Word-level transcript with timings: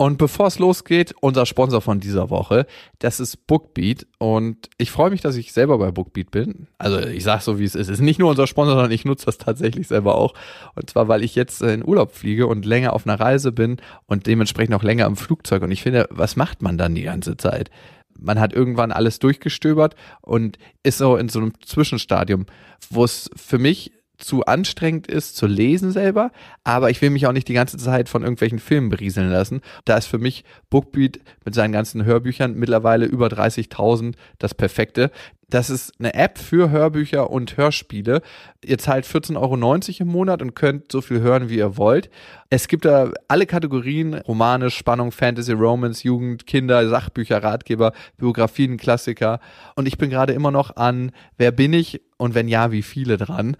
Und 0.00 0.16
bevor 0.16 0.46
es 0.46 0.60
losgeht, 0.60 1.12
unser 1.20 1.44
Sponsor 1.44 1.80
von 1.80 1.98
dieser 1.98 2.30
Woche, 2.30 2.66
das 3.00 3.18
ist 3.18 3.48
Bookbeat. 3.48 4.06
Und 4.18 4.70
ich 4.78 4.92
freue 4.92 5.10
mich, 5.10 5.22
dass 5.22 5.34
ich 5.34 5.52
selber 5.52 5.76
bei 5.76 5.90
Bookbeat 5.90 6.30
bin. 6.30 6.68
Also 6.78 7.00
ich 7.00 7.24
sage 7.24 7.42
so, 7.42 7.58
wie 7.58 7.64
es 7.64 7.74
ist. 7.74 7.88
Es 7.88 7.94
ist 7.94 8.00
nicht 8.00 8.20
nur 8.20 8.30
unser 8.30 8.46
Sponsor, 8.46 8.74
sondern 8.74 8.92
ich 8.92 9.04
nutze 9.04 9.26
das 9.26 9.38
tatsächlich 9.38 9.88
selber 9.88 10.14
auch. 10.14 10.34
Und 10.76 10.88
zwar, 10.88 11.08
weil 11.08 11.24
ich 11.24 11.34
jetzt 11.34 11.62
in 11.62 11.84
Urlaub 11.84 12.14
fliege 12.14 12.46
und 12.46 12.64
länger 12.64 12.92
auf 12.92 13.08
einer 13.08 13.18
Reise 13.18 13.50
bin 13.50 13.78
und 14.06 14.28
dementsprechend 14.28 14.76
auch 14.76 14.84
länger 14.84 15.06
im 15.06 15.16
Flugzeug. 15.16 15.62
Und 15.64 15.72
ich 15.72 15.82
finde, 15.82 16.06
was 16.10 16.36
macht 16.36 16.62
man 16.62 16.78
dann 16.78 16.94
die 16.94 17.02
ganze 17.02 17.36
Zeit? 17.36 17.68
Man 18.16 18.38
hat 18.38 18.52
irgendwann 18.52 18.92
alles 18.92 19.18
durchgestöbert 19.18 19.96
und 20.20 20.58
ist 20.84 20.98
so 20.98 21.16
in 21.16 21.28
so 21.28 21.40
einem 21.40 21.54
Zwischenstadium, 21.60 22.46
wo 22.88 23.02
es 23.02 23.30
für 23.34 23.58
mich 23.58 23.92
zu 24.18 24.44
anstrengend 24.44 25.06
ist 25.06 25.36
zu 25.36 25.46
lesen 25.46 25.92
selber, 25.92 26.32
aber 26.64 26.90
ich 26.90 27.00
will 27.00 27.10
mich 27.10 27.26
auch 27.26 27.32
nicht 27.32 27.48
die 27.48 27.54
ganze 27.54 27.78
Zeit 27.78 28.08
von 28.08 28.22
irgendwelchen 28.22 28.58
Filmen 28.58 28.88
berieseln 28.90 29.30
lassen. 29.30 29.60
Da 29.84 29.96
ist 29.96 30.06
für 30.06 30.18
mich 30.18 30.44
Bookbeat 30.70 31.20
mit 31.44 31.54
seinen 31.54 31.72
ganzen 31.72 32.04
Hörbüchern 32.04 32.54
mittlerweile 32.54 33.06
über 33.06 33.28
30.000 33.28 34.14
das 34.38 34.54
Perfekte. 34.54 35.10
Das 35.50 35.70
ist 35.70 35.92
eine 35.98 36.12
App 36.12 36.36
für 36.36 36.68
Hörbücher 36.68 37.30
und 37.30 37.56
Hörspiele. 37.56 38.20
Ihr 38.62 38.76
zahlt 38.76 39.06
14,90 39.06 39.36
Euro 39.36 39.54
im 40.00 40.08
Monat 40.08 40.42
und 40.42 40.54
könnt 40.54 40.92
so 40.92 41.00
viel 41.00 41.20
hören, 41.20 41.48
wie 41.48 41.56
ihr 41.56 41.78
wollt. 41.78 42.10
Es 42.50 42.68
gibt 42.68 42.84
da 42.84 43.12
alle 43.28 43.46
Kategorien, 43.46 44.14
Romane, 44.14 44.70
Spannung, 44.70 45.10
Fantasy, 45.10 45.52
Romance, 45.52 46.02
Jugend, 46.02 46.46
Kinder, 46.46 46.86
Sachbücher, 46.88 47.42
Ratgeber, 47.42 47.92
Biografien, 48.18 48.76
Klassiker. 48.76 49.40
Und 49.74 49.88
ich 49.88 49.96
bin 49.96 50.10
gerade 50.10 50.34
immer 50.34 50.50
noch 50.50 50.76
an 50.76 51.12
Wer 51.38 51.52
bin 51.52 51.72
ich 51.72 52.02
und 52.18 52.34
wenn 52.34 52.48
ja, 52.48 52.70
wie 52.70 52.82
viele 52.82 53.16
dran 53.16 53.56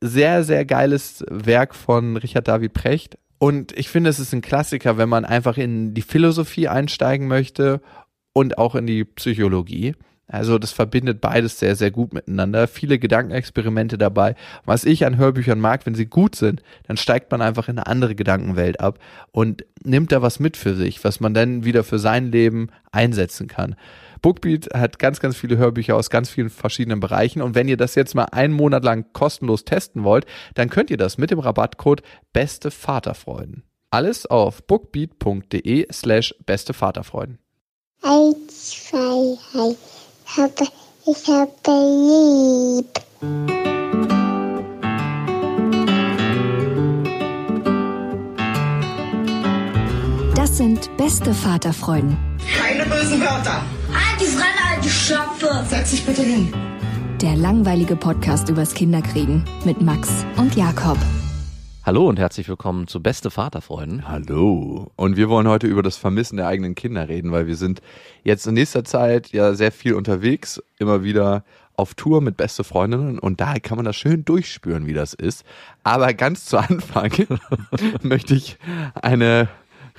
sehr, 0.00 0.44
sehr 0.44 0.64
geiles 0.64 1.24
Werk 1.28 1.74
von 1.74 2.16
Richard 2.16 2.48
David 2.48 2.72
Precht. 2.72 3.18
Und 3.38 3.76
ich 3.78 3.88
finde, 3.88 4.10
es 4.10 4.18
ist 4.18 4.32
ein 4.32 4.42
Klassiker, 4.42 4.98
wenn 4.98 5.08
man 5.08 5.24
einfach 5.24 5.56
in 5.56 5.94
die 5.94 6.02
Philosophie 6.02 6.68
einsteigen 6.68 7.26
möchte 7.26 7.80
und 8.32 8.58
auch 8.58 8.74
in 8.74 8.86
die 8.86 9.04
Psychologie. 9.04 9.94
Also 10.30 10.58
das 10.58 10.70
verbindet 10.70 11.20
beides 11.20 11.58
sehr, 11.58 11.74
sehr 11.74 11.90
gut 11.90 12.14
miteinander. 12.14 12.68
Viele 12.68 12.98
Gedankenexperimente 12.98 13.98
dabei. 13.98 14.36
Was 14.64 14.84
ich 14.84 15.04
an 15.04 15.16
Hörbüchern 15.16 15.58
mag, 15.58 15.84
wenn 15.86 15.96
sie 15.96 16.06
gut 16.06 16.36
sind, 16.36 16.62
dann 16.86 16.96
steigt 16.96 17.32
man 17.32 17.42
einfach 17.42 17.68
in 17.68 17.78
eine 17.78 17.88
andere 17.88 18.14
Gedankenwelt 18.14 18.78
ab 18.78 19.00
und 19.32 19.64
nimmt 19.82 20.12
da 20.12 20.22
was 20.22 20.38
mit 20.38 20.56
für 20.56 20.74
sich, 20.74 21.02
was 21.02 21.18
man 21.18 21.34
dann 21.34 21.64
wieder 21.64 21.82
für 21.82 21.98
sein 21.98 22.30
Leben 22.30 22.68
einsetzen 22.92 23.48
kann. 23.48 23.74
Bookbeat 24.22 24.68
hat 24.74 24.98
ganz, 24.98 25.20
ganz 25.20 25.36
viele 25.36 25.56
Hörbücher 25.56 25.96
aus 25.96 26.10
ganz 26.10 26.30
vielen 26.30 26.50
verschiedenen 26.50 27.00
Bereichen. 27.00 27.42
Und 27.42 27.54
wenn 27.54 27.68
ihr 27.68 27.76
das 27.76 27.94
jetzt 27.94 28.14
mal 28.14 28.24
einen 28.26 28.52
Monat 28.52 28.84
lang 28.84 29.06
kostenlos 29.12 29.64
testen 29.64 30.04
wollt, 30.04 30.26
dann 30.54 30.70
könnt 30.70 30.90
ihr 30.90 30.96
das 30.96 31.18
mit 31.18 31.30
dem 31.30 31.38
Rabattcode 31.38 32.02
Beste 32.32 32.70
Vaterfreuden. 32.70 33.64
Alles 33.90 34.26
auf 34.26 34.62
bookbeat.de 34.66 35.86
slash 35.92 36.34
beste 36.46 36.72
Vaterfreuden. 36.72 37.38
Eins, 38.02 38.70
zwei, 38.88 39.36
drei, 39.52 39.74
ich 40.26 40.36
habe, 40.36 40.52
ich 41.06 41.28
habe 41.28 41.50
lieb. 42.76 43.00
Das 50.36 50.56
sind 50.56 50.96
beste 50.96 51.34
Vaterfreuden. 51.34 52.16
Keine 52.56 52.84
bösen 52.86 53.20
Wörter. 53.20 53.62
Halt 53.92 54.20
die 54.20 54.24
Fremde, 54.24 54.58
alte 54.74 54.88
Schöpfe! 54.88 55.64
Setz 55.68 55.90
dich 55.90 56.06
bitte 56.06 56.22
hin. 56.22 56.52
Der 57.20 57.36
langweilige 57.36 57.96
Podcast 57.96 58.48
übers 58.48 58.74
Kinderkriegen 58.74 59.44
mit 59.64 59.80
Max 59.80 60.24
und 60.36 60.56
Jakob. 60.56 60.96
Hallo 61.84 62.08
und 62.08 62.18
herzlich 62.18 62.48
willkommen 62.48 62.86
zu 62.86 63.02
Beste 63.02 63.30
Vaterfreunden. 63.30 64.06
Hallo. 64.08 64.90
Und 64.96 65.16
wir 65.16 65.28
wollen 65.28 65.48
heute 65.48 65.66
über 65.66 65.82
das 65.82 65.96
Vermissen 65.96 66.36
der 66.36 66.46
eigenen 66.46 66.74
Kinder 66.74 67.08
reden, 67.08 67.32
weil 67.32 67.46
wir 67.46 67.56
sind 67.56 67.80
jetzt 68.22 68.46
in 68.46 68.54
nächster 68.54 68.84
Zeit 68.84 69.30
ja 69.32 69.54
sehr 69.54 69.72
viel 69.72 69.94
unterwegs, 69.94 70.62
immer 70.78 71.02
wieder 71.02 71.44
auf 71.76 71.94
Tour 71.94 72.20
mit 72.20 72.36
beste 72.36 72.62
Freundinnen 72.62 73.18
und 73.18 73.40
da 73.40 73.54
kann 73.58 73.76
man 73.76 73.86
das 73.86 73.96
schön 73.96 74.24
durchspüren, 74.24 74.86
wie 74.86 74.92
das 74.92 75.14
ist. 75.14 75.44
Aber 75.82 76.12
ganz 76.12 76.44
zu 76.44 76.58
Anfang 76.58 77.10
möchte 78.02 78.34
ich 78.34 78.58
eine 78.94 79.48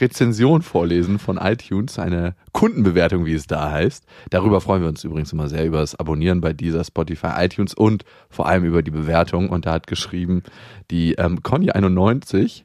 Rezension 0.01 0.61
vorlesen 0.61 1.19
von 1.19 1.37
iTunes, 1.37 1.99
eine 1.99 2.35
Kundenbewertung, 2.51 3.25
wie 3.25 3.33
es 3.33 3.47
da 3.47 3.71
heißt. 3.71 4.05
Darüber 4.29 4.59
freuen 4.59 4.81
wir 4.81 4.89
uns 4.89 5.03
übrigens 5.03 5.31
immer 5.31 5.47
sehr 5.47 5.65
über 5.65 5.79
das 5.79 5.95
Abonnieren 5.95 6.41
bei 6.41 6.53
dieser 6.53 6.83
Spotify, 6.83 7.29
iTunes 7.37 7.73
und 7.73 8.03
vor 8.29 8.47
allem 8.47 8.65
über 8.65 8.81
die 8.81 8.91
Bewertung. 8.91 9.49
Und 9.49 9.65
da 9.65 9.73
hat 9.73 9.87
geschrieben 9.87 10.43
die 10.89 11.13
ähm, 11.13 11.39
Conny91, 11.39 12.63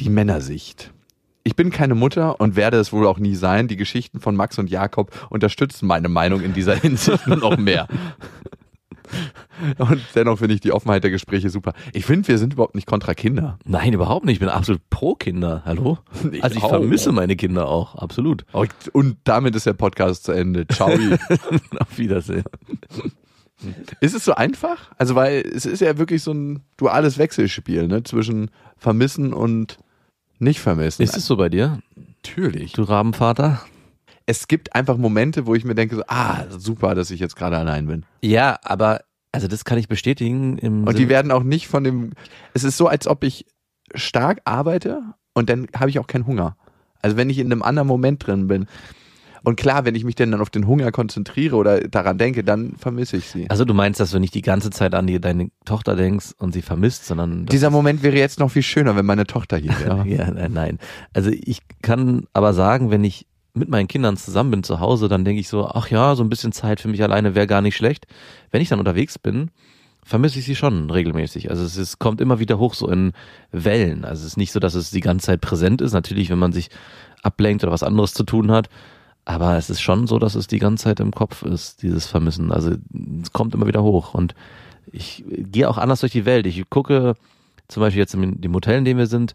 die 0.00 0.10
Männersicht. 0.10 0.92
Ich 1.44 1.56
bin 1.56 1.70
keine 1.70 1.94
Mutter 1.94 2.40
und 2.40 2.56
werde 2.56 2.78
es 2.78 2.92
wohl 2.92 3.06
auch 3.06 3.18
nie 3.18 3.34
sein. 3.34 3.68
Die 3.68 3.76
Geschichten 3.76 4.20
von 4.20 4.36
Max 4.36 4.58
und 4.58 4.68
Jakob 4.68 5.10
unterstützen 5.30 5.86
meine 5.86 6.10
Meinung 6.10 6.42
in 6.42 6.52
dieser 6.52 6.74
Hinsicht 6.74 7.26
noch 7.26 7.56
mehr. 7.56 7.88
Und 9.78 10.00
dennoch 10.14 10.38
finde 10.38 10.54
ich 10.54 10.60
die 10.60 10.72
Offenheit 10.72 11.04
der 11.04 11.10
Gespräche 11.10 11.50
super. 11.50 11.72
Ich 11.92 12.04
finde, 12.04 12.28
wir 12.28 12.38
sind 12.38 12.54
überhaupt 12.54 12.74
nicht 12.74 12.86
kontra 12.86 13.14
Kinder. 13.14 13.58
Auf 13.64 13.94
überhaupt 13.94 14.24
nicht. 14.24 14.34
Ich 14.34 14.40
bin 14.40 14.48
absolut 14.48 14.80
pro 14.90 15.14
Kinder. 15.14 15.62
Hallo? 15.64 15.98
Ich 16.32 16.44
also 16.44 16.56
ich 16.56 16.62
auch. 16.62 16.70
vermisse 16.70 17.12
meine 17.12 17.36
Kinder 17.36 17.68
auch. 17.68 17.94
Absolut. 17.94 18.44
Und 18.92 19.16
damit 19.24 19.54
ist 19.56 19.66
der 19.66 19.72
Podcast 19.72 20.24
zu 20.24 20.32
Ende. 20.32 20.66
Ciao. 20.66 20.90
Auf 21.78 21.98
Wiedersehen. 21.98 22.44
Ist 24.00 24.14
es 24.14 24.24
so 24.24 24.34
einfach? 24.34 24.90
Also, 24.98 25.14
weil 25.14 25.40
es 25.40 25.66
ist 25.66 25.80
ja 25.80 25.98
wirklich 25.98 26.22
so 26.22 26.32
ein 26.32 26.62
duales 26.76 27.18
Wechselspiel, 27.18 27.88
ne? 27.88 28.02
Zwischen 28.04 28.50
vermissen 28.76 29.32
und 29.32 29.78
nicht 30.38 30.60
vermissen. 30.60 31.02
Ist 31.02 31.16
es 31.16 31.26
so 31.26 31.36
bei 31.36 31.48
dir? 31.48 31.80
Natürlich. 31.96 32.72
Du 32.72 32.82
Rabenvater? 32.82 33.60
Es 34.28 34.46
gibt 34.46 34.74
einfach 34.74 34.98
Momente, 34.98 35.46
wo 35.46 35.54
ich 35.54 35.64
mir 35.64 35.74
denke, 35.74 35.96
so, 35.96 36.02
ah, 36.06 36.44
super, 36.50 36.94
dass 36.94 37.10
ich 37.10 37.18
jetzt 37.18 37.34
gerade 37.34 37.56
allein 37.56 37.86
bin. 37.86 38.04
Ja, 38.20 38.58
aber 38.62 39.00
also 39.32 39.48
das 39.48 39.64
kann 39.64 39.78
ich 39.78 39.88
bestätigen. 39.88 40.58
Und 40.58 40.98
die 40.98 41.08
werden 41.08 41.32
auch 41.32 41.42
nicht 41.42 41.66
von 41.66 41.82
dem. 41.82 42.12
Es 42.52 42.62
ist 42.62 42.76
so, 42.76 42.88
als 42.88 43.06
ob 43.06 43.24
ich 43.24 43.46
stark 43.94 44.42
arbeite 44.44 45.00
und 45.32 45.48
dann 45.48 45.66
habe 45.74 45.88
ich 45.88 45.98
auch 45.98 46.06
keinen 46.06 46.26
Hunger. 46.26 46.58
Also 47.00 47.16
wenn 47.16 47.30
ich 47.30 47.38
in 47.38 47.50
einem 47.50 47.62
anderen 47.62 47.88
Moment 47.88 48.26
drin 48.26 48.48
bin. 48.48 48.66
Und 49.44 49.56
klar, 49.56 49.86
wenn 49.86 49.94
ich 49.94 50.04
mich 50.04 50.14
denn 50.14 50.30
dann 50.30 50.42
auf 50.42 50.50
den 50.50 50.66
Hunger 50.66 50.90
konzentriere 50.92 51.56
oder 51.56 51.80
daran 51.80 52.18
denke, 52.18 52.44
dann 52.44 52.74
vermisse 52.76 53.16
ich 53.16 53.30
sie. 53.30 53.48
Also 53.48 53.64
du 53.64 53.72
meinst, 53.72 53.98
dass 53.98 54.10
du 54.10 54.18
nicht 54.18 54.34
die 54.34 54.42
ganze 54.42 54.68
Zeit 54.68 54.94
an 54.94 55.06
die, 55.06 55.20
deine 55.20 55.50
Tochter 55.64 55.96
denkst 55.96 56.32
und 56.36 56.52
sie 56.52 56.60
vermisst, 56.60 57.06
sondern... 57.06 57.46
Dieser 57.46 57.70
Moment 57.70 58.02
wäre 58.02 58.16
jetzt 58.16 58.40
noch 58.40 58.50
viel 58.50 58.62
schöner, 58.62 58.94
wenn 58.96 59.06
meine 59.06 59.26
Tochter 59.26 59.56
hier 59.56 59.78
wäre. 59.78 60.06
ja, 60.08 60.30
nein, 60.30 60.52
nein. 60.52 60.78
Also 61.14 61.30
ich 61.30 61.62
kann 61.80 62.26
aber 62.34 62.52
sagen, 62.52 62.90
wenn 62.90 63.04
ich 63.04 63.26
mit 63.54 63.68
meinen 63.68 63.88
Kindern 63.88 64.16
zusammen 64.16 64.50
bin 64.50 64.62
zu 64.62 64.80
Hause, 64.80 65.08
dann 65.08 65.24
denke 65.24 65.40
ich 65.40 65.48
so, 65.48 65.66
ach 65.66 65.88
ja, 65.90 66.14
so 66.14 66.22
ein 66.22 66.28
bisschen 66.28 66.52
Zeit 66.52 66.80
für 66.80 66.88
mich 66.88 67.02
alleine 67.02 67.34
wäre 67.34 67.46
gar 67.46 67.62
nicht 67.62 67.76
schlecht. 67.76 68.06
Wenn 68.50 68.62
ich 68.62 68.68
dann 68.68 68.78
unterwegs 68.78 69.18
bin, 69.18 69.50
vermisse 70.04 70.38
ich 70.38 70.46
sie 70.46 70.56
schon 70.56 70.90
regelmäßig. 70.90 71.50
Also 71.50 71.64
es 71.64 71.76
ist, 71.76 71.98
kommt 71.98 72.20
immer 72.20 72.38
wieder 72.38 72.58
hoch 72.58 72.74
so 72.74 72.88
in 72.88 73.12
Wellen. 73.52 74.04
Also 74.04 74.22
es 74.22 74.28
ist 74.28 74.36
nicht 74.36 74.52
so, 74.52 74.60
dass 74.60 74.74
es 74.74 74.90
die 74.90 75.00
ganze 75.00 75.26
Zeit 75.26 75.40
präsent 75.40 75.80
ist. 75.80 75.92
Natürlich, 75.92 76.30
wenn 76.30 76.38
man 76.38 76.52
sich 76.52 76.70
ablenkt 77.22 77.62
oder 77.62 77.72
was 77.72 77.82
anderes 77.82 78.14
zu 78.14 78.24
tun 78.24 78.50
hat. 78.50 78.68
Aber 79.24 79.58
es 79.58 79.68
ist 79.68 79.82
schon 79.82 80.06
so, 80.06 80.18
dass 80.18 80.34
es 80.34 80.46
die 80.46 80.58
ganze 80.58 80.84
Zeit 80.84 81.00
im 81.00 81.10
Kopf 81.10 81.42
ist, 81.42 81.82
dieses 81.82 82.06
Vermissen. 82.06 82.50
Also 82.52 82.76
es 83.22 83.32
kommt 83.32 83.54
immer 83.54 83.66
wieder 83.66 83.82
hoch. 83.82 84.14
Und 84.14 84.34
ich 84.90 85.24
gehe 85.28 85.68
auch 85.68 85.76
anders 85.76 86.00
durch 86.00 86.12
die 86.12 86.24
Welt. 86.24 86.46
Ich 86.46 86.70
gucke 86.70 87.14
zum 87.68 87.82
Beispiel 87.82 88.00
jetzt 88.00 88.14
in 88.14 88.40
dem 88.40 88.54
Hotel, 88.54 88.78
in 88.78 88.86
dem 88.86 88.96
wir 88.96 89.06
sind, 89.06 89.34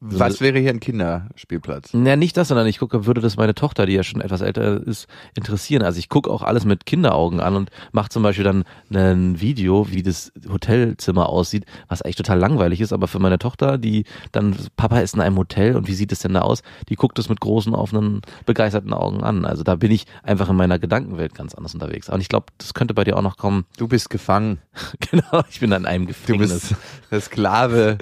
Was 0.00 0.40
wäre 0.40 0.58
hier 0.60 0.70
ein 0.70 0.78
Kinderspielplatz? 0.78 1.90
Ja, 1.92 2.14
nicht 2.14 2.36
das, 2.36 2.48
sondern 2.48 2.68
ich 2.68 2.78
gucke, 2.78 3.04
würde 3.06 3.20
das 3.20 3.36
meine 3.36 3.54
Tochter, 3.54 3.84
die 3.84 3.94
ja 3.94 4.04
schon 4.04 4.20
etwas 4.20 4.42
älter 4.42 4.80
ist, 4.86 5.08
interessieren. 5.34 5.82
Also 5.82 5.98
ich 5.98 6.08
gucke 6.08 6.30
auch 6.30 6.42
alles 6.42 6.64
mit 6.64 6.86
Kinderaugen 6.86 7.40
an 7.40 7.56
und 7.56 7.70
mache 7.90 8.08
zum 8.08 8.22
Beispiel 8.22 8.44
dann 8.44 8.64
ein 8.94 9.40
Video, 9.40 9.90
wie 9.90 10.04
das 10.04 10.32
Hotelzimmer 10.48 11.28
aussieht, 11.28 11.64
was 11.88 12.02
eigentlich 12.02 12.14
total 12.14 12.38
langweilig 12.38 12.80
ist, 12.80 12.92
aber 12.92 13.08
für 13.08 13.18
meine 13.18 13.40
Tochter, 13.40 13.76
die 13.76 14.04
dann, 14.30 14.54
Papa 14.76 15.00
ist 15.00 15.14
in 15.16 15.20
einem 15.20 15.36
Hotel 15.36 15.74
und 15.74 15.88
wie 15.88 15.94
sieht 15.94 16.12
es 16.12 16.20
denn 16.20 16.34
da 16.34 16.42
aus? 16.42 16.62
Die 16.88 16.94
guckt 16.94 17.18
es 17.18 17.28
mit 17.28 17.40
großen, 17.40 17.74
offenen, 17.74 18.22
begeisterten 18.46 18.92
Augen 18.92 19.24
an. 19.24 19.44
Also 19.44 19.64
da 19.64 19.74
bin 19.74 19.90
ich 19.90 20.06
einfach 20.22 20.48
in 20.48 20.56
meiner 20.56 20.78
Gedankenwelt 20.78 21.34
ganz 21.34 21.54
anders 21.56 21.74
unterwegs. 21.74 22.08
Und 22.08 22.20
ich 22.20 22.28
glaube, 22.28 22.46
das 22.58 22.72
könnte 22.72 22.94
bei 22.94 23.02
dir 23.02 23.16
auch 23.16 23.22
noch 23.22 23.36
kommen. 23.36 23.64
Du 23.76 23.88
bist 23.88 24.10
gefangen. 24.10 24.58
genau, 25.10 25.42
ich 25.50 25.58
bin 25.58 25.72
an 25.72 25.86
einem 25.86 26.06
Du 26.06 26.12
Gefängnis. 26.12 26.50
bist 26.52 26.74
der 27.10 27.20
Sklave 27.20 27.98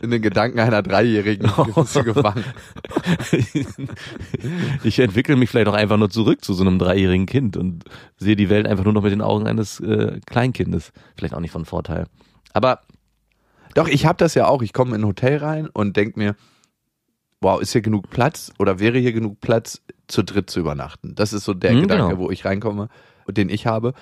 in 0.00 0.12
den 0.12 0.22
Gedanken 0.22 0.60
einer 0.60 0.82
Dreijährigen. 0.82 1.31
Du 1.38 2.02
gefangen. 2.04 2.44
ich 4.84 4.98
entwickle 4.98 5.36
mich 5.36 5.50
vielleicht 5.50 5.68
auch 5.68 5.74
einfach 5.74 5.96
nur 5.96 6.10
zurück 6.10 6.44
zu 6.44 6.54
so 6.54 6.62
einem 6.64 6.78
dreijährigen 6.78 7.26
Kind 7.26 7.56
und 7.56 7.84
sehe 8.16 8.36
die 8.36 8.50
Welt 8.50 8.66
einfach 8.66 8.84
nur 8.84 8.92
noch 8.92 9.02
mit 9.02 9.12
den 9.12 9.22
Augen 9.22 9.46
eines 9.46 9.80
äh, 9.80 10.20
Kleinkindes. 10.26 10.92
Vielleicht 11.16 11.34
auch 11.34 11.40
nicht 11.40 11.52
von 11.52 11.64
Vorteil. 11.64 12.06
Aber 12.52 12.80
Doch, 13.74 13.88
ich 13.88 14.04
habe 14.06 14.18
das 14.18 14.34
ja 14.34 14.46
auch. 14.48 14.62
Ich 14.62 14.72
komme 14.72 14.94
in 14.94 15.02
ein 15.02 15.06
Hotel 15.06 15.38
rein 15.38 15.68
und 15.72 15.96
denk 15.96 16.16
mir, 16.16 16.36
wow, 17.40 17.60
ist 17.60 17.72
hier 17.72 17.80
genug 17.82 18.10
Platz 18.10 18.52
oder 18.58 18.78
wäre 18.78 18.98
hier 18.98 19.12
genug 19.12 19.40
Platz, 19.40 19.80
zu 20.08 20.22
dritt 20.22 20.50
zu 20.50 20.60
übernachten? 20.60 21.14
Das 21.14 21.32
ist 21.32 21.44
so 21.44 21.54
der 21.54 21.72
Mhm, 21.74 21.82
Gedanke, 21.82 22.08
genau. 22.08 22.18
wo 22.18 22.30
ich 22.30 22.44
reinkomme, 22.44 22.88
den 23.28 23.48
ich 23.48 23.66
habe. 23.66 23.94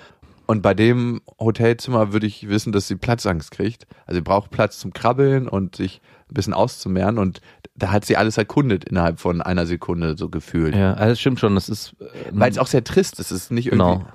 Und 0.51 0.61
bei 0.61 0.73
dem 0.73 1.21
Hotelzimmer 1.39 2.11
würde 2.11 2.27
ich 2.27 2.49
wissen, 2.49 2.73
dass 2.73 2.85
sie 2.85 2.97
Platzangst 2.97 3.51
kriegt. 3.51 3.87
Also 4.05 4.17
sie 4.17 4.21
braucht 4.21 4.51
Platz 4.51 4.79
zum 4.79 4.91
Krabbeln 4.91 5.47
und 5.47 5.77
sich 5.77 6.01
ein 6.29 6.33
bisschen 6.33 6.53
auszumehren. 6.53 7.19
Und 7.19 7.39
da 7.77 7.93
hat 7.93 8.03
sie 8.03 8.17
alles 8.17 8.37
erkundet 8.37 8.83
innerhalb 8.83 9.21
von 9.21 9.41
einer 9.41 9.65
Sekunde 9.65 10.17
so 10.17 10.27
gefühlt. 10.27 10.75
ja, 10.75 10.93
also 10.95 11.15
stimmt 11.15 11.39
schon, 11.39 11.55
das 11.55 11.69
ist 11.69 11.95
äh, 12.01 12.05
Weil 12.33 12.51
es 12.51 12.57
auch 12.57 12.67
sehr 12.67 12.83
trist 12.83 13.17
ist. 13.21 13.31
Es 13.31 13.43
ist 13.43 13.51
nicht 13.51 13.67
irgendwie, 13.67 13.99
genau. 13.99 14.05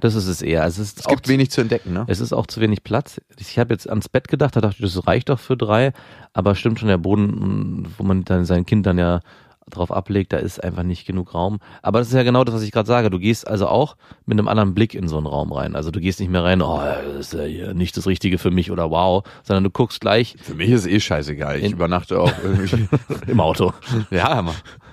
Das 0.00 0.14
ist 0.14 0.28
es 0.28 0.40
eher. 0.40 0.62
Also 0.62 0.80
es 0.80 0.88
ist 0.88 1.00
es 1.00 1.06
auch 1.06 1.10
gibt 1.10 1.28
wenig 1.28 1.50
zu 1.50 1.60
entdecken, 1.60 1.92
ne? 1.92 2.06
Es 2.08 2.20
ist 2.20 2.32
auch 2.32 2.46
zu 2.46 2.62
wenig 2.62 2.84
Platz. 2.84 3.20
Ich 3.38 3.58
habe 3.58 3.74
jetzt 3.74 3.86
ans 3.86 4.08
Bett 4.08 4.28
gedacht, 4.28 4.56
da 4.56 4.62
dachte 4.62 4.76
ich, 4.78 4.94
das 4.94 5.06
reicht 5.06 5.28
doch 5.28 5.38
für 5.38 5.58
drei. 5.58 5.92
Aber 6.32 6.54
stimmt 6.54 6.80
schon, 6.80 6.88
der 6.88 6.96
Boden, 6.96 7.86
wo 7.98 8.02
man 8.02 8.24
dann 8.24 8.46
sein 8.46 8.64
Kind 8.64 8.86
dann 8.86 8.96
ja 8.96 9.20
drauf 9.70 9.92
ablegt, 9.92 10.32
da 10.32 10.38
ist 10.38 10.62
einfach 10.62 10.82
nicht 10.82 11.06
genug 11.06 11.34
Raum. 11.34 11.58
Aber 11.82 11.98
das 11.98 12.08
ist 12.08 12.14
ja 12.14 12.22
genau 12.22 12.44
das, 12.44 12.54
was 12.54 12.62
ich 12.62 12.72
gerade 12.72 12.86
sage. 12.86 13.10
Du 13.10 13.18
gehst 13.18 13.46
also 13.46 13.68
auch 13.68 13.96
mit 14.26 14.38
einem 14.38 14.48
anderen 14.48 14.74
Blick 14.74 14.94
in 14.94 15.08
so 15.08 15.16
einen 15.16 15.26
Raum 15.26 15.52
rein. 15.52 15.76
Also 15.76 15.90
du 15.90 16.00
gehst 16.00 16.20
nicht 16.20 16.30
mehr 16.30 16.44
rein, 16.44 16.62
oh, 16.62 16.80
das 16.80 17.32
ist 17.32 17.34
ja 17.34 17.44
hier 17.44 17.74
nicht 17.74 17.96
das 17.96 18.06
Richtige 18.06 18.38
für 18.38 18.50
mich 18.50 18.70
oder 18.70 18.90
wow, 18.90 19.24
sondern 19.42 19.64
du 19.64 19.70
guckst 19.70 20.00
gleich 20.00 20.36
Für 20.40 20.54
mich 20.54 20.70
ist 20.70 20.86
eh 20.86 21.00
scheißegal. 21.00 21.58
Ich 21.60 21.72
übernachte 21.72 22.20
auch 22.20 22.32
irgendwie. 22.42 22.88
im 23.26 23.40
Auto. 23.40 23.72
Ja, 24.10 24.44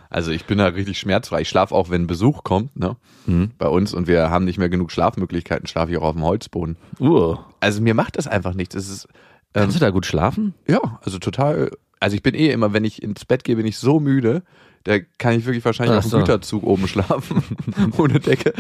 also 0.10 0.32
ich 0.32 0.46
bin 0.46 0.58
da 0.58 0.68
richtig 0.68 0.98
schmerzfrei. 0.98 1.42
Ich 1.42 1.50
schlafe 1.50 1.76
auch, 1.76 1.90
wenn 1.90 2.08
Besuch 2.08 2.44
kommt, 2.44 2.76
ne? 2.76 2.96
Mhm. 3.28 3.52
Bei 3.58 3.68
uns 3.68 3.94
und 3.94 4.08
wir 4.08 4.30
haben 4.30 4.46
nicht 4.46 4.58
mehr 4.58 4.70
genug 4.70 4.92
Schlafmöglichkeiten, 4.92 5.68
schlafe 5.68 5.92
ich 5.92 5.98
auch 5.98 6.04
auf 6.04 6.16
dem 6.16 6.24
Holzboden. 6.24 6.78
Uh. 7.00 7.38
Also 7.60 7.82
mir 7.82 7.94
macht 7.94 8.18
das 8.18 8.28
einfach 8.28 8.56
nichts. 8.56 8.76
Es 8.76 8.90
ist, 8.90 9.08
Kannst 9.54 9.76
du 9.76 9.80
da 9.80 9.90
gut 9.92 10.06
schlafen? 10.06 10.54
ja, 10.68 11.00
also 11.04 11.20
total, 11.20 11.72
also 12.00 12.16
ich 12.16 12.24
bin 12.24 12.36
eh 12.36 12.52
immer, 12.52 12.74
wenn 12.74 12.86
ich 12.86 13.02
ins 13.04 13.26
Bett 13.26 13.44
gehe, 13.44 13.56
bin 13.56 13.66
ich 13.66 13.78
so 13.78 14.00
müde, 14.00 14.44
da 14.84 14.98
kann 15.18 15.38
ich 15.38 15.46
wirklich 15.46 15.66
wahrscheinlich 15.66 15.94
Ach 15.94 16.00
auf 16.00 16.06
dem 16.06 16.12
so. 16.12 16.18
Güterzug 16.20 16.64
oben 16.64 16.88
schlafen, 16.88 17.44
ohne 17.98 18.20
Decke. 18.20 18.54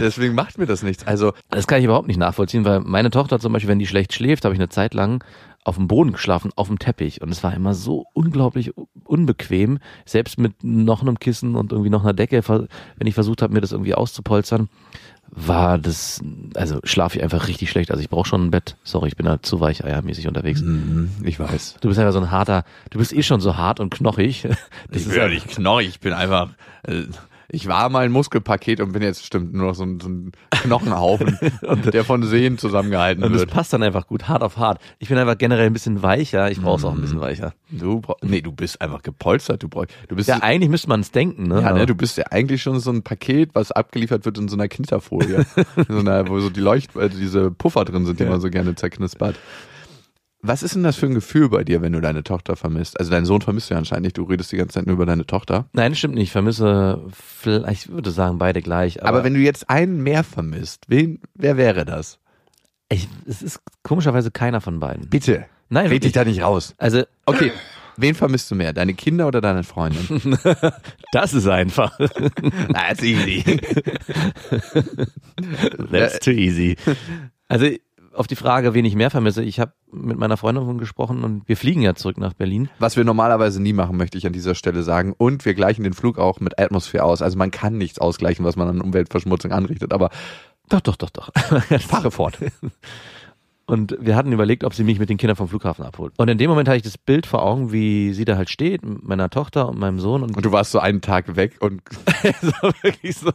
Deswegen 0.00 0.34
macht 0.34 0.58
mir 0.58 0.66
das 0.66 0.82
nichts. 0.82 1.06
Also 1.06 1.32
Das 1.50 1.66
kann 1.66 1.78
ich 1.78 1.84
überhaupt 1.84 2.08
nicht 2.08 2.16
nachvollziehen, 2.16 2.64
weil 2.64 2.80
meine 2.80 3.10
Tochter 3.10 3.38
zum 3.38 3.52
Beispiel, 3.52 3.68
wenn 3.68 3.78
die 3.78 3.86
schlecht 3.86 4.14
schläft, 4.14 4.44
habe 4.44 4.54
ich 4.54 4.60
eine 4.60 4.68
Zeit 4.70 4.94
lang 4.94 5.22
auf 5.62 5.76
dem 5.76 5.88
Boden 5.88 6.12
geschlafen, 6.12 6.52
auf 6.54 6.68
dem 6.68 6.78
Teppich. 6.78 7.20
Und 7.22 7.30
es 7.30 7.42
war 7.42 7.52
immer 7.52 7.74
so 7.74 8.06
unglaublich 8.14 8.72
unbequem, 9.04 9.78
selbst 10.04 10.38
mit 10.38 10.62
noch 10.62 11.02
einem 11.02 11.18
Kissen 11.18 11.56
und 11.56 11.72
irgendwie 11.72 11.90
noch 11.90 12.02
einer 12.02 12.14
Decke, 12.14 12.40
wenn 12.48 13.06
ich 13.06 13.14
versucht 13.14 13.42
habe, 13.42 13.52
mir 13.52 13.60
das 13.60 13.72
irgendwie 13.72 13.94
auszupolstern, 13.94 14.68
war 15.30 15.78
das, 15.78 16.20
also 16.54 16.80
schlafe 16.84 17.18
ich 17.18 17.24
einfach 17.24 17.48
richtig 17.48 17.70
schlecht. 17.70 17.90
Also 17.90 18.02
ich 18.02 18.08
brauche 18.08 18.28
schon 18.28 18.46
ein 18.46 18.50
Bett. 18.50 18.76
Sorry, 18.84 19.08
ich 19.08 19.16
bin 19.16 19.26
da 19.26 19.42
zu 19.42 19.60
weicheiermäßig 19.60 20.28
unterwegs. 20.28 20.62
Mhm. 20.62 21.10
ich 21.24 21.38
weiß. 21.38 21.76
Du 21.80 21.88
bist 21.88 22.00
einfach 22.00 22.12
so 22.12 22.20
ein 22.20 22.30
harter, 22.30 22.64
du 22.90 22.98
bist 22.98 23.12
eh 23.12 23.22
schon 23.22 23.40
so 23.40 23.56
hart 23.56 23.80
und 23.80 23.92
knochig. 23.92 24.46
Das 24.90 25.02
Ich 25.02 25.08
bin 25.08 25.16
ja 25.16 25.28
nicht 25.28 25.48
knorrig, 25.48 25.88
ich 25.88 26.00
bin 26.00 26.12
einfach. 26.12 26.50
Äh, 26.84 27.04
ich 27.48 27.66
war 27.68 27.88
mal 27.88 28.04
ein 28.04 28.12
Muskelpaket 28.12 28.80
und 28.80 28.92
bin 28.92 29.02
jetzt 29.02 29.24
stimmt 29.24 29.54
nur 29.54 29.68
noch 29.68 29.74
so 29.74 29.84
ein, 29.84 30.00
so 30.00 30.08
ein 30.08 30.32
Knochenhaufen, 30.62 31.38
der 31.92 32.04
von 32.04 32.22
Sehnen 32.22 32.58
zusammengehalten 32.58 33.22
und 33.24 33.32
das 33.32 33.40
wird. 33.42 33.50
passt 33.50 33.72
dann 33.72 33.82
einfach 33.82 34.06
gut, 34.06 34.28
hart 34.28 34.42
auf 34.42 34.56
hart. 34.56 34.80
Ich 34.98 35.08
bin 35.08 35.18
einfach 35.18 35.38
generell 35.38 35.66
ein 35.66 35.72
bisschen 35.72 36.02
weicher, 36.02 36.50
ich 36.50 36.60
brauche 36.60 36.78
es 36.78 36.84
auch 36.84 36.94
ein 36.94 37.00
bisschen 37.00 37.20
weicher. 37.20 37.54
Du, 37.70 38.02
nee, 38.22 38.40
du 38.40 38.52
bist 38.52 38.80
einfach 38.80 39.02
gepolstert. 39.02 39.62
Du, 39.62 39.68
brauch, 39.68 39.86
du 40.08 40.16
bist 40.16 40.28
Ja, 40.28 40.42
eigentlich 40.42 40.70
müsste 40.70 40.88
man 40.88 41.00
es 41.00 41.10
denken, 41.10 41.44
ne? 41.48 41.60
Ja, 41.62 41.72
ne, 41.72 41.86
du 41.86 41.94
bist 41.94 42.16
ja 42.16 42.24
eigentlich 42.30 42.62
schon 42.62 42.78
so 42.80 42.90
ein 42.90 43.02
Paket, 43.02 43.50
was 43.54 43.72
abgeliefert 43.72 44.24
wird 44.24 44.38
in 44.38 44.48
so 44.48 44.56
einer 44.56 44.68
Knitterfolie. 44.68 45.44
so 45.88 45.98
einer, 45.98 46.28
wo 46.28 46.40
so 46.40 46.50
die 46.50 46.60
Leucht, 46.60 46.94
äh, 46.96 47.08
diese 47.08 47.50
Puffer 47.50 47.84
drin 47.84 48.06
sind, 48.06 48.20
die 48.20 48.24
Ja. 48.24 48.30
man 48.30 48.40
so 48.40 48.50
gerne 48.50 48.74
zerknispert. 48.74 49.36
Was 50.46 50.62
ist 50.62 50.74
denn 50.74 50.82
das 50.82 50.96
für 50.96 51.06
ein 51.06 51.14
Gefühl 51.14 51.48
bei 51.48 51.64
dir, 51.64 51.82
wenn 51.82 51.92
du 51.92 52.00
deine 52.00 52.22
Tochter 52.22 52.56
vermisst? 52.56 52.98
Also 52.98 53.10
deinen 53.10 53.26
Sohn 53.26 53.40
vermisst 53.40 53.70
du 53.70 53.74
ja 53.74 53.78
anscheinend 53.78 54.04
nicht, 54.04 54.18
du 54.18 54.22
redest 54.24 54.52
die 54.52 54.56
ganze 54.56 54.74
Zeit 54.74 54.86
nur 54.86 54.94
über 54.94 55.06
deine 55.06 55.26
Tochter. 55.26 55.66
Nein, 55.72 55.92
das 55.92 55.98
stimmt 55.98 56.14
nicht. 56.14 56.24
Ich 56.24 56.32
vermisse, 56.32 57.02
vielleicht, 57.12 57.86
ich 57.86 57.92
würde 57.92 58.10
sagen, 58.10 58.38
beide 58.38 58.62
gleich. 58.62 59.00
Aber, 59.02 59.08
Aber, 59.10 59.24
wenn 59.24 59.34
du 59.34 59.40
jetzt 59.40 59.68
einen 59.70 60.02
mehr 60.02 60.24
vermisst, 60.24 60.84
wen, 60.88 61.20
wer 61.34 61.56
wäre 61.56 61.84
das? 61.84 62.18
ich, 62.88 63.08
es 63.26 63.42
ist 63.42 63.60
komischerweise 63.82 64.30
keiner 64.30 64.60
von 64.60 64.78
beiden. 64.78 65.08
Bitte. 65.08 65.46
Nein, 65.68 65.88
Red 65.88 66.04
dich 66.04 66.12
da 66.12 66.24
nicht 66.24 66.42
raus. 66.42 66.74
Also, 66.78 67.02
Okay, 67.24 67.50
wen 67.96 68.14
vermisst 68.14 68.48
du 68.50 68.54
mehr? 68.54 68.72
Deine 68.72 68.94
Kinder 68.94 69.26
oder 69.26 69.40
deine 69.40 69.64
Freundin? 69.64 70.38
das 71.12 71.34
ist 71.34 71.48
einfach. 71.48 71.98
That's 72.72 73.02
easy. 73.02 73.42
That's 75.90 76.20
too 76.20 76.30
easy. 76.30 76.76
Also, 77.48 77.66
auf 78.16 78.26
die 78.26 78.36
Frage, 78.36 78.74
wen 78.74 78.84
ich 78.84 78.94
mehr 78.94 79.10
vermisse, 79.10 79.42
ich 79.42 79.60
habe 79.60 79.72
mit 79.92 80.18
meiner 80.18 80.36
Freundin 80.36 80.78
gesprochen 80.78 81.22
und 81.24 81.48
wir 81.48 81.56
fliegen 81.56 81.82
ja 81.82 81.94
zurück 81.94 82.18
nach 82.18 82.32
Berlin. 82.32 82.68
Was 82.78 82.96
wir 82.96 83.04
normalerweise 83.04 83.62
nie 83.62 83.72
machen, 83.72 83.96
möchte 83.96 84.18
ich 84.18 84.26
an 84.26 84.32
dieser 84.32 84.54
Stelle 84.54 84.82
sagen. 84.82 85.14
Und 85.16 85.44
wir 85.44 85.54
gleichen 85.54 85.84
den 85.84 85.92
Flug 85.92 86.18
auch 86.18 86.40
mit 86.40 86.58
Atmosphäre 86.58 87.04
aus. 87.04 87.22
Also 87.22 87.38
man 87.38 87.50
kann 87.50 87.78
nichts 87.78 87.98
ausgleichen, 87.98 88.44
was 88.44 88.56
man 88.56 88.68
an 88.68 88.80
Umweltverschmutzung 88.80 89.52
anrichtet. 89.52 89.92
Aber 89.92 90.10
Doch, 90.68 90.80
doch, 90.80 90.96
doch, 90.96 91.10
doch. 91.10 91.30
fahre 91.80 92.10
fort. 92.10 92.38
Und 93.68 93.96
wir 94.00 94.14
hatten 94.14 94.30
überlegt, 94.30 94.62
ob 94.62 94.74
sie 94.74 94.84
mich 94.84 95.00
mit 95.00 95.10
den 95.10 95.16
Kindern 95.16 95.34
vom 95.36 95.48
Flughafen 95.48 95.84
abholt. 95.84 96.12
Und 96.18 96.28
in 96.28 96.38
dem 96.38 96.48
Moment 96.48 96.68
hatte 96.68 96.76
ich 96.76 96.84
das 96.84 96.96
Bild 96.96 97.26
vor 97.26 97.42
Augen, 97.42 97.72
wie 97.72 98.12
sie 98.12 98.24
da 98.24 98.36
halt 98.36 98.48
steht, 98.48 98.84
mit 98.84 99.02
meiner 99.02 99.28
Tochter 99.28 99.68
und 99.68 99.78
meinem 99.78 99.98
Sohn. 99.98 100.22
Und 100.22 100.36
Und 100.36 100.44
du 100.44 100.52
warst 100.52 100.70
so 100.70 100.78
einen 100.78 101.00
Tag 101.00 101.34
weg 101.34 101.56
und 101.58 101.82
so 102.42 102.70
wirklich 102.82 103.16
so 103.16 103.32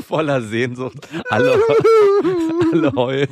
voller 0.00 0.40
Sehnsucht. 0.40 0.96
Alle, 1.28 1.58
alle 2.72 2.92
heulen. 2.96 3.28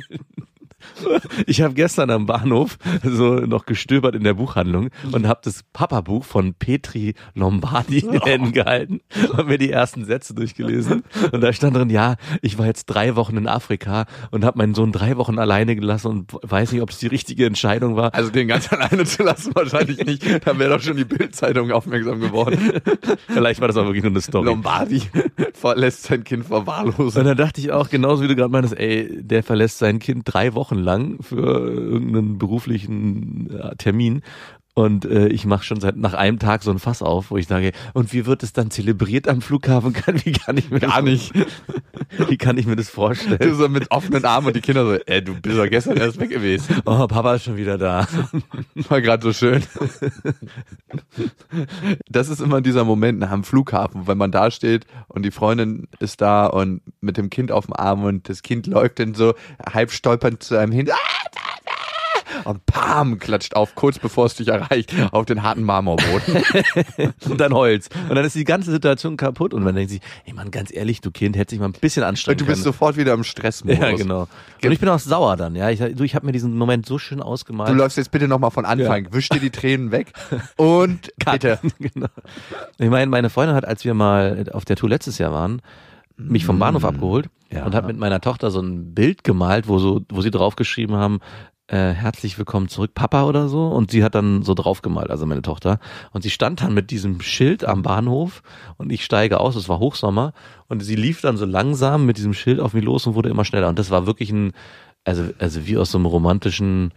Ich 1.45 1.61
habe 1.61 1.73
gestern 1.73 2.09
am 2.09 2.25
Bahnhof 2.25 2.77
so 3.03 3.35
noch 3.35 3.65
gestöbert 3.65 4.15
in 4.15 4.23
der 4.23 4.33
Buchhandlung 4.35 4.89
und 5.11 5.27
habe 5.27 5.39
das 5.43 5.63
Papa-Buch 5.73 6.23
von 6.23 6.53
Petri 6.53 7.13
Lombardi 7.35 7.99
in 7.99 8.21
Händen 8.21 8.51
gehalten 8.51 9.01
und 9.35 9.47
mir 9.47 9.57
die 9.57 9.71
ersten 9.71 10.05
Sätze 10.05 10.33
durchgelesen. 10.33 11.03
Und 11.31 11.41
da 11.41 11.51
stand 11.53 11.75
drin, 11.75 11.89
ja, 11.89 12.15
ich 12.41 12.57
war 12.57 12.65
jetzt 12.65 12.85
drei 12.85 13.15
Wochen 13.15 13.37
in 13.37 13.47
Afrika 13.47 14.05
und 14.31 14.45
habe 14.45 14.57
meinen 14.57 14.73
Sohn 14.75 14.91
drei 14.91 15.17
Wochen 15.17 15.39
alleine 15.39 15.75
gelassen 15.75 16.07
und 16.07 16.33
weiß 16.41 16.71
nicht, 16.71 16.81
ob 16.81 16.89
es 16.89 16.97
die 16.99 17.07
richtige 17.07 17.45
Entscheidung 17.45 17.95
war. 17.95 18.13
also 18.13 18.29
den 18.29 18.47
ganz 18.47 18.71
alleine 18.71 19.05
zu 19.05 19.23
lassen, 19.23 19.53
wahrscheinlich 19.55 20.05
nicht. 20.05 20.23
Da 20.47 20.57
wäre 20.57 20.71
doch 20.77 20.81
schon 20.81 20.97
die 20.97 21.05
Bildzeitung 21.05 21.71
aufmerksam 21.71 22.19
geworden. 22.19 22.73
Vielleicht 23.27 23.61
war 23.61 23.67
das 23.67 23.77
auch 23.77 23.85
wirklich 23.85 24.03
nur 24.03 24.11
eine 24.11 24.21
Story. 24.21 24.45
Lombardi 24.45 25.03
verlässt 25.53 26.03
sein 26.03 26.23
Kind 26.23 26.43
Und 26.43 26.47
verwahrlosen. 26.65 27.23
dann 27.25 27.37
dachte 27.37 27.61
ich 27.61 27.71
auch, 27.71 27.89
genauso 27.89 28.23
wie 28.23 28.27
du 28.27 28.35
gerade 28.35 28.51
meintest, 28.51 28.77
ey, 28.77 29.21
der 29.23 29.43
verlässt 29.43 29.79
sein 29.79 29.99
Kind 29.99 30.23
drei 30.25 30.53
Wochen 30.53 30.66
lang 30.75 31.21
für 31.21 31.37
irgendeinen 31.37 32.37
beruflichen 32.37 33.49
äh, 33.49 33.75
Termin. 33.75 34.21
Und 34.77 35.05
äh, 35.05 35.27
ich 35.29 35.43
mache 35.47 35.63
schon 35.63 35.79
seit 35.79 35.97
nach 35.97 36.13
einem 36.13 36.37
Tag 36.37 36.61
so 36.61 36.69
ein 36.69 36.77
Fass 36.77 37.01
auf, 37.01 37.31
wo 37.31 37.37
ich 37.37 37.47
sage, 37.47 37.71
und 37.95 38.13
wie 38.13 38.27
wird 38.27 38.43
es 38.43 38.53
dann 38.53 38.69
zelebriert 38.69 39.27
am 39.27 39.41
Flughafen? 39.41 39.91
Kann, 39.97 40.23
wie 40.23 40.33
kann 40.33 40.55
ich 40.55 40.69
mir 40.69 40.79
Gar 40.79 40.97
das, 40.97 41.03
nicht. 41.03 41.33
Wie 42.29 42.37
kann 42.37 42.57
ich 42.59 42.67
mir 42.67 42.75
das 42.75 42.85
Du 42.87 42.93
vorstellen? 42.93 43.55
so 43.55 43.67
mit 43.69 43.89
offenen 43.89 44.23
Armen 44.23 44.47
und 44.47 44.55
die 44.55 44.61
Kinder 44.61 44.85
so, 44.85 44.93
ey, 44.93 45.23
du 45.23 45.33
bist 45.41 45.57
doch 45.57 45.67
gestern 45.67 45.97
erst 45.97 46.19
weg 46.19 46.29
gewesen. 46.29 46.75
Oh, 46.85 47.07
Papa 47.07 47.35
ist 47.35 47.45
schon 47.45 47.57
wieder 47.57 47.79
da. 47.79 48.07
War 48.87 49.01
gerade 49.01 49.23
so 49.23 49.33
schön. 49.33 49.63
Das 52.07 52.29
ist 52.29 52.39
immer 52.39 52.61
dieser 52.61 52.85
Moment 52.85 53.17
nach 53.17 53.31
dem 53.31 53.43
Flughafen, 53.43 54.07
wenn 54.07 54.17
man 54.17 54.31
da 54.31 54.51
steht 54.51 54.85
und 55.07 55.23
die 55.23 55.31
Freundin 55.31 55.87
ist 55.99 56.21
da 56.21 56.45
und 56.45 56.81
mit 57.01 57.17
dem 57.17 57.31
Kind 57.31 57.51
auf 57.51 57.65
dem 57.65 57.73
Arm 57.73 58.03
und 58.03 58.29
das 58.29 58.43
Kind 58.43 58.67
läuft 58.67 58.99
dann 58.99 59.15
so 59.15 59.33
halb 59.73 59.91
stolpernd 59.91 60.43
zu 60.43 60.55
einem 60.55 60.71
hin. 60.71 60.89
Und 62.43 62.65
pam, 62.65 63.19
klatscht 63.19 63.55
auf, 63.55 63.75
kurz 63.75 63.99
bevor 63.99 64.25
es 64.25 64.35
dich 64.35 64.47
erreicht, 64.47 64.93
auf 65.11 65.25
den 65.25 65.43
harten 65.43 65.63
Marmorboden. 65.63 66.43
und 67.29 67.39
dann 67.39 67.53
Holz. 67.53 67.89
Und 68.09 68.15
dann 68.15 68.25
ist 68.25 68.35
die 68.35 68.43
ganze 68.43 68.71
Situation 68.71 69.17
kaputt 69.17 69.53
und 69.53 69.63
man 69.63 69.75
denkt 69.75 69.91
sich, 69.91 70.01
ey 70.25 70.33
Mann, 70.33 70.51
ganz 70.51 70.71
ehrlich, 70.73 71.01
du 71.01 71.11
Kind, 71.11 71.35
hättest 71.35 71.51
dich 71.53 71.59
mal 71.59 71.65
ein 71.67 71.73
bisschen 71.73 72.03
anstrengen 72.03 72.35
Und 72.35 72.41
du 72.41 72.45
bist 72.45 72.63
können. 72.63 72.73
sofort 72.73 72.97
wieder 72.97 73.13
im 73.13 73.23
Stressmodus. 73.23 73.79
ja, 73.79 73.91
genau. 73.95 74.27
Und 74.63 74.71
ich 74.71 74.79
bin 74.79 74.89
auch 74.89 74.99
sauer 74.99 75.35
dann, 75.37 75.55
ja. 75.55 75.69
Ich, 75.69 75.79
du, 75.79 76.03
ich 76.03 76.15
habe 76.15 76.25
mir 76.25 76.31
diesen 76.31 76.57
Moment 76.57 76.85
so 76.85 76.97
schön 76.97 77.21
ausgemalt. 77.21 77.69
Du 77.69 77.73
läufst 77.73 77.97
jetzt 77.97 78.11
bitte 78.11 78.27
nochmal 78.27 78.51
von 78.51 78.65
Anfang, 78.65 79.07
wisch 79.11 79.29
dir 79.29 79.39
die 79.39 79.49
Tränen 79.51 79.91
weg 79.91 80.13
und 80.57 81.11
bitte. 81.31 81.59
genau. 81.79 82.07
Ich 82.77 82.89
meine, 82.89 83.07
meine 83.09 83.29
Freundin 83.29 83.55
hat, 83.55 83.65
als 83.65 83.85
wir 83.85 83.93
mal 83.93 84.45
auf 84.53 84.65
der 84.65 84.75
Tour 84.75 84.89
letztes 84.89 85.17
Jahr 85.17 85.31
waren, 85.31 85.61
mich 86.17 86.45
vom 86.45 86.57
Bahnhof 86.57 86.83
abgeholt 86.83 87.29
Ja. 87.51 87.65
und 87.65 87.75
hat 87.75 87.85
mit 87.85 87.97
meiner 87.97 88.19
Tochter 88.21 88.49
so 88.49 88.59
ein 88.59 88.95
Bild 88.95 89.23
gemalt, 89.23 89.67
wo 89.67 89.77
so, 89.77 90.01
wo 90.09 90.21
sie 90.21 90.31
draufgeschrieben 90.31 90.95
haben, 90.95 91.19
äh, 91.67 91.91
herzlich 91.91 92.37
willkommen 92.37 92.69
zurück, 92.69 92.93
Papa 92.93 93.23
oder 93.23 93.49
so. 93.49 93.67
Und 93.67 93.91
sie 93.91 94.03
hat 94.03 94.15
dann 94.15 94.43
so 94.43 94.53
draufgemalt, 94.53 95.09
also 95.09 95.25
meine 95.25 95.41
Tochter. 95.41 95.79
Und 96.11 96.21
sie 96.21 96.29
stand 96.29 96.61
dann 96.61 96.73
mit 96.73 96.91
diesem 96.91 97.21
Schild 97.21 97.65
am 97.65 97.81
Bahnhof 97.81 98.41
und 98.77 98.91
ich 98.91 99.03
steige 99.03 99.39
aus, 99.39 99.55
es 99.55 99.67
war 99.67 99.79
Hochsommer. 99.79 100.33
Und 100.67 100.81
sie 100.81 100.95
lief 100.95 101.21
dann 101.21 101.37
so 101.37 101.45
langsam 101.45 102.05
mit 102.05 102.17
diesem 102.17 102.33
Schild 102.33 102.59
auf 102.59 102.73
mich 102.73 102.83
los 102.83 103.05
und 103.05 103.15
wurde 103.15 103.29
immer 103.29 103.45
schneller. 103.45 103.67
Und 103.67 103.79
das 103.79 103.91
war 103.91 104.05
wirklich 104.05 104.31
ein, 104.31 104.53
also, 105.03 105.29
also 105.39 105.67
wie 105.67 105.77
aus 105.77 105.91
so 105.91 105.97
einem 105.97 106.05
romantischen 106.05 106.93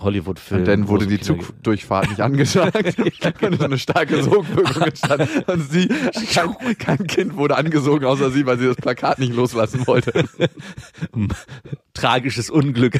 Hollywood-Film. 0.00 0.60
Und 0.60 0.68
dann 0.68 0.88
wurde 0.88 1.06
die 1.06 1.20
Zugdurchfahrt 1.20 2.10
nicht 2.10 2.20
angesagt. 2.20 2.96
und 3.42 3.58
so 3.58 3.64
eine 3.64 3.78
starke 3.78 4.22
Sogwirkung 4.22 4.82
entstand. 4.82 5.48
Und 5.48 5.70
sie, 5.70 5.88
kein, 6.32 6.56
kein 6.78 7.06
Kind 7.06 7.36
wurde 7.36 7.56
angesogen, 7.56 8.06
außer 8.06 8.30
sie, 8.30 8.46
weil 8.46 8.58
sie 8.58 8.66
das 8.66 8.76
Plakat 8.76 9.18
nicht 9.18 9.34
loslassen 9.34 9.86
wollte. 9.86 10.24
Tragisches 11.94 12.50
Unglück 12.50 12.98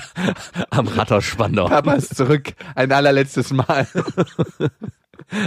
am 0.70 0.88
Rathausspandau. 0.88 1.68
Papa 1.68 1.94
ist 1.94 2.16
zurück. 2.16 2.52
Ein 2.74 2.92
allerletztes 2.92 3.52
Mal. 3.52 3.86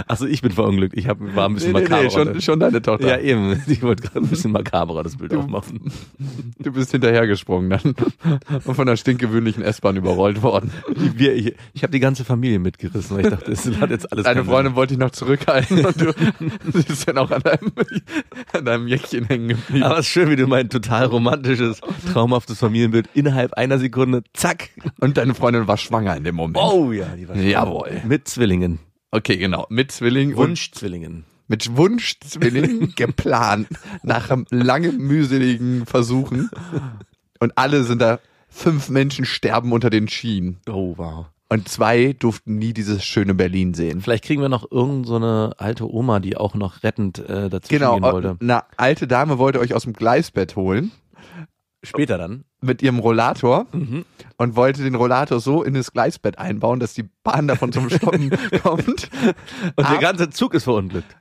Also 0.06 0.26
ich 0.26 0.42
bin 0.42 0.50
verunglückt. 0.52 0.96
Ich 0.96 1.08
hab, 1.08 1.18
war 1.34 1.48
ein 1.48 1.54
bisschen 1.54 1.72
Nee, 1.72 1.80
nee, 1.80 1.88
makaber. 1.88 2.02
nee, 2.04 2.10
schon, 2.10 2.40
schon 2.40 2.60
deine 2.60 2.80
Tochter. 2.82 3.08
ja, 3.08 3.18
eben. 3.18 3.62
Ich 3.66 3.82
wollte 3.82 4.02
gerade 4.04 4.20
ein 4.20 4.28
bisschen 4.28 4.52
makaberer 4.52 5.02
das 5.02 5.16
Bild 5.16 5.34
aufmachen. 5.34 5.90
Du 6.58 6.72
bist 6.72 6.90
hinterhergesprungen 6.92 7.70
dann. 7.70 7.94
Und 8.64 8.74
von 8.74 8.86
der 8.86 8.96
stinkgewöhnlichen 8.96 9.62
S-Bahn 9.62 9.96
überrollt 9.96 10.42
worden. 10.42 10.70
Wir, 10.94 11.34
ich 11.34 11.54
ich 11.72 11.82
habe 11.82 11.90
die 11.92 12.00
ganze 12.00 12.24
Familie 12.24 12.58
mitgerissen, 12.58 13.16
weil 13.16 13.24
ich 13.26 13.30
dachte, 13.30 13.50
es 13.52 13.66
hat 13.80 13.90
jetzt 13.90 14.10
alles 14.12 14.24
Deine 14.24 14.44
Freundin 14.44 14.74
wollte 14.74 14.94
dich 14.94 14.98
noch 15.00 15.10
zurückhalten 15.10 15.84
und 15.84 16.00
du 16.00 16.12
bist 16.72 17.06
dann 17.08 17.18
auch 17.18 17.30
an 17.30 17.42
deinem, 17.42 17.72
an 18.52 18.64
deinem 18.64 18.88
Jäckchen 18.88 19.24
hängen 19.26 19.48
Sinn. 19.48 19.56
geblieben. 19.58 19.84
Aber 19.84 19.98
es 19.98 20.06
ist 20.06 20.12
schön, 20.12 20.30
wie 20.30 20.36
du 20.36 20.46
mein 20.46 20.68
total 20.70 21.06
romantisches, 21.06 21.80
traumhaftes 22.12 22.58
Familienbild 22.58 23.08
innerhalb 23.14 23.54
einer 23.54 23.78
Sekunde, 23.78 24.22
zack. 24.32 24.70
Und 25.00 25.16
deine 25.16 25.34
Freundin 25.34 25.66
war 25.66 25.76
schwanger 25.76 26.16
in 26.16 26.24
dem 26.24 26.34
Moment. 26.36 26.58
Oh 26.60 26.92
ja, 26.92 27.06
die 27.16 27.28
war 27.28 27.36
schön. 27.36 27.48
Jawohl. 27.48 28.02
Mit 28.06 28.28
Zwillingen. 28.28 28.78
Okay, 29.16 29.36
genau. 29.36 29.66
Mit 29.70 29.92
Zwilling 29.92 30.30
und 30.34 30.48
Wunschzwillingen. 30.48 31.24
mit 31.46 31.76
Wunschzwilling 31.76 32.92
geplant 32.96 33.68
nach 34.02 34.30
langen 34.50 34.98
mühseligen 34.98 35.86
Versuchen 35.86 36.50
und 37.38 37.52
alle 37.56 37.84
sind 37.84 38.00
da 38.02 38.18
fünf 38.48 38.88
Menschen 38.88 39.24
sterben 39.24 39.72
unter 39.72 39.90
den 39.90 40.08
Schienen 40.08 40.58
Oh 40.68 40.94
wow. 40.96 41.26
und 41.48 41.68
zwei 41.68 42.14
durften 42.18 42.56
nie 42.58 42.72
dieses 42.72 43.04
schöne 43.04 43.34
Berlin 43.34 43.74
sehen. 43.74 44.00
Vielleicht 44.00 44.24
kriegen 44.24 44.40
wir 44.42 44.48
noch 44.48 44.70
irgend 44.70 45.06
so 45.06 45.16
eine 45.16 45.52
alte 45.58 45.88
Oma, 45.92 46.18
die 46.20 46.36
auch 46.36 46.54
noch 46.54 46.82
rettend 46.82 47.18
äh, 47.18 47.48
dazwischen 47.50 47.78
Genau, 47.80 47.94
gehen 47.94 48.02
wollte. 48.02 48.36
eine 48.40 48.62
alte 48.76 49.06
Dame 49.06 49.38
wollte 49.38 49.60
euch 49.60 49.74
aus 49.74 49.84
dem 49.84 49.92
Gleisbett 49.92 50.56
holen 50.56 50.90
Später 51.84 52.18
dann. 52.18 52.44
mit 52.60 52.82
ihrem 52.82 52.98
Rollator 52.98 53.66
Mhm. 53.72 54.04
und 54.38 54.56
wollte 54.56 54.82
den 54.82 54.94
Rollator 54.94 55.40
so 55.40 55.62
in 55.62 55.74
das 55.74 55.92
Gleisbett 55.92 56.38
einbauen, 56.38 56.80
dass 56.80 56.94
die 56.94 57.08
Bahn 57.22 57.46
davon 57.48 57.72
zum 57.72 57.90
Stoppen 57.90 58.30
kommt. 58.62 58.88
Und 58.88 59.78
der 59.78 59.86
Ab- 59.90 60.00
ganze 60.00 60.30
Zug 60.30 60.54
ist 60.54 60.64
verunglückt. 60.64 61.16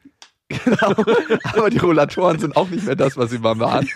Genau. 0.50 0.94
Aber 1.56 1.70
die 1.72 1.80
Rollatoren 1.80 2.38
sind 2.38 2.56
auch 2.56 2.70
nicht 2.70 2.86
mehr 2.86 2.96
das, 2.96 3.18
was 3.18 3.32
sie 3.32 3.40
mal 3.40 3.58
waren. 3.60 3.88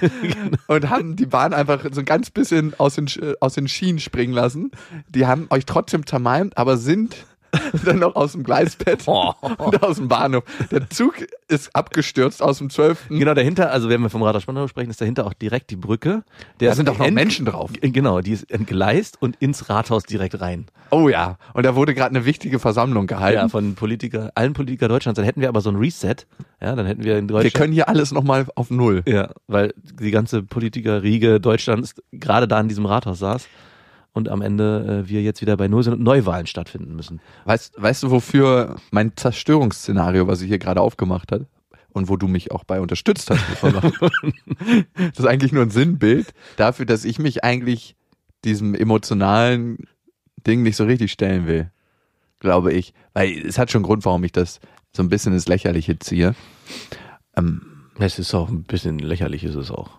Und 0.68 0.90
haben 0.90 1.16
die 1.16 1.26
Bahn 1.28 1.54
einfach 1.54 1.86
so 1.92 2.00
ein 2.00 2.06
ganz 2.06 2.32
bisschen 2.32 2.74
aus 2.80 2.96
den, 2.96 3.08
aus 3.42 3.54
den 3.54 3.68
Schienen 3.68 4.00
springen 4.00 4.34
lassen. 4.34 4.72
Die 5.10 5.28
haben 5.28 5.46
euch 5.52 5.66
trotzdem 5.66 6.06
zermalmt, 6.08 6.58
aber 6.58 6.78
sind 6.78 7.16
dann 7.86 8.00
noch 8.00 8.16
aus 8.16 8.34
dem 8.34 8.44
Gleisbett 8.44 9.04
Oh. 9.08 9.34
und 9.58 9.84
aus 9.84 9.98
dem 9.98 10.08
Bahnhof. 10.08 10.44
Der 10.72 10.90
Zug 10.90 11.16
ist 11.48 11.76
abgestürzt 11.76 12.42
aus 12.42 12.58
dem 12.58 12.70
12. 12.70 13.08
Genau, 13.10 13.34
dahinter, 13.34 13.72
also 13.72 13.90
wenn 13.90 14.02
wir 14.02 14.10
vom 14.10 14.24
Rathaus 14.24 14.44
Spandau 14.44 14.68
sprechen, 14.68 14.90
ist 14.90 15.00
dahinter 15.02 15.26
auch 15.26 15.34
direkt 15.34 15.70
die 15.70 15.76
Brücke. 15.76 16.24
Der 16.60 16.70
Da 16.70 16.76
sind 16.76 16.88
doch 16.88 16.98
noch 16.98 17.10
Menschen 17.10 17.46
drauf. 17.46 17.72
Genau, 17.82 18.22
die 18.22 18.32
ist 18.32 18.52
entgleist 18.52 19.22
und 19.22 19.36
ins 19.38 19.70
Rathaus 19.70 20.04
direkt 20.04 20.40
rein. 20.42 20.66
Oh 20.92 21.10
ja. 21.10 21.38
Und 21.54 21.66
da 21.66 21.76
wurde 21.76 21.94
gerade 21.94 22.16
eine 22.16 22.26
wichtige 22.26 22.60
Versammlung 22.60 23.08
Ja, 23.10 23.18
gehalten. 23.18 23.50
von 23.50 23.76
Politiker, 23.76 24.32
allen 24.36 24.54
Politiker 24.54 24.88
Deutschlands. 24.88 25.18
Dann 25.18 25.26
hätten 25.26 25.42
wir 25.42 25.50
aber 25.50 25.62
so 25.62 25.70
ein 25.70 25.76
Reset. 25.76 26.16
Ja, 26.62 26.76
dann 26.76 26.86
hätten 26.86 27.04
wir 27.04 27.18
in 27.18 27.28
Deutschland. 27.28 27.54
Wir 27.54 27.60
können 27.60 27.74
hier 27.74 27.88
alles 27.90 28.12
nochmal 28.12 28.46
auf 28.56 28.70
Null. 28.72 29.04
ja, 29.06 29.30
weil 29.48 29.74
die 29.78 30.12
ganze 30.12 30.44
Politikerriege 30.44 31.40
Deutschlands 31.40 31.96
gerade 32.12 32.48
da 32.48 32.60
in 32.60 32.68
diesem 32.68 32.86
Rathaus 32.86 33.20
saß 33.20 33.48
und 34.14 34.30
am 34.30 34.42
Ende 34.42 35.04
äh, 35.06 35.10
wir 35.10 35.22
jetzt 35.22 35.42
wieder 35.42 35.58
bei 35.58 35.68
Null 35.68 35.84
sind 35.84 35.94
und 35.94 36.02
Neuwahlen 36.02 36.48
stattfinden 36.48 36.96
müssen. 36.96 37.22
Weißt, 37.46 37.82
weißt 37.82 38.04
du, 38.04 38.12
wofür 38.12 38.78
mein 38.92 39.16
Zerstörungsszenario, 39.16 40.28
was 40.28 40.40
sie 40.40 40.48
hier 40.48 40.60
gerade 40.60 40.82
aufgemacht 40.82 41.32
hat, 41.32 41.46
und 41.98 42.10
wo 42.10 42.16
du 42.16 42.28
mich 42.28 42.52
auch 42.52 42.64
bei 42.64 42.80
unterstützt 42.80 43.32
hast, 43.32 43.42
das 43.64 45.20
ist 45.20 45.26
eigentlich 45.26 45.52
nur 45.52 45.64
ein 45.64 45.72
Sinnbild 45.72 46.34
dafür, 46.56 46.86
dass 46.86 47.04
ich 47.06 47.18
mich 47.20 47.44
eigentlich 47.44 47.96
diesem 48.46 48.76
emotionalen 48.76 49.88
Ding 50.46 50.64
nicht 50.64 50.76
so 50.76 50.86
richtig 50.86 51.12
stellen 51.12 51.48
will. 51.48 51.72
Glaube 52.40 52.72
ich. 52.72 52.94
Weil 53.14 53.46
es 53.46 53.58
hat 53.58 53.72
schon 53.72 53.82
Grund, 53.82 54.06
warum 54.06 54.24
ich 54.24 54.32
das 54.32 54.60
so 54.96 55.02
ein 55.02 55.10
bisschen 55.10 55.34
ins 55.34 55.48
Lächerliche 55.48 55.98
ziehe. 55.98 56.36
Ähm, 57.36 57.62
Es 58.00 58.20
ist 58.20 58.34
auch 58.36 58.50
ein 58.50 58.64
bisschen 58.64 59.00
lächerlich, 59.00 59.44
ist 59.44 59.56
es 59.56 59.72
auch. 59.72 59.90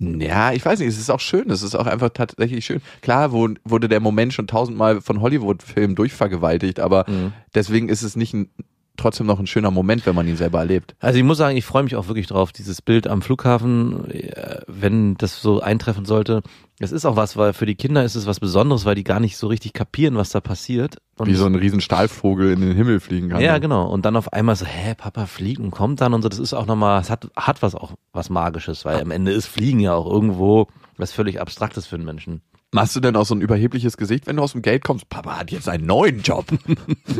Ja, 0.00 0.52
ich 0.52 0.64
weiß 0.64 0.78
nicht, 0.78 0.88
es 0.88 0.98
ist 0.98 1.10
auch 1.10 1.18
schön, 1.20 1.50
es 1.50 1.62
ist 1.62 1.74
auch 1.74 1.86
einfach 1.86 2.10
tatsächlich 2.10 2.64
schön. 2.64 2.80
Klar 3.02 3.32
wurde 3.32 3.88
der 3.88 4.00
Moment 4.00 4.32
schon 4.32 4.46
tausendmal 4.46 5.00
von 5.00 5.20
Hollywood-Filmen 5.20 5.96
durchvergewaltigt, 5.96 6.78
aber 6.78 7.04
Mhm. 7.08 7.32
deswegen 7.54 7.88
ist 7.88 8.02
es 8.02 8.14
nicht 8.14 8.32
ein, 8.34 8.50
trotzdem 8.98 9.26
noch 9.26 9.38
ein 9.38 9.46
schöner 9.46 9.70
Moment, 9.70 10.04
wenn 10.04 10.14
man 10.14 10.28
ihn 10.28 10.36
selber 10.36 10.58
erlebt. 10.58 10.94
Also 11.00 11.18
ich 11.18 11.24
muss 11.24 11.38
sagen, 11.38 11.56
ich 11.56 11.64
freue 11.64 11.82
mich 11.82 11.96
auch 11.96 12.08
wirklich 12.08 12.26
drauf, 12.26 12.52
dieses 12.52 12.82
Bild 12.82 13.06
am 13.06 13.22
Flughafen, 13.22 14.10
äh, 14.10 14.60
wenn 14.66 15.14
das 15.16 15.40
so 15.40 15.60
eintreffen 15.60 16.04
sollte. 16.04 16.42
Es 16.80 16.92
ist 16.92 17.06
auch 17.06 17.16
was, 17.16 17.36
weil 17.36 17.54
für 17.54 17.66
die 17.66 17.74
Kinder 17.74 18.04
ist 18.04 18.14
es 18.14 18.26
was 18.26 18.38
Besonderes, 18.38 18.84
weil 18.84 18.94
die 18.94 19.04
gar 19.04 19.18
nicht 19.18 19.36
so 19.36 19.46
richtig 19.46 19.72
kapieren, 19.72 20.16
was 20.16 20.30
da 20.30 20.40
passiert. 20.40 20.98
Und 21.16 21.28
Wie 21.28 21.34
so 21.34 21.46
ein 21.46 21.54
riesen 21.54 21.80
Stahlvogel 21.80 22.52
in 22.52 22.60
den 22.60 22.76
Himmel 22.76 23.00
fliegen 23.00 23.30
kann. 23.30 23.40
ja, 23.40 23.58
genau. 23.58 23.88
Und 23.88 24.04
dann 24.04 24.16
auf 24.16 24.32
einmal 24.32 24.54
so, 24.54 24.66
hä, 24.66 24.94
Papa, 24.96 25.26
Fliegen 25.26 25.70
kommt 25.70 26.00
dann 26.00 26.14
und 26.14 26.22
so. 26.22 26.28
Das 26.28 26.38
ist 26.38 26.54
auch 26.54 26.66
nochmal, 26.66 27.00
es 27.00 27.10
hat, 27.10 27.28
hat 27.36 27.62
was 27.62 27.74
auch 27.74 27.92
was 28.12 28.30
Magisches, 28.30 28.84
weil 28.84 29.00
am 29.00 29.10
Ende 29.10 29.32
ist 29.32 29.46
Fliegen 29.46 29.80
ja 29.80 29.94
auch 29.94 30.10
irgendwo 30.10 30.68
was 30.96 31.12
völlig 31.12 31.40
Abstraktes 31.40 31.86
für 31.86 31.96
einen 31.96 32.04
Menschen. 32.04 32.42
Machst 32.70 32.94
du 32.94 33.00
denn 33.00 33.16
auch 33.16 33.24
so 33.24 33.34
ein 33.34 33.40
überhebliches 33.40 33.96
Gesicht, 33.96 34.26
wenn 34.26 34.36
du 34.36 34.42
aus 34.42 34.52
dem 34.52 34.62
Gate 34.62 34.84
kommst? 34.84 35.08
Papa 35.08 35.38
hat 35.38 35.50
jetzt 35.50 35.68
einen 35.68 35.86
neuen 35.86 36.20
Job. 36.20 36.46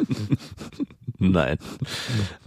Nein. 1.19 1.59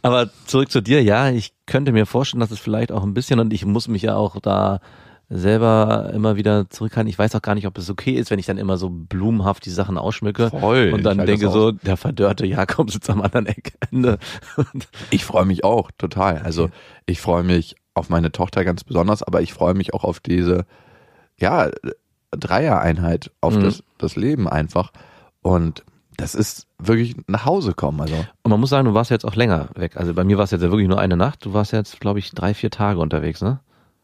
Aber 0.04 0.30
zurück 0.46 0.72
zu 0.72 0.82
dir, 0.82 1.02
ja, 1.02 1.30
ich 1.30 1.54
könnte 1.66 1.92
mir 1.92 2.06
vorstellen, 2.06 2.42
dass 2.42 2.52
es 2.52 2.60
vielleicht 2.60 2.92
auch 2.92 3.04
ein 3.04 3.14
bisschen, 3.14 3.40
und 3.40 3.54
ich 3.54 3.66
muss 3.66 3.88
mich 3.88 4.04
ja 4.04 4.16
auch 4.16 4.40
da 4.40 4.82
selber 5.30 6.12
immer 6.14 6.36
wieder 6.36 6.70
zurückhalten. 6.70 7.10
Ich 7.10 7.18
weiß 7.18 7.34
auch 7.36 7.42
gar 7.42 7.56
nicht, 7.56 7.66
ob 7.66 7.78
es 7.78 7.90
okay 7.90 8.12
ist, 8.12 8.32
wenn 8.32 8.40
ich 8.40 8.46
dann 8.46 8.58
immer 8.58 8.78
so 8.78 8.90
blumenhaft 8.90 9.66
die 9.66 9.70
Sachen 9.70 9.98
ausschmücke 9.98 10.50
Voll, 10.50 10.92
und 10.94 11.04
dann 11.04 11.26
denke 11.26 11.50
so, 11.50 11.72
der 11.72 11.96
verdörrte 11.96 12.46
Jakob 12.46 12.92
sitzt 12.92 13.10
am 13.10 13.22
anderen 13.22 13.46
Eckende. 13.46 14.20
Und 14.58 14.90
Ich 15.10 15.24
freue 15.24 15.46
mich 15.46 15.64
auch 15.64 15.90
total. 15.98 16.40
Also 16.40 16.70
ich 17.06 17.22
freue 17.22 17.44
mich 17.44 17.76
auf 17.94 18.10
meine 18.10 18.32
Tochter 18.34 18.66
ganz 18.66 18.84
besonders, 18.84 19.24
aber 19.24 19.42
ich 19.42 19.54
freue 19.54 19.74
mich 19.74 19.94
auch 19.94 20.04
auf 20.04 20.20
diese, 20.20 20.66
ja, 21.40 21.70
Dreier-Einheit, 22.32 23.32
auf 23.42 23.56
Mhm. 23.56 23.64
das, 23.64 23.84
das 23.98 24.16
Leben 24.16 24.48
einfach. 24.48 24.92
Und 25.42 25.84
das 26.18 26.36
ist 26.36 26.68
wirklich 26.78 27.16
nach 27.28 27.46
Hause 27.46 27.74
kommen. 27.74 28.00
Also 28.02 28.16
Und 28.44 28.50
man 28.52 28.60
muss 28.60 28.70
sagen, 28.70 28.86
du 28.86 28.94
warst 28.94 29.12
jetzt 29.12 29.26
auch 29.26 29.36
länger 29.36 29.70
weg. 29.76 29.98
Also 29.98 30.14
bei 30.14 30.24
mir 30.24 30.38
war 30.38 30.44
es 30.44 30.52
jetzt 30.52 30.62
ja 30.62 30.70
wirklich 30.72 30.88
nur 30.88 31.00
eine 31.00 31.18
Nacht. 31.18 31.46
Du 31.46 31.54
warst 31.54 31.72
jetzt, 31.74 32.00
glaube 32.00 32.20
ich, 32.20 32.32
drei, 32.32 32.54
vier 32.54 32.70
Tage 32.70 33.00
unterwegs, 33.00 33.42
ne? 33.42 33.60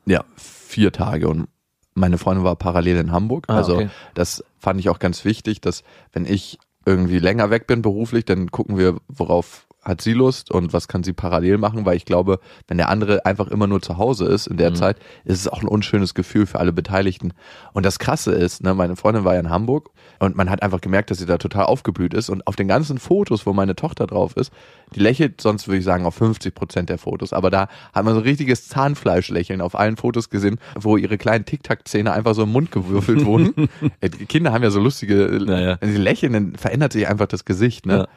ja, 0.05 0.23
vier 0.35 0.91
Tage 0.93 1.27
und 1.27 1.47
meine 1.93 2.17
Freundin 2.17 2.45
war 2.45 2.55
parallel 2.55 2.95
in 2.97 3.11
Hamburg. 3.11 3.45
Ah, 3.49 3.57
also 3.57 3.75
okay. 3.75 3.89
das 4.13 4.41
fand 4.57 4.79
ich 4.79 4.87
auch 4.89 4.99
ganz 4.99 5.25
wichtig, 5.25 5.59
dass 5.59 5.83
wenn 6.13 6.25
ich 6.25 6.59
irgendwie 6.85 7.19
länger 7.19 7.49
weg 7.49 7.67
bin 7.67 7.81
beruflich, 7.81 8.23
dann 8.23 8.49
gucken 8.51 8.77
wir, 8.77 8.97
worauf 9.09 9.66
hat 9.87 10.01
sie 10.01 10.13
Lust 10.13 10.51
und 10.51 10.73
was 10.73 10.87
kann 10.87 11.03
sie 11.03 11.13
parallel 11.13 11.57
machen, 11.57 11.85
weil 11.85 11.95
ich 11.95 12.05
glaube, 12.05 12.39
wenn 12.67 12.77
der 12.77 12.89
andere 12.89 13.25
einfach 13.25 13.47
immer 13.47 13.67
nur 13.67 13.81
zu 13.81 13.97
Hause 13.97 14.25
ist 14.25 14.45
in 14.47 14.57
der 14.57 14.71
Mhm. 14.71 14.75
Zeit, 14.75 14.97
ist 15.23 15.39
es 15.39 15.47
auch 15.47 15.61
ein 15.61 15.67
unschönes 15.67 16.13
Gefühl 16.13 16.45
für 16.45 16.59
alle 16.59 16.73
Beteiligten. 16.73 17.33
Und 17.73 17.85
das 17.85 17.97
Krasse 17.97 18.33
ist, 18.33 18.63
ne, 18.63 18.73
meine 18.73 18.95
Freundin 18.95 19.23
war 19.23 19.33
ja 19.33 19.39
in 19.39 19.49
Hamburg 19.49 19.89
und 20.19 20.35
man 20.35 20.49
hat 20.49 20.61
einfach 20.61 20.81
gemerkt, 20.81 21.09
dass 21.09 21.19
sie 21.19 21.25
da 21.25 21.37
total 21.37 21.65
aufgeblüht 21.65 22.13
ist 22.13 22.29
und 22.29 22.45
auf 22.47 22.55
den 22.55 22.67
ganzen 22.67 22.97
Fotos, 22.97 23.45
wo 23.45 23.53
meine 23.53 23.75
Tochter 23.75 24.07
drauf 24.07 24.35
ist, 24.35 24.51
die 24.95 24.99
lächelt 24.99 25.39
sonst 25.41 25.67
würde 25.67 25.77
ich 25.79 25.85
sagen 25.85 26.05
auf 26.05 26.15
50 26.15 26.53
Prozent 26.53 26.89
der 26.89 26.97
Fotos, 26.97 27.31
aber 27.33 27.49
da 27.49 27.67
hat 27.93 28.03
man 28.03 28.13
so 28.13 28.19
ein 28.19 28.23
richtiges 28.23 28.67
Zahnfleischlächeln 28.67 29.61
auf 29.61 29.77
allen 29.77 29.97
Fotos 29.97 30.29
gesehen, 30.29 30.59
wo 30.79 30.97
ihre 30.97 31.17
kleinen 31.17 31.45
Tic-Tac-Zähne 31.45 32.11
einfach 32.11 32.35
so 32.35 32.43
im 32.43 32.51
Mund 32.51 32.71
gewürfelt 32.71 33.25
wurden. 33.25 33.53
Äh, 34.01 34.09
die 34.09 34.25
Kinder 34.25 34.51
haben 34.53 34.63
ja 34.63 34.69
so 34.69 34.79
lustige, 34.79 35.39
Naja. 35.45 35.77
wenn 35.79 35.91
sie 35.91 35.97
lächeln, 35.97 36.33
dann 36.33 36.55
verändert 36.55 36.93
sich 36.93 37.07
einfach 37.07 37.27
das 37.27 37.45
Gesicht, 37.45 37.85
ne? 37.85 37.97
Ja. 37.97 38.07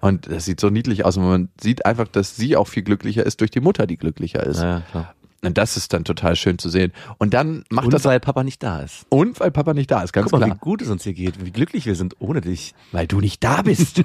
Und 0.00 0.30
das 0.30 0.44
sieht 0.44 0.58
so 0.60 0.70
niedlich 0.70 1.04
aus 1.04 1.16
und 1.18 1.28
man 1.28 1.48
sieht 1.60 1.84
einfach, 1.86 2.08
dass 2.08 2.36
sie 2.36 2.56
auch 2.56 2.68
viel 2.68 2.82
glücklicher 2.82 3.24
ist 3.26 3.40
durch 3.40 3.50
die 3.50 3.60
Mutter, 3.60 3.86
die 3.86 3.96
glücklicher 3.96 4.42
ist. 4.44 4.60
Ja, 4.60 4.80
klar. 4.90 5.14
Und 5.44 5.56
das 5.56 5.76
ist 5.76 5.92
dann 5.92 6.04
total 6.04 6.34
schön 6.34 6.58
zu 6.58 6.68
sehen. 6.68 6.92
Und 7.18 7.32
dann 7.32 7.62
macht 7.70 7.84
Und 7.86 7.94
das 7.94 8.04
weil 8.04 8.18
Papa 8.18 8.42
nicht 8.42 8.60
da 8.62 8.80
ist. 8.80 9.06
und 9.08 9.38
weil 9.38 9.52
Papa 9.52 9.72
nicht 9.72 9.88
da 9.90 10.02
ist, 10.02 10.12
ganz 10.12 10.24
Guck 10.30 10.40
mal, 10.40 10.44
klar. 10.46 10.56
wie 10.56 10.60
gut 10.60 10.82
es 10.82 10.88
uns 10.88 11.04
hier 11.04 11.12
geht, 11.14 11.44
wie 11.44 11.52
glücklich 11.52 11.86
wir 11.86 11.94
sind 11.94 12.16
ohne 12.18 12.40
dich. 12.40 12.74
Weil 12.90 13.06
du 13.06 13.20
nicht 13.20 13.44
da 13.44 13.62
bist. 13.62 14.02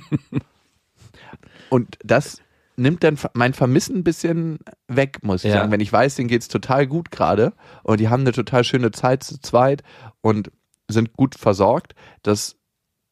und 1.70 1.98
das 2.04 2.40
nimmt 2.76 3.04
dann 3.04 3.18
mein 3.34 3.54
Vermissen 3.54 3.98
ein 3.98 4.04
bisschen 4.04 4.60
weg, 4.88 5.20
muss 5.24 5.44
ich 5.44 5.52
Ja. 5.52 5.60
sagen. 5.60 5.72
Wenn 5.72 5.80
ich 5.80 5.92
weiß, 5.94 6.16
denen 6.16 6.28
geht's 6.28 6.48
total 6.48 6.88
gut 6.88 7.12
gerade 7.12 7.54
und 7.84 8.00
die 8.00 8.10
haben 8.10 8.22
eine 8.22 8.32
total 8.32 8.64
schöne 8.64 8.92
Zeit 8.92 9.24
zu 9.24 9.40
zweit 9.40 9.84
und 10.22 10.52
sind 10.88 11.14
gut 11.14 11.36
versorgt, 11.36 11.94
das 12.24 12.56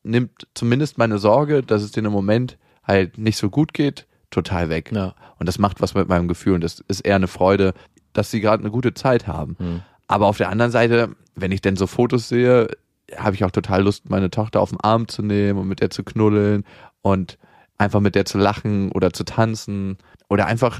nimmt 0.03 0.47
zumindest 0.55 0.97
meine 0.97 1.19
Sorge, 1.19 1.61
dass 1.63 1.83
es 1.83 1.91
denen 1.91 2.07
im 2.07 2.13
Moment 2.13 2.57
halt 2.83 3.17
nicht 3.17 3.37
so 3.37 3.49
gut 3.49 3.73
geht, 3.73 4.07
total 4.29 4.69
weg. 4.69 4.91
Ja. 4.93 5.13
Und 5.39 5.47
das 5.47 5.59
macht 5.59 5.81
was 5.81 5.93
mit 5.93 6.07
meinem 6.07 6.27
Gefühl 6.27 6.53
und 6.55 6.63
das 6.63 6.79
ist 6.87 7.01
eher 7.01 7.15
eine 7.15 7.27
Freude, 7.27 7.73
dass 8.13 8.31
sie 8.31 8.41
gerade 8.41 8.61
eine 8.63 8.71
gute 8.71 8.93
Zeit 8.93 9.27
haben. 9.27 9.55
Hm. 9.59 9.81
Aber 10.07 10.27
auf 10.27 10.37
der 10.37 10.49
anderen 10.49 10.71
Seite, 10.71 11.15
wenn 11.35 11.51
ich 11.51 11.61
denn 11.61 11.75
so 11.75 11.87
Fotos 11.87 12.27
sehe, 12.27 12.69
habe 13.15 13.35
ich 13.35 13.43
auch 13.43 13.51
total 13.51 13.83
Lust, 13.83 14.09
meine 14.09 14.29
Tochter 14.29 14.61
auf 14.61 14.69
den 14.69 14.79
Arm 14.79 15.07
zu 15.07 15.21
nehmen 15.21 15.59
und 15.59 15.67
mit 15.67 15.81
der 15.81 15.89
zu 15.89 16.03
knuddeln 16.03 16.65
und 17.01 17.37
einfach 17.77 17.99
mit 17.99 18.15
der 18.15 18.25
zu 18.25 18.37
lachen 18.37 18.91
oder 18.91 19.11
zu 19.11 19.23
tanzen 19.23 19.97
oder 20.29 20.45
einfach 20.45 20.79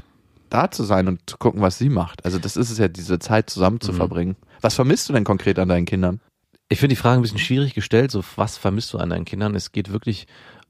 da 0.50 0.70
zu 0.70 0.84
sein 0.84 1.08
und 1.08 1.20
zu 1.28 1.38
gucken, 1.38 1.62
was 1.62 1.78
sie 1.78 1.88
macht. 1.88 2.24
Also 2.24 2.38
das 2.38 2.56
ist 2.56 2.70
es 2.70 2.78
ja, 2.78 2.88
diese 2.88 3.18
Zeit 3.18 3.48
zusammen 3.50 3.80
zu 3.80 3.92
Mhm. 3.92 3.96
verbringen. 3.96 4.36
Was 4.60 4.74
vermisst 4.74 5.08
du 5.08 5.12
denn 5.12 5.24
konkret 5.24 5.58
an 5.58 5.68
deinen 5.68 5.86
Kindern? 5.86 6.20
Ich 6.68 6.78
finde 6.78 6.94
die 6.94 7.00
Frage 7.00 7.18
ein 7.18 7.22
bisschen 7.22 7.38
schwierig 7.38 7.74
gestellt, 7.74 8.10
so 8.10 8.22
was 8.36 8.56
vermisst 8.56 8.92
du 8.92 8.98
an 8.98 9.10
deinen 9.10 9.24
Kindern? 9.24 9.54
Es 9.54 9.72
geht 9.72 9.92
wirklich 9.92 10.26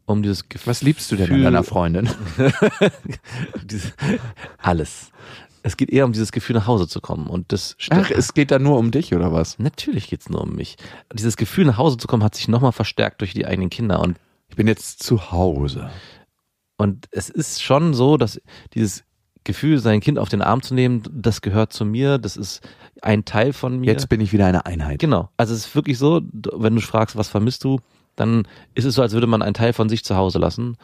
um 0.07 0.23
dieses 0.23 0.49
Gefühl. 0.49 0.71
Was 0.71 0.83
liebst 0.83 1.11
du 1.13 1.17
denn 1.17 1.33
an 1.33 1.43
deiner 1.43 1.65
Freundin? 1.65 2.09
Alles. 4.59 5.11
Es 5.65 5.77
geht 5.77 5.91
eher 5.91 6.05
um 6.05 6.13
dieses 6.13 6.33
Gefühl, 6.33 6.57
nach 6.57 6.67
Hause 6.67 6.89
zu 6.89 7.01
kommen. 7.01 7.29
Und 7.29 7.53
das 7.53 7.77
Ach, 7.91 8.11
es 8.11 8.35
geht 8.35 8.51
da 8.51 8.59
nur 8.59 8.79
um 8.79 8.91
dich 8.91 9.15
oder 9.15 9.33
was? 9.33 9.59
Natürlich 9.61 10.09
geht's 10.09 10.29
nur 10.29 10.43
um 10.43 10.57
mich. 10.57 10.77
Dieses 11.15 11.37
Gefühl, 11.37 11.65
nach 11.67 11.79
Hause 11.79 11.99
zu 11.99 12.09
kommen, 12.09 12.25
hat 12.25 12.35
sich 12.35 12.49
nochmal 12.49 12.73
verstärkt 12.73 13.21
durch 13.21 13.33
die 13.33 13.47
eigenen 13.47 13.71
Kinder. 13.71 14.01
Und, 14.01 14.19
Ich 14.49 14.57
bin 14.57 14.67
jetzt 14.67 15.03
zu 15.05 15.31
Hause. 15.31 15.91
und 16.79 17.07
es 17.13 17.29
ist 17.31 17.63
schon 17.63 17.95
so, 17.95 18.17
dass 18.17 18.41
dieses 18.75 19.05
Gefühl, 19.45 19.79
sein 19.79 20.01
Kind 20.01 20.19
auf 20.19 20.29
den 20.29 20.43
Arm 20.43 20.63
zu 20.63 20.75
nehmen, 20.75 21.03
das 21.11 21.41
gehört 21.43 21.73
zu 21.73 21.85
mir, 21.85 22.19
das 22.19 22.37
ist 22.37 22.61
ein 23.01 23.25
Teil 23.25 23.53
von 23.53 23.79
mir. 23.81 23.87
Jetzt 23.93 24.09
bin 24.09 24.21
ich 24.21 24.33
wieder 24.33 24.47
eine 24.47 24.67
Einheit. 24.67 24.99
Genau. 25.01 25.31
Also 25.37 25.55
es 25.55 25.67
ist 25.67 25.75
wirklich 25.75 25.99
so, 25.99 26.23
wenn 26.33 26.75
du 26.75 26.81
fragst, 26.81 27.17
was 27.17 27.29
vermisst 27.29 27.65
du, 27.65 27.81
dann 28.17 28.47
ist 28.75 28.85
es 28.85 28.95
so, 28.95 29.03
als 29.03 29.13
würde 29.13 29.27
man 29.27 29.43
einen 29.43 29.55
Teil 29.55 29.73
von 29.73 29.89
sich 29.89 30.05
zu 30.05 30.17
Hause 30.17 30.39
lassen. 30.39 30.77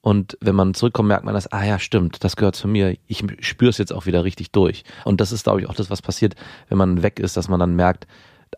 Und 0.00 0.36
wenn 0.40 0.56
man 0.56 0.74
zurückkommt, 0.74 1.08
merkt 1.08 1.24
man 1.24 1.34
das, 1.34 1.52
ah 1.52 1.64
ja, 1.64 1.78
stimmt, 1.78 2.24
das 2.24 2.36
gehört 2.36 2.56
zu 2.56 2.66
mir. 2.66 2.96
Ich 3.06 3.24
spüre 3.40 3.70
es 3.70 3.78
jetzt 3.78 3.92
auch 3.92 4.06
wieder 4.06 4.24
richtig 4.24 4.50
durch. 4.50 4.82
Und 5.04 5.20
das 5.20 5.30
ist, 5.30 5.44
glaube 5.44 5.60
ich, 5.60 5.68
auch 5.68 5.74
das, 5.74 5.90
was 5.90 6.02
passiert, 6.02 6.34
wenn 6.68 6.78
man 6.78 7.02
weg 7.02 7.20
ist, 7.20 7.36
dass 7.36 7.48
man 7.48 7.60
dann 7.60 7.76
merkt, 7.76 8.06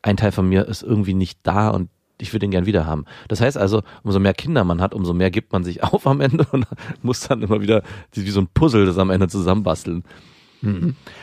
ein 0.03 0.17
Teil 0.17 0.33
von 0.33 0.49
mir 0.49 0.67
ist 0.67 0.83
irgendwie 0.83 1.15
nicht 1.15 1.39
da 1.43 1.69
und 1.69 1.91
ich 2.19 2.33
würde 2.33 2.47
ihn 2.47 2.51
gern 2.51 2.67
wieder 2.67 2.87
haben. 2.87 3.05
Das 3.29 3.41
heißt 3.41 3.59
also, 3.59 3.83
umso 4.03 4.21
mehr 4.21 4.35
Kinder 4.35 4.65
man 4.65 4.81
hat, 4.81 4.95
umso 4.95 5.13
mehr 5.13 5.31
gibt 5.31 5.53
man 5.53 5.65
sich 5.65 5.83
auf 5.83 6.07
am 6.07 6.21
Ende 6.21 6.47
und 6.53 6.67
muss 7.03 7.21
dann 7.21 7.43
immer 7.43 7.61
wieder 7.61 7.83
wie 8.13 8.31
so 8.31 8.41
ein 8.41 8.49
Puzzle 8.49 8.87
das 8.87 8.99
am 8.99 9.11
Ende 9.11 9.29
zusammenbasteln. 9.29 10.05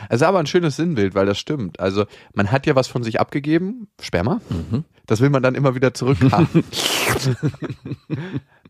Es 0.08 0.16
ist 0.16 0.22
aber 0.22 0.38
ein 0.38 0.46
schönes 0.46 0.76
Sinnbild, 0.76 1.14
weil 1.14 1.26
das 1.26 1.38
stimmt. 1.38 1.80
Also 1.80 2.04
man 2.34 2.50
hat 2.50 2.66
ja 2.66 2.74
was 2.74 2.88
von 2.88 3.02
sich 3.02 3.20
abgegeben, 3.20 3.88
Sperma. 4.00 4.40
Das 5.06 5.20
will 5.20 5.30
man 5.30 5.42
dann 5.42 5.54
immer 5.54 5.74
wieder 5.74 5.94
zurückhaben. 5.94 6.64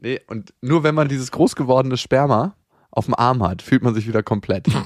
nee, 0.00 0.20
und 0.26 0.54
nur 0.60 0.82
wenn 0.82 0.94
man 0.94 1.08
dieses 1.08 1.30
groß 1.30 1.56
gewordene 1.56 1.96
Sperma 1.96 2.56
auf 2.92 3.06
dem 3.06 3.14
Arm 3.14 3.42
hat, 3.42 3.62
fühlt 3.62 3.82
man 3.82 3.94
sich 3.94 4.06
wieder 4.06 4.22
komplett. 4.22 4.68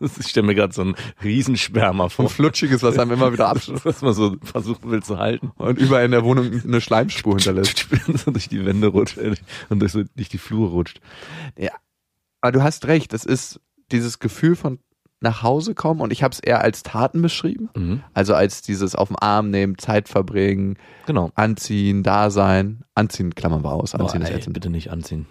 Ich 0.00 0.28
stelle 0.28 0.46
mir 0.46 0.54
gerade 0.54 0.74
so 0.74 0.82
einen 0.82 0.94
Riesensperma 1.22 2.08
vor, 2.08 2.28
flutschiges, 2.28 2.82
was 2.82 2.98
einem 2.98 3.12
immer 3.12 3.32
wieder 3.32 3.48
abschließt 3.48 3.84
was 3.84 4.02
man 4.02 4.12
so 4.12 4.36
versuchen 4.42 4.90
will 4.90 5.02
zu 5.02 5.18
halten. 5.18 5.52
und 5.56 5.78
überall 5.78 6.04
in 6.04 6.10
der 6.10 6.24
Wohnung 6.24 6.62
eine 6.62 6.80
Schleimspur 6.80 7.36
hinterlässt. 7.36 7.88
so 8.24 8.30
durch 8.30 8.48
die 8.48 8.64
Wände 8.66 8.88
rutscht 8.88 9.16
äh, 9.18 9.34
und 9.70 9.80
durch, 9.80 9.92
so, 9.92 10.02
durch 10.16 10.28
die 10.28 10.38
Flur 10.38 10.70
rutscht. 10.70 11.00
Ja. 11.56 11.72
Aber 12.40 12.52
du 12.52 12.62
hast 12.62 12.86
recht, 12.86 13.14
es 13.14 13.24
ist 13.24 13.60
dieses 13.92 14.18
Gefühl 14.18 14.56
von 14.56 14.78
nach 15.20 15.42
Hause 15.42 15.74
kommen 15.74 16.00
und 16.00 16.12
ich 16.12 16.22
habe 16.22 16.32
es 16.32 16.38
eher 16.38 16.60
als 16.60 16.84
Taten 16.84 17.20
beschrieben. 17.22 17.70
Mhm. 17.76 18.02
Also 18.14 18.34
als 18.36 18.62
dieses 18.62 18.94
auf 18.94 19.08
den 19.08 19.16
Arm 19.16 19.50
nehmen, 19.50 19.76
Zeit 19.76 20.08
verbringen, 20.08 20.76
Genau. 21.06 21.32
anziehen, 21.34 22.04
da 22.04 22.30
sein. 22.30 22.84
Anziehen 22.94 23.34
klammern 23.34 23.64
wir 23.64 23.72
aus. 23.72 23.94
Oh, 23.94 23.98
Anziehen 23.98 24.22
ist 24.22 24.30
ey, 24.30 24.36
ätzend. 24.36 24.54
bitte 24.54 24.70
nicht 24.70 24.92
anziehen. 24.92 25.26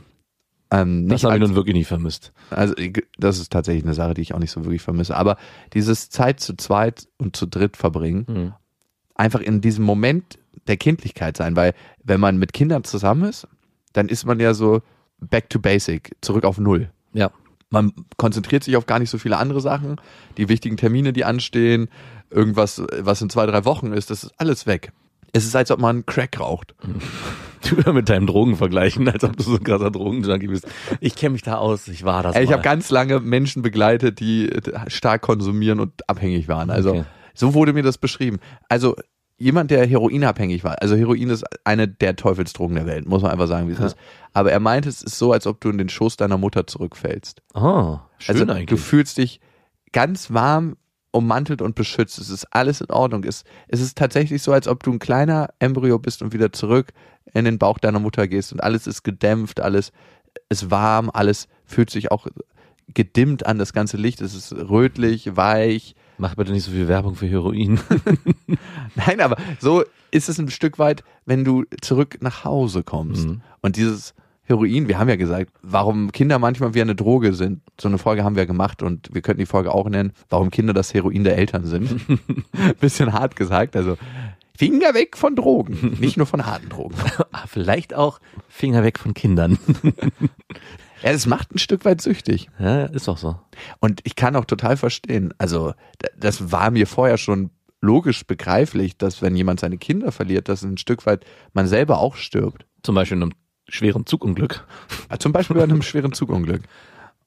Ähm, 0.71 1.07
Das 1.07 1.15
nicht 1.21 1.23
habe 1.23 1.35
ich 1.35 1.41
nun 1.41 1.55
wirklich 1.55 1.75
nicht 1.75 1.87
vermisst. 1.87 2.33
also 2.49 2.73
das 3.17 3.39
ist 3.39 3.53
tatsächlich 3.53 3.85
eine 3.85 3.93
Sache, 3.93 4.13
die 4.13 4.21
ich 4.21 4.33
auch 4.33 4.39
nicht 4.39 4.51
so 4.51 4.65
wirklich 4.65 4.81
vermisse. 4.81 5.15
Aber 5.15 5.37
dieses 5.73 6.09
Zeit 6.09 6.41
zu 6.41 6.57
zweit 6.57 7.07
und 7.17 7.37
zu 7.37 7.45
dritt 7.45 7.77
verbringen, 7.77 8.25
Mhm. 8.27 8.53
einfach 9.15 9.39
in 9.39 9.61
diesem 9.61 9.85
Moment 9.85 10.37
der 10.67 10.75
Kindlichkeit 10.75 11.37
sein, 11.37 11.55
weil 11.55 11.73
wenn 12.03 12.19
man 12.19 12.37
mit 12.37 12.51
Kindern 12.51 12.83
zusammen 12.83 13.23
ist, 13.29 13.47
dann 13.93 14.09
ist 14.09 14.25
man 14.25 14.41
ja 14.41 14.53
so 14.53 14.81
back 15.21 15.49
to 15.49 15.59
basic, 15.59 16.13
zurück 16.19 16.43
auf 16.43 16.57
Null. 16.57 16.91
Ja. 17.13 17.31
Man 17.69 17.91
konzentriert 18.17 18.63
sich 18.63 18.77
auf 18.77 18.85
gar 18.85 18.99
nicht 18.99 19.09
so 19.09 19.17
viele 19.17 19.37
andere 19.37 19.61
Sachen. 19.61 19.97
Die 20.37 20.47
wichtigen 20.49 20.77
Termine, 20.77 21.11
die 21.13 21.25
anstehen, 21.25 21.89
irgendwas, 22.29 22.81
was 22.99 23.21
in 23.21 23.29
zwei, 23.29 23.45
drei 23.45 23.65
Wochen 23.65 23.91
ist, 23.93 24.09
das 24.09 24.23
ist 24.23 24.33
alles 24.37 24.65
weg. 24.67 24.91
Es 25.33 25.45
ist, 25.45 25.55
als 25.55 25.69
ob 25.71 25.79
man 25.79 26.05
Crack 26.05 26.39
raucht. 26.39 26.75
Du 27.83 27.91
mit 27.91 28.07
deinem 28.07 28.27
Drogen 28.27 28.55
vergleichen, 28.55 29.09
als 29.09 29.23
ob 29.23 29.35
du 29.35 29.43
so 29.43 29.55
ein 29.55 29.63
krasser 29.63 29.89
Drogenjunkie 29.89 30.47
bist. 30.47 30.67
Ich 31.01 31.15
kenne 31.15 31.33
mich 31.33 31.41
da 31.41 31.55
aus, 31.57 31.87
ich 31.87 32.05
war 32.05 32.21
das 32.21 32.35
Ey, 32.35 32.43
ich 32.43 32.53
habe 32.53 32.61
ganz 32.61 32.91
lange 32.91 33.19
Menschen 33.19 33.63
begleitet, 33.63 34.19
die 34.19 34.49
stark 34.87 35.23
konsumieren 35.23 35.79
und 35.79 36.07
abhängig 36.07 36.47
waren. 36.47 36.69
Also 36.69 36.91
Okay. 36.91 37.03
so 37.33 37.55
wurde 37.55 37.73
mir 37.73 37.81
das 37.81 37.97
beschrieben. 37.97 38.37
Also 38.69 38.95
jemand, 39.37 39.69
der 39.71 39.85
heroinabhängig 39.85 40.63
war. 40.63 40.81
Also 40.81 40.95
Heroin 40.95 41.29
ist 41.29 41.43
eine 41.63 41.87
der 41.87 42.15
Teufelsdrogen 42.15 42.75
der 42.75 42.85
Welt, 42.87 43.07
muss 43.07 43.21
man 43.21 43.31
einfach 43.31 43.47
sagen, 43.47 43.67
wie 43.67 43.73
es 43.73 43.79
Ja. 43.79 43.85
ist. 43.87 43.97
Aber 44.33 44.51
er 44.51 44.59
meinte, 44.59 44.89
es 44.89 45.01
ist 45.03 45.17
so, 45.17 45.31
als 45.31 45.45
ob 45.47 45.61
du 45.61 45.69
in 45.69 45.77
den 45.77 45.89
Schoß 45.89 46.17
deiner 46.17 46.37
Mutter 46.37 46.65
zurückfällst. 46.67 47.41
Oh, 47.53 47.99
schön 48.17 48.33
also 48.35 48.45
du 48.45 48.53
eigentlich. 48.53 48.79
fühlst 48.81 49.17
dich 49.17 49.39
ganz 49.91 50.33
warm 50.33 50.75
ummantelt 51.11 51.61
und 51.61 51.75
beschützt. 51.75 52.17
Es 52.19 52.29
ist 52.29 52.45
alles 52.51 52.81
in 52.81 52.89
Ordnung. 52.91 53.23
Es, 53.23 53.43
es 53.67 53.79
ist 53.81 53.97
tatsächlich 53.97 54.41
so, 54.43 54.51
als 54.51 54.67
ob 54.67 54.83
du 54.83 54.91
ein 54.91 54.99
kleiner 54.99 55.49
Embryo 55.59 55.97
bist 55.99 56.21
und 56.21 56.33
wieder 56.33 56.51
zurück 56.51 56.91
in 57.33 57.45
den 57.45 57.57
Bauch 57.57 57.77
deiner 57.79 57.99
Mutter 57.99 58.27
gehst 58.27 58.51
und 58.53 58.61
alles 58.61 58.87
ist 58.87 59.03
gedämpft, 59.03 59.59
alles 59.59 59.91
ist 60.49 60.69
warm, 60.71 61.09
alles 61.13 61.47
fühlt 61.65 61.89
sich 61.89 62.11
auch 62.11 62.27
gedimmt 62.93 63.45
an, 63.45 63.57
das 63.59 63.73
ganze 63.73 63.97
Licht. 63.97 64.21
Es 64.21 64.33
ist 64.35 64.53
rötlich, 64.53 65.35
weich. 65.35 65.95
Mach 66.17 66.35
bitte 66.35 66.51
nicht 66.51 66.63
so 66.63 66.71
viel 66.71 66.87
Werbung 66.87 67.15
für 67.15 67.27
Heroin. 67.27 67.79
Nein, 68.95 69.21
aber 69.21 69.37
so 69.59 69.83
ist 70.11 70.29
es 70.29 70.39
ein 70.39 70.49
Stück 70.49 70.79
weit, 70.79 71.03
wenn 71.25 71.43
du 71.43 71.65
zurück 71.81 72.17
nach 72.21 72.43
Hause 72.43 72.83
kommst. 72.83 73.27
Mhm. 73.27 73.41
Und 73.61 73.75
dieses 73.75 74.13
Heroin, 74.43 74.87
wir 74.87 74.97
haben 74.97 75.09
ja 75.09 75.17
gesagt, 75.17 75.51
warum 75.61 76.11
Kinder 76.11 76.39
manchmal 76.39 76.73
wie 76.73 76.81
eine 76.81 76.95
Droge 76.95 77.33
sind. 77.33 77.61
So 77.79 77.89
eine 77.89 77.97
Folge 77.97 78.23
haben 78.23 78.37
wir 78.37 78.45
gemacht 78.45 78.81
und 78.81 79.13
wir 79.13 79.21
könnten 79.21 79.39
die 79.41 79.45
Folge 79.45 79.73
auch 79.73 79.89
nennen, 79.89 80.13
warum 80.29 80.51
Kinder 80.51 80.73
das 80.73 80.93
Heroin 80.93 81.23
der 81.25 81.37
Eltern 81.37 81.65
sind. 81.65 81.99
Bisschen 82.79 83.11
hart 83.11 83.35
gesagt, 83.35 83.75
also 83.75 83.97
Finger 84.57 84.93
weg 84.93 85.17
von 85.17 85.35
Drogen, 85.35 85.97
nicht 85.99 86.17
nur 86.17 86.25
von 86.25 86.45
harten 86.45 86.69
Drogen. 86.69 86.95
Ah, 87.31 87.43
Vielleicht 87.45 87.93
auch 87.93 88.19
Finger 88.47 88.83
weg 88.83 88.97
von 88.97 89.13
Kindern. 89.13 89.59
Ja, 91.03 91.11
es 91.11 91.25
macht 91.25 91.53
ein 91.53 91.57
Stück 91.59 91.85
weit 91.85 92.01
süchtig. 92.01 92.49
ja, 92.59 92.85
ist 92.85 93.07
auch 93.09 93.17
so. 93.17 93.39
Und 93.79 94.01
ich 94.03 94.15
kann 94.15 94.35
auch 94.35 94.45
total 94.45 94.77
verstehen, 94.77 95.33
also 95.37 95.73
das 96.17 96.51
war 96.51 96.71
mir 96.71 96.87
vorher 96.87 97.17
schon 97.17 97.51
logisch 97.81 98.25
begreiflich, 98.25 98.97
dass 98.97 99.21
wenn 99.21 99.35
jemand 99.35 99.59
seine 99.59 99.77
Kinder 99.77 100.11
verliert, 100.11 100.49
dass 100.49 100.63
ein 100.63 100.77
Stück 100.77 101.05
weit 101.05 101.25
man 101.53 101.67
selber 101.67 101.99
auch 101.99 102.15
stirbt. 102.15 102.65
Zum 102.83 102.95
Beispiel 102.95 103.17
in 103.17 103.23
einem 103.23 103.33
schweren 103.69 104.05
Zugunglück. 104.05 104.65
Zum 105.19 105.31
Beispiel 105.31 105.55
bei 105.57 105.63
einem 105.63 105.81
schweren 105.83 106.13
Zugunglück. 106.13 106.61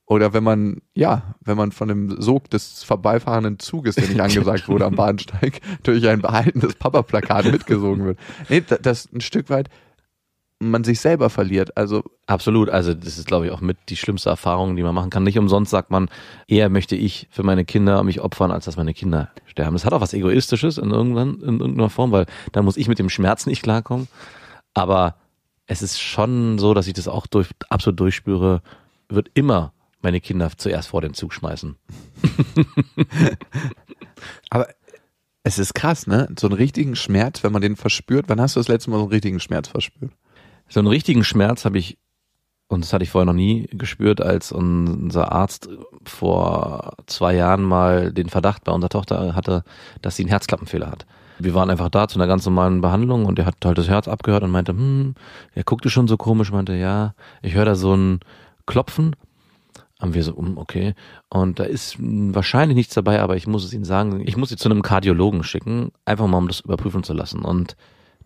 Oder 0.06 0.32
wenn 0.32 0.42
man, 0.42 0.82
ja, 0.92 1.36
wenn 1.40 1.56
man 1.56 1.70
von 1.70 1.86
dem 1.86 2.20
Sog 2.20 2.50
des 2.50 2.82
vorbeifahrenden 2.82 3.60
Zuges, 3.60 3.94
der 3.94 4.08
nicht 4.08 4.20
angesagt 4.20 4.66
wurde 4.68 4.86
am 4.86 4.96
Bahnsteig, 4.96 5.60
durch 5.84 6.08
ein 6.08 6.20
behaltenes 6.20 6.74
Papa-Plakat 6.74 7.44
mitgesogen 7.52 8.04
wird. 8.04 8.18
Nee, 8.48 8.62
da- 8.66 8.78
das 8.78 9.08
ein 9.12 9.20
Stück 9.20 9.50
weit 9.50 9.68
man 10.60 10.84
sich 10.84 11.00
selber 11.00 11.30
verliert. 11.30 11.76
Also 11.76 12.04
Absolut. 12.30 12.70
Also 12.70 12.94
das 12.94 13.18
ist, 13.18 13.26
glaube 13.26 13.46
ich, 13.46 13.52
auch 13.52 13.60
mit 13.60 13.76
die 13.88 13.96
schlimmste 13.96 14.30
Erfahrung, 14.30 14.76
die 14.76 14.84
man 14.84 14.94
machen 14.94 15.10
kann. 15.10 15.24
Nicht 15.24 15.36
umsonst 15.36 15.72
sagt 15.72 15.90
man, 15.90 16.08
eher 16.46 16.68
möchte 16.68 16.94
ich 16.94 17.26
für 17.32 17.42
meine 17.42 17.64
Kinder 17.64 18.04
mich 18.04 18.20
opfern, 18.20 18.52
als 18.52 18.66
dass 18.66 18.76
meine 18.76 18.94
Kinder 18.94 19.30
sterben. 19.46 19.72
Das 19.72 19.84
hat 19.84 19.92
auch 19.92 20.00
was 20.00 20.14
Egoistisches 20.14 20.78
in, 20.78 20.92
irgendwann, 20.92 21.40
in 21.40 21.58
irgendeiner 21.58 21.90
Form, 21.90 22.12
weil 22.12 22.26
da 22.52 22.62
muss 22.62 22.76
ich 22.76 22.86
mit 22.86 23.00
dem 23.00 23.10
Schmerz 23.10 23.46
nicht 23.46 23.62
klarkommen. 23.62 24.06
Aber 24.74 25.16
es 25.66 25.82
ist 25.82 26.00
schon 26.00 26.60
so, 26.60 26.72
dass 26.72 26.86
ich 26.86 26.92
das 26.92 27.08
auch 27.08 27.26
durch, 27.26 27.48
absolut 27.68 27.98
durchspüre, 27.98 28.62
wird 29.08 29.28
immer 29.34 29.72
meine 30.02 30.20
Kinder 30.20 30.48
zuerst 30.56 30.90
vor 30.90 31.00
den 31.00 31.14
Zug 31.14 31.34
schmeißen. 31.34 31.74
Aber 34.50 34.68
es 35.42 35.58
ist 35.58 35.74
krass, 35.74 36.06
ne? 36.06 36.28
So 36.38 36.46
einen 36.46 36.56
richtigen 36.56 36.94
Schmerz, 36.94 37.42
wenn 37.42 37.50
man 37.50 37.62
den 37.62 37.74
verspürt. 37.74 38.26
Wann 38.28 38.40
hast 38.40 38.54
du 38.54 38.60
das 38.60 38.68
letzte 38.68 38.90
Mal 38.90 38.98
so 38.98 39.02
einen 39.02 39.12
richtigen 39.12 39.40
Schmerz 39.40 39.66
verspürt? 39.66 40.12
So 40.70 40.78
einen 40.78 40.86
richtigen 40.86 41.24
Schmerz 41.24 41.64
habe 41.64 41.78
ich, 41.78 41.98
und 42.68 42.84
das 42.84 42.92
hatte 42.92 43.02
ich 43.02 43.10
vorher 43.10 43.26
noch 43.26 43.32
nie 43.32 43.68
gespürt, 43.72 44.20
als 44.20 44.52
unser 44.52 45.32
Arzt 45.32 45.68
vor 46.04 46.94
zwei 47.06 47.34
Jahren 47.34 47.64
mal 47.64 48.12
den 48.12 48.28
Verdacht 48.28 48.62
bei 48.62 48.72
unserer 48.72 48.88
Tochter 48.88 49.34
hatte, 49.34 49.64
dass 50.00 50.14
sie 50.14 50.22
einen 50.22 50.30
Herzklappenfehler 50.30 50.88
hat. 50.88 51.06
Wir 51.40 51.54
waren 51.54 51.70
einfach 51.70 51.88
da 51.88 52.06
zu 52.06 52.18
einer 52.18 52.28
ganz 52.28 52.44
normalen 52.44 52.82
Behandlung 52.82 53.24
und 53.26 53.38
er 53.40 53.46
hat 53.46 53.56
halt 53.64 53.78
das 53.78 53.88
Herz 53.88 54.06
abgehört 54.06 54.44
und 54.44 54.52
meinte, 54.52 54.70
hm, 54.72 55.16
er 55.54 55.64
guckte 55.64 55.90
schon 55.90 56.06
so 56.06 56.16
komisch, 56.16 56.52
meinte, 56.52 56.74
ja, 56.74 57.14
ich 57.42 57.54
höre 57.54 57.64
da 57.64 57.74
so 57.74 57.94
ein 57.94 58.20
Klopfen. 58.66 59.16
Haben 59.98 60.14
wir 60.14 60.22
so, 60.22 60.36
hm, 60.36 60.56
okay. 60.56 60.94
Und 61.30 61.58
da 61.58 61.64
ist 61.64 61.96
wahrscheinlich 61.98 62.76
nichts 62.76 62.94
dabei, 62.94 63.20
aber 63.20 63.36
ich 63.36 63.48
muss 63.48 63.64
es 63.64 63.72
Ihnen 63.72 63.84
sagen, 63.84 64.22
ich 64.24 64.36
muss 64.36 64.50
Sie 64.50 64.56
zu 64.56 64.70
einem 64.70 64.82
Kardiologen 64.82 65.42
schicken, 65.42 65.90
einfach 66.04 66.28
mal 66.28 66.38
um 66.38 66.46
das 66.46 66.60
überprüfen 66.60 67.02
zu 67.02 67.12
lassen. 67.12 67.40
Und 67.40 67.74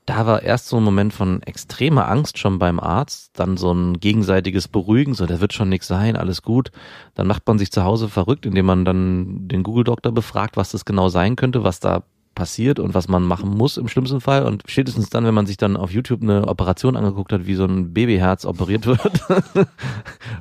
da 0.07 0.27
war 0.27 0.43
erst 0.43 0.69
so 0.69 0.77
ein 0.77 0.83
Moment 0.83 1.15
von 1.15 1.43
extremer 1.43 2.09
Angst 2.09 2.39
schon 2.39 2.59
beim 2.59 2.79
Arzt, 2.79 3.31
dann 3.39 3.57
so 3.57 3.73
ein 3.73 4.01
gegenseitiges 4.01 4.69
Beruhigen, 4.69 5.15
so, 5.15 5.25
da 5.25 5.41
wird 5.41 5.55
schon 5.55 5.71
nichts 5.71 5.87
sein, 5.87 6.17
alles 6.17 6.43
gut. 6.43 6.71
Dann 7.15 7.27
macht 7.27 7.47
man 7.47 7.59
sich 7.59 7.73
zu 7.73 7.85
Hause 7.85 8.09
verrückt, 8.09 8.45
indem 8.45 8.67
man 8.67 8.85
dann 8.85 9.49
den 9.49 9.63
Google-Doktor 9.63 10.13
befragt, 10.13 10.57
was 10.57 10.73
das 10.73 10.85
genau 10.85 11.09
sein 11.09 11.37
könnte, 11.37 11.65
was 11.65 11.81
da 11.81 12.05
passiert 12.35 12.79
und 12.79 12.95
was 12.95 13.09
man 13.09 13.23
machen 13.23 13.51
muss 13.51 13.77
im 13.77 13.89
schlimmsten 13.89 14.21
Fall. 14.21 14.45
Und 14.45 14.65
spätestens 14.67 15.09
dann, 15.09 15.25
wenn 15.25 15.35
man 15.35 15.47
sich 15.47 15.57
dann 15.57 15.77
auf 15.77 15.91
YouTube 15.91 16.23
eine 16.23 16.49
Operation 16.49 16.97
angeguckt 16.97 17.33
hat, 17.33 17.47
wie 17.47 17.55
so 17.55 17.65
ein 17.65 17.95
Babyherz 17.95 18.45
operiert 18.45 18.87
wird, 18.87 19.23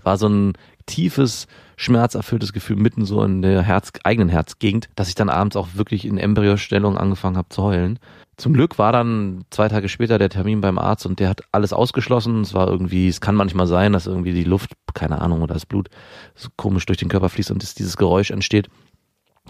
war 0.04 0.18
so 0.18 0.28
ein 0.28 0.54
tiefes, 0.86 1.48
schmerzerfülltes 1.78 2.52
Gefühl 2.52 2.76
mitten 2.76 3.06
so 3.06 3.24
in 3.24 3.42
der 3.42 3.62
Herz, 3.62 3.92
eigenen 4.04 4.30
Herzgegend, 4.30 4.90
dass 4.96 5.08
ich 5.08 5.16
dann 5.16 5.30
abends 5.30 5.56
auch 5.56 5.70
wirklich 5.76 6.06
in 6.06 6.18
Embryostellung 6.18 6.98
angefangen 6.98 7.38
habe 7.38 7.50
zu 7.50 7.64
heulen. 7.64 8.00
Zum 8.44 8.52
Glück 8.52 8.78
war 8.78 8.92
dann 8.92 9.46
zwei 9.52 9.70
Tage 9.70 9.88
später 9.88 10.18
der 10.18 10.28
Termin 10.28 10.60
beim 10.60 10.78
Arzt 10.78 11.06
und 11.06 11.22
der 11.22 11.30
hat 11.30 11.44
alles 11.54 11.72
ausgeschlossen. 11.72 12.42
Es 12.42 12.54
war 12.54 12.68
irgendwie, 12.68 13.08
es 13.08 13.22
kann 13.22 13.36
manchmal 13.36 13.68
sein, 13.68 13.94
dass 13.94 14.06
irgendwie 14.06 14.34
die 14.34 14.44
Luft, 14.44 14.74
keine 14.94 15.22
Ahnung, 15.22 15.44
oder 15.44 15.54
das 15.54 15.66
Blut 15.66 15.88
so 16.36 16.50
komisch 16.58 16.86
durch 16.86 16.98
den 16.98 17.08
Körper 17.08 17.30
fließt 17.30 17.52
und 17.52 17.80
dieses 17.80 17.96
Geräusch 17.96 18.32
entsteht. 18.32 18.68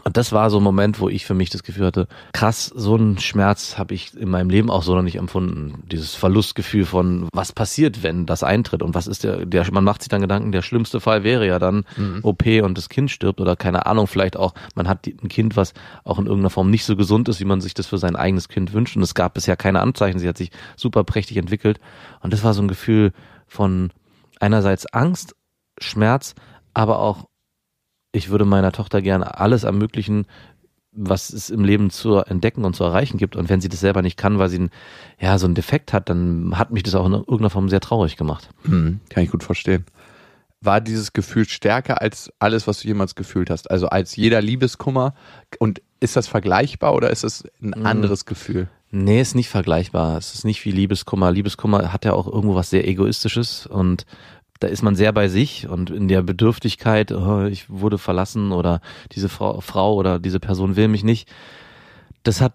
Und 0.04 0.18
das 0.18 0.32
war 0.34 0.50
so 0.50 0.58
ein 0.58 0.64
Moment, 0.64 1.00
wo 1.00 1.08
ich 1.08 1.26
für 1.26 1.34
mich 1.34 1.50
das 1.50 1.64
Gefühl 1.64 1.86
hatte, 1.86 2.08
krass, 2.34 2.66
so 2.66 2.96
einen 2.96 3.20
Schmerz 3.20 3.78
habe 3.78 3.94
ich 3.94 4.16
in 4.16 4.30
meinem 4.30 4.50
Leben 4.50 4.70
auch 4.70 4.84
so 4.84 4.96
noch 4.96 5.02
nicht 5.02 5.16
empfunden. 5.16 5.84
Dieses 5.90 6.14
Verlustgefühl 6.14 6.86
von, 6.86 7.30
was 7.34 7.54
passiert, 7.54 8.04
wenn 8.04 8.26
das 8.26 8.44
eintritt 8.44 8.84
und 8.84 8.96
was 8.96 9.08
ist 9.08 9.24
der, 9.24 9.46
der 9.46 9.72
man 9.72 9.86
macht 9.86 10.02
sich 10.02 10.10
dann 10.10 10.22
Gedanken, 10.22 10.52
der 10.52 10.62
schlimmste 10.62 11.00
Fall 11.00 11.24
wäre 11.24 11.48
ja 11.48 11.58
dann 11.58 11.86
mhm. 11.96 12.20
OP 12.24 12.46
und 12.64 12.78
das 12.78 12.90
Kind 12.90 13.12
stirbt 13.12 13.40
oder 13.40 13.56
keine 13.56 13.86
Ahnung, 13.86 14.08
vielleicht 14.08 14.36
auch, 14.36 14.54
man 14.76 14.90
hat 14.90 15.08
ein 15.08 15.30
Kind, 15.30 15.56
was 15.56 15.74
auch 16.04 16.20
in 16.20 16.26
irgendeiner 16.26 16.50
Form 16.50 16.70
nicht 16.70 16.84
so 16.84 16.98
gesund 16.98 17.30
ist, 17.30 17.40
wie 17.40 17.46
man 17.46 17.62
sich 17.62 17.74
das 17.74 17.88
für 17.88 17.98
sein 17.98 18.18
eigenes 18.18 18.50
Kind 18.50 18.74
wünscht 18.74 18.98
und 18.98 19.04
es 19.04 19.16
gab 19.16 19.34
bisher 19.34 19.56
keine 19.56 19.80
Anzeichen, 19.80 20.20
sie 20.20 20.28
hat 20.28 20.38
sich 20.38 20.52
super 20.76 21.06
prächtig 21.06 21.38
entwickelt 21.38 21.80
und 22.22 22.34
das 22.34 22.44
war 22.44 22.54
so 22.54 22.62
ein 22.62 22.68
Gefühl 22.68 23.14
von 23.48 23.92
einerseits 24.40 24.86
Angst, 24.88 25.36
Schmerz, 25.80 26.36
aber 26.74 27.00
auch 27.00 27.26
ich 28.14 28.30
würde 28.30 28.46
meiner 28.46 28.72
Tochter 28.72 29.02
gerne 29.02 29.38
alles 29.40 29.64
ermöglichen, 29.64 30.26
was 30.94 31.32
es 31.32 31.50
im 31.50 31.66
Leben 31.66 31.90
zu 31.90 32.18
entdecken 32.18 32.64
und 32.64 32.76
zu 32.76 32.84
erreichen 32.84 33.18
gibt. 33.18 33.36
Und 33.36 33.50
wenn 33.50 33.60
sie 33.60 33.68
das 33.70 33.80
selber 33.80 34.04
nicht 34.04 34.16
kann, 34.16 34.38
weil 34.38 34.50
sie 34.50 34.60
ein, 34.60 34.70
ja, 35.20 35.38
so 35.40 35.48
einen 35.48 35.56
Defekt 35.56 35.92
hat, 35.92 36.08
dann 36.08 36.58
hat 36.58 36.72
mich 36.72 36.84
das 36.84 36.96
auch 36.96 37.06
in 37.08 37.14
irgendeiner 37.14 37.50
Form 37.50 37.68
sehr 37.68 37.80
traurig 37.80 38.16
gemacht. 38.16 38.50
Hm, 38.64 39.00
kann 39.10 39.24
ich 39.24 39.32
gut 39.32 39.44
verstehen. 39.44 39.86
War 40.62 40.80
dieses 40.80 41.12
Gefühl 41.12 41.46
stärker 41.50 42.02
als 42.02 42.32
alles, 42.40 42.68
was 42.68 42.80
du 42.80 42.88
jemals 42.88 43.16
gefühlt 43.16 43.50
hast? 43.50 43.70
Also 43.70 43.88
als 43.90 44.16
jeder 44.16 44.42
Liebeskummer? 44.42 45.16
Und 45.58 45.82
ist 46.00 46.16
das 46.16 46.28
vergleichbar 46.28 46.94
oder 46.94 47.10
ist 47.10 47.24
es 47.24 47.44
ein 47.62 47.74
hm. 47.74 47.86
anderes 47.86 48.26
Gefühl? 48.26 48.70
Nee, 48.92 49.22
ist 49.22 49.34
nicht 49.34 49.50
vergleichbar. 49.50 50.18
Es 50.18 50.36
ist 50.36 50.46
nicht 50.46 50.64
wie 50.66 50.72
Liebeskummer. 50.72 51.32
Liebeskummer 51.32 51.92
hat 51.92 52.06
ja 52.06 52.14
auch 52.14 52.28
irgendwo 52.28 52.54
was 52.54 52.70
sehr 52.70 52.88
Egoistisches 52.88 53.66
und 53.66 54.06
da 54.60 54.68
ist 54.68 54.82
man 54.82 54.96
sehr 54.96 55.12
bei 55.12 55.28
sich 55.28 55.68
und 55.68 55.90
in 55.90 56.08
der 56.08 56.22
Bedürftigkeit, 56.22 57.12
oh, 57.12 57.44
ich 57.44 57.70
wurde 57.70 57.98
verlassen 57.98 58.52
oder 58.52 58.82
diese 59.12 59.30
Frau, 59.30 59.62
Frau 59.62 59.96
oder 59.96 60.20
diese 60.20 60.40
Person 60.40 60.76
will 60.76 60.88
mich 60.88 61.04
nicht. 61.04 61.30
Das 62.24 62.40
hat 62.40 62.54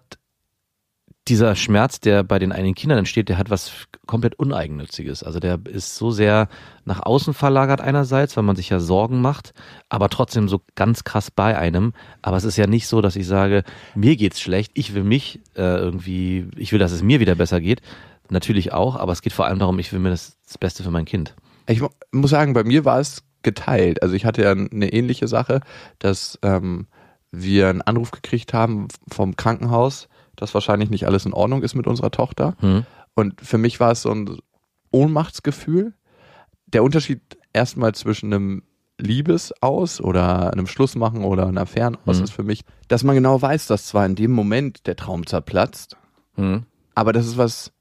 dieser 1.29 1.55
Schmerz, 1.55 1.99
der 1.99 2.23
bei 2.23 2.39
den 2.39 2.51
einigen 2.51 2.73
Kindern 2.73 2.99
entsteht, 2.99 3.29
der 3.29 3.37
hat 3.37 3.49
was 3.49 3.71
komplett 4.07 4.35
Uneigennütziges. 4.35 5.23
Also 5.23 5.39
der 5.39 5.59
ist 5.65 5.95
so 5.95 6.09
sehr 6.09 6.49
nach 6.85 7.05
außen 7.05 7.33
verlagert 7.33 7.81
einerseits, 7.81 8.35
weil 8.35 8.43
man 8.43 8.55
sich 8.55 8.69
ja 8.69 8.79
Sorgen 8.79 9.21
macht, 9.21 9.53
aber 9.89 10.09
trotzdem 10.09 10.49
so 10.49 10.61
ganz 10.75 11.03
krass 11.03 11.29
bei 11.29 11.57
einem. 11.57 11.93
Aber 12.21 12.37
es 12.37 12.43
ist 12.43 12.57
ja 12.57 12.65
nicht 12.65 12.87
so, 12.87 13.01
dass 13.01 13.15
ich 13.15 13.27
sage, 13.27 13.63
mir 13.93 14.15
geht's 14.15 14.41
schlecht, 14.41 14.71
ich 14.73 14.95
will 14.95 15.03
mich 15.03 15.39
äh, 15.55 15.61
irgendwie, 15.61 16.47
ich 16.57 16.71
will, 16.71 16.79
dass 16.79 16.91
es 16.91 17.03
mir 17.03 17.19
wieder 17.19 17.35
besser 17.35 17.61
geht. 17.61 17.81
Natürlich 18.29 18.73
auch, 18.73 18.95
aber 18.95 19.11
es 19.11 19.21
geht 19.21 19.33
vor 19.33 19.45
allem 19.45 19.59
darum, 19.59 19.77
ich 19.79 19.91
will 19.93 19.99
mir 19.99 20.09
das, 20.09 20.37
das 20.45 20.57
Beste 20.57 20.83
für 20.83 20.91
mein 20.91 21.05
Kind. 21.05 21.35
Ich 21.69 21.81
muss 22.11 22.31
sagen, 22.31 22.53
bei 22.53 22.63
mir 22.63 22.83
war 22.83 22.99
es 22.99 23.23
geteilt. 23.43 24.01
Also 24.01 24.15
ich 24.15 24.25
hatte 24.25 24.41
ja 24.41 24.51
eine 24.51 24.91
ähnliche 24.91 25.27
Sache, 25.27 25.61
dass 25.99 26.39
ähm, 26.41 26.87
wir 27.31 27.69
einen 27.69 27.81
Anruf 27.81 28.11
gekriegt 28.11 28.53
haben 28.53 28.87
vom 29.09 29.35
Krankenhaus, 29.35 30.09
dass 30.35 30.53
wahrscheinlich 30.53 30.89
nicht 30.89 31.05
alles 31.05 31.25
in 31.25 31.33
Ordnung 31.33 31.61
ist 31.61 31.75
mit 31.75 31.87
unserer 31.87 32.11
Tochter. 32.11 32.55
Hm. 32.59 32.85
Und 33.13 33.39
für 33.41 33.57
mich 33.57 33.79
war 33.79 33.91
es 33.91 34.01
so 34.01 34.11
ein 34.11 34.37
Ohnmachtsgefühl. 34.91 35.93
Der 36.65 36.83
Unterschied 36.83 37.21
erstmal 37.53 37.93
zwischen 37.93 38.33
einem 38.33 38.63
Liebesaus 38.97 40.01
oder 40.01 40.51
einem 40.51 40.67
Schlussmachen 40.67 41.23
oder 41.23 41.47
einer 41.47 41.65
Fernaus 41.65 42.17
hm. 42.17 42.23
ist 42.23 42.31
für 42.31 42.43
mich, 42.43 42.63
dass 42.87 43.03
man 43.03 43.15
genau 43.15 43.41
weiß, 43.41 43.67
dass 43.67 43.85
zwar 43.85 44.05
in 44.05 44.15
dem 44.15 44.31
Moment 44.31 44.87
der 44.87 44.95
Traum 44.95 45.25
zerplatzt, 45.25 45.97
hm. 46.35 46.63
aber 46.95 47.13
dass 47.13 47.25
es 47.25 47.37
was 47.37 47.71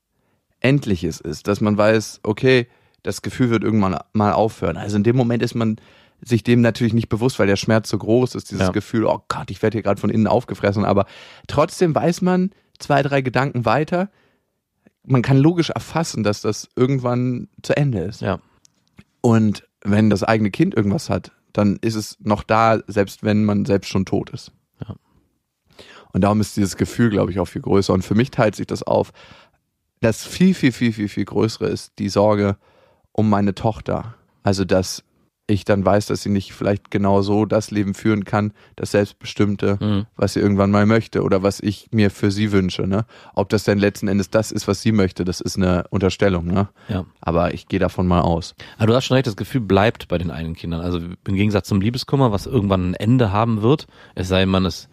Endliches 0.60 1.20
ist, 1.20 1.48
dass 1.48 1.60
man 1.60 1.76
weiß, 1.76 2.20
okay, 2.22 2.68
das 3.02 3.22
Gefühl 3.22 3.50
wird 3.50 3.64
irgendwann 3.64 3.98
mal 4.12 4.32
aufhören. 4.32 4.76
Also 4.76 4.96
in 4.96 5.04
dem 5.04 5.16
Moment 5.16 5.42
ist 5.42 5.54
man 5.54 5.76
sich 6.20 6.42
dem 6.42 6.60
natürlich 6.60 6.94
nicht 6.94 7.08
bewusst, 7.08 7.38
weil 7.38 7.46
der 7.46 7.56
Schmerz 7.56 7.88
so 7.88 7.98
groß 7.98 8.34
ist, 8.34 8.50
dieses 8.50 8.66
ja. 8.66 8.72
Gefühl, 8.72 9.04
oh 9.04 9.22
Gott, 9.28 9.50
ich 9.50 9.62
werde 9.62 9.76
hier 9.76 9.82
gerade 9.82 10.00
von 10.00 10.10
innen 10.10 10.26
aufgefressen, 10.26 10.84
aber 10.84 11.06
trotzdem 11.46 11.94
weiß 11.94 12.22
man 12.22 12.50
zwei, 12.78 13.02
drei 13.02 13.22
Gedanken 13.22 13.64
weiter, 13.64 14.10
man 15.04 15.22
kann 15.22 15.38
logisch 15.38 15.70
erfassen, 15.70 16.22
dass 16.22 16.42
das 16.42 16.68
irgendwann 16.76 17.48
zu 17.62 17.76
Ende 17.76 18.00
ist. 18.00 18.20
Ja. 18.20 18.40
Und 19.20 19.66
wenn 19.82 20.10
das 20.10 20.22
eigene 20.22 20.50
Kind 20.50 20.74
irgendwas 20.74 21.08
hat, 21.08 21.32
dann 21.52 21.78
ist 21.80 21.94
es 21.94 22.18
noch 22.20 22.42
da, 22.42 22.80
selbst 22.86 23.22
wenn 23.22 23.44
man 23.44 23.64
selbst 23.64 23.88
schon 23.88 24.04
tot 24.04 24.30
ist. 24.30 24.52
Ja. 24.86 24.96
Und 26.12 26.22
darum 26.22 26.40
ist 26.40 26.56
dieses 26.56 26.76
Gefühl, 26.76 27.10
glaube 27.10 27.30
ich, 27.30 27.40
auch 27.40 27.46
viel 27.46 27.62
größer. 27.62 27.92
Und 27.92 28.02
für 28.02 28.14
mich 28.14 28.30
teilt 28.30 28.54
sich 28.54 28.66
das 28.66 28.82
auf. 28.82 29.12
Das 30.00 30.24
viel, 30.24 30.54
viel, 30.54 30.72
viel, 30.72 30.92
viel, 30.92 31.08
viel 31.08 31.24
größere 31.24 31.66
ist 31.68 31.98
die 31.98 32.08
Sorge, 32.08 32.56
um 33.18 33.28
meine 33.28 33.52
Tochter. 33.52 34.14
Also, 34.44 34.64
dass 34.64 35.02
ich 35.48 35.64
dann 35.64 35.84
weiß, 35.84 36.06
dass 36.06 36.22
sie 36.22 36.28
nicht 36.28 36.52
vielleicht 36.52 36.90
genau 36.90 37.20
so 37.22 37.46
das 37.46 37.72
Leben 37.72 37.94
führen 37.94 38.24
kann, 38.24 38.52
das 38.76 38.92
Selbstbestimmte, 38.92 39.78
mhm. 39.80 40.06
was 40.14 40.34
sie 40.34 40.40
irgendwann 40.40 40.70
mal 40.70 40.86
möchte 40.86 41.22
oder 41.22 41.42
was 41.42 41.58
ich 41.58 41.88
mir 41.90 42.10
für 42.10 42.30
sie 42.30 42.52
wünsche. 42.52 42.86
Ne? 42.86 43.06
Ob 43.34 43.48
das 43.48 43.64
denn 43.64 43.78
letzten 43.78 44.06
Endes 44.08 44.30
das 44.30 44.52
ist, 44.52 44.68
was 44.68 44.82
sie 44.82 44.92
möchte, 44.92 45.24
das 45.24 45.40
ist 45.40 45.56
eine 45.56 45.84
Unterstellung. 45.90 46.46
Ne? 46.46 46.68
Ja. 46.88 47.06
Aber 47.20 47.54
ich 47.54 47.66
gehe 47.66 47.80
davon 47.80 48.06
mal 48.06 48.20
aus. 48.20 48.54
Aber 48.76 48.88
du 48.88 48.94
hast 48.94 49.06
schon 49.06 49.16
recht, 49.16 49.26
das 49.26 49.36
Gefühl 49.36 49.62
bleibt 49.62 50.06
bei 50.06 50.18
den 50.18 50.30
eigenen 50.30 50.54
Kindern. 50.54 50.82
Also 50.82 50.98
im 50.98 51.34
Gegensatz 51.34 51.66
zum 51.66 51.80
Liebeskummer, 51.80 52.30
was 52.30 52.46
irgendwann 52.46 52.90
ein 52.90 52.94
Ende 52.94 53.32
haben 53.32 53.62
wird, 53.62 53.88
es 54.14 54.28
sei 54.28 54.44
man 54.46 54.66
ist, 54.66 54.88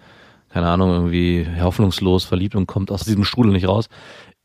keine 0.49 0.69
Ahnung, 0.69 0.89
irgendwie 0.91 1.45
hoffnungslos 1.61 2.23
verliebt 2.23 2.55
und 2.55 2.65
kommt 2.65 2.89
aus 2.89 3.03
diesem 3.03 3.25
Strudel 3.25 3.51
nicht 3.51 3.67
raus, 3.67 3.89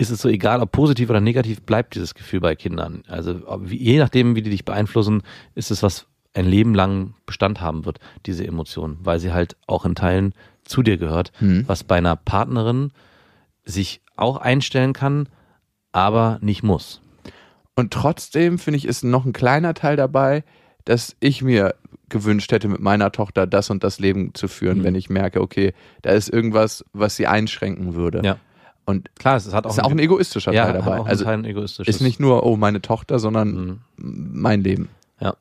ist 0.00 0.10
es 0.10 0.22
so 0.22 0.28
egal, 0.28 0.60
ob 0.60 0.72
positiv 0.72 1.10
oder 1.10 1.20
negativ, 1.20 1.60
bleibt 1.62 1.94
dieses 1.94 2.14
Gefühl 2.14 2.40
bei 2.40 2.56
Kindern. 2.56 3.02
Also 3.06 3.60
je 3.66 3.98
nachdem, 3.98 4.34
wie 4.34 4.42
die 4.42 4.50
dich 4.50 4.64
beeinflussen, 4.64 5.22
ist 5.54 5.70
es 5.70 5.82
was 5.82 6.06
ein 6.32 6.46
Leben 6.46 6.74
lang 6.74 7.14
Bestand 7.26 7.60
haben 7.60 7.84
wird, 7.84 7.98
diese 8.24 8.46
Emotion, 8.46 8.98
weil 9.02 9.18
sie 9.18 9.32
halt 9.32 9.56
auch 9.66 9.84
in 9.84 9.94
Teilen 9.94 10.32
zu 10.64 10.82
dir 10.82 10.96
gehört, 10.96 11.32
mhm. 11.40 11.64
was 11.66 11.84
bei 11.84 11.98
einer 11.98 12.16
Partnerin 12.16 12.92
sich 13.64 14.00
auch 14.16 14.38
einstellen 14.38 14.94
kann, 14.94 15.28
aber 15.92 16.38
nicht 16.40 16.62
muss. 16.62 17.02
Und 17.74 17.92
trotzdem 17.92 18.58
finde 18.58 18.78
ich, 18.78 18.86
ist 18.86 19.04
noch 19.04 19.26
ein 19.26 19.32
kleiner 19.32 19.74
Teil 19.74 19.96
dabei, 19.96 20.44
dass 20.84 21.14
ich 21.20 21.42
mir 21.42 21.74
gewünscht 22.08 22.52
hätte, 22.52 22.68
mit 22.68 22.80
meiner 22.80 23.12
Tochter 23.12 23.46
das 23.46 23.68
und 23.68 23.84
das 23.84 23.98
Leben 23.98 24.32
zu 24.34 24.48
führen, 24.48 24.78
mhm. 24.78 24.84
wenn 24.84 24.94
ich 24.94 25.10
merke, 25.10 25.42
okay, 25.42 25.74
da 26.02 26.10
ist 26.10 26.30
irgendwas, 26.30 26.84
was 26.92 27.16
sie 27.16 27.26
einschränken 27.26 27.94
würde. 27.94 28.22
Ja. 28.24 28.38
Und 28.84 29.08
Klar, 29.16 29.36
es 29.36 29.52
hat 29.52 29.66
auch, 29.66 29.70
ist 29.70 29.82
auch 29.82 29.90
ein 29.90 29.98
egoistischer 29.98 30.52
ja, 30.52 30.64
Teil 30.64 30.74
dabei. 30.74 30.98
Auch 31.00 31.06
Also 31.06 31.24
ein 31.26 31.44
egoistisch. 31.44 31.86
ist 31.88 32.00
nicht 32.00 32.18
nur, 32.20 32.44
oh, 32.44 32.56
meine 32.56 32.80
Tochter, 32.82 33.18
sondern 33.18 33.50
Mhm. 33.54 33.80
mein 33.96 34.62
Leben. 34.62 34.88
Ja. 35.20 35.34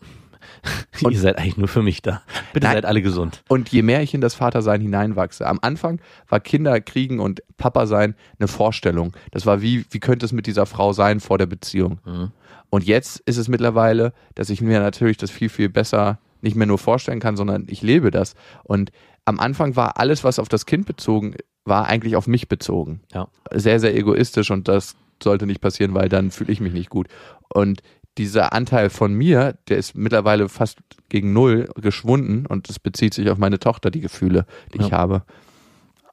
Und- 1.04 1.14
Ihr 1.14 1.20
seid 1.20 1.38
eigentlich 1.38 1.58
nur 1.58 1.68
für 1.68 1.82
mich 1.82 2.02
da. 2.02 2.22
Bitte 2.54 2.66
Nein. 2.68 2.76
seid 2.76 2.86
alle 2.86 3.02
gesund. 3.02 3.44
Und 3.48 3.70
je 3.70 3.82
mehr 3.82 4.02
ich 4.04 4.14
in 4.14 4.22
das 4.22 4.36
Vatersein 4.36 4.82
hineinwachse, 4.82 5.48
am 5.48 5.60
Anfang 5.62 6.02
war 6.28 6.40
Kinder 6.40 6.80
kriegen 6.82 7.20
und 7.20 7.42
Papa 7.58 7.88
sein 7.88 8.16
eine 8.40 8.48
Vorstellung. 8.48 9.14
Das 9.32 9.46
war 9.46 9.62
wie, 9.62 9.86
wie 9.92 10.00
könnte 10.00 10.26
es 10.26 10.32
mit 10.32 10.46
dieser 10.48 10.66
Frau 10.66 10.92
sein 10.94 11.20
vor 11.20 11.38
der 11.38 11.46
Beziehung? 11.46 12.00
Mhm. 12.06 12.32
Und 12.70 12.84
jetzt 12.84 13.20
ist 13.22 13.38
es 13.38 13.48
mittlerweile, 13.48 14.14
dass 14.36 14.50
ich 14.50 14.62
mir 14.62 14.80
natürlich 14.80 15.18
das 15.18 15.32
viel, 15.32 15.50
viel 15.50 15.70
besser 15.70 16.20
nicht 16.42 16.56
mehr 16.56 16.68
nur 16.68 16.78
vorstellen 16.78 17.20
kann, 17.20 17.36
sondern 17.36 17.66
ich 17.68 17.82
lebe 17.82 18.12
das. 18.12 18.36
Und 18.64 18.92
am 19.26 19.40
Anfang 19.40 19.76
war 19.76 19.98
alles, 20.00 20.24
was 20.24 20.40
auf 20.40 20.50
das 20.50 20.66
Kind 20.66 20.86
bezogen 20.86 21.36
war, 21.70 21.88
eigentlich 21.88 22.16
auf 22.16 22.28
mich 22.28 22.48
bezogen. 22.50 23.02
Ja. 23.14 23.28
Sehr, 23.54 23.80
sehr 23.80 23.96
egoistisch 23.96 24.52
und 24.52 24.68
das 24.68 24.96
sollte 25.24 25.46
nicht 25.46 25.62
passieren, 25.62 25.94
weil 25.94 26.10
dann 26.10 26.32
fühle 26.32 26.52
ich 26.52 26.60
mich 26.62 26.74
nicht 26.74 26.90
gut. 26.90 27.08
Und 27.54 27.82
dieser 28.18 28.52
Anteil 28.54 28.90
von 28.90 29.14
mir, 29.14 29.58
der 29.70 29.78
ist 29.78 29.96
mittlerweile 29.96 30.50
fast 30.50 30.80
gegen 31.08 31.32
null 31.34 31.70
geschwunden 31.82 32.46
und 32.46 32.68
das 32.70 32.80
bezieht 32.80 33.14
sich 33.14 33.30
auf 33.30 33.38
meine 33.38 33.60
Tochter, 33.60 33.92
die 33.92 34.02
Gefühle, 34.02 34.46
die 34.74 34.80
Ja. 34.80 34.86
ich 34.86 34.94
habe. 34.94 35.24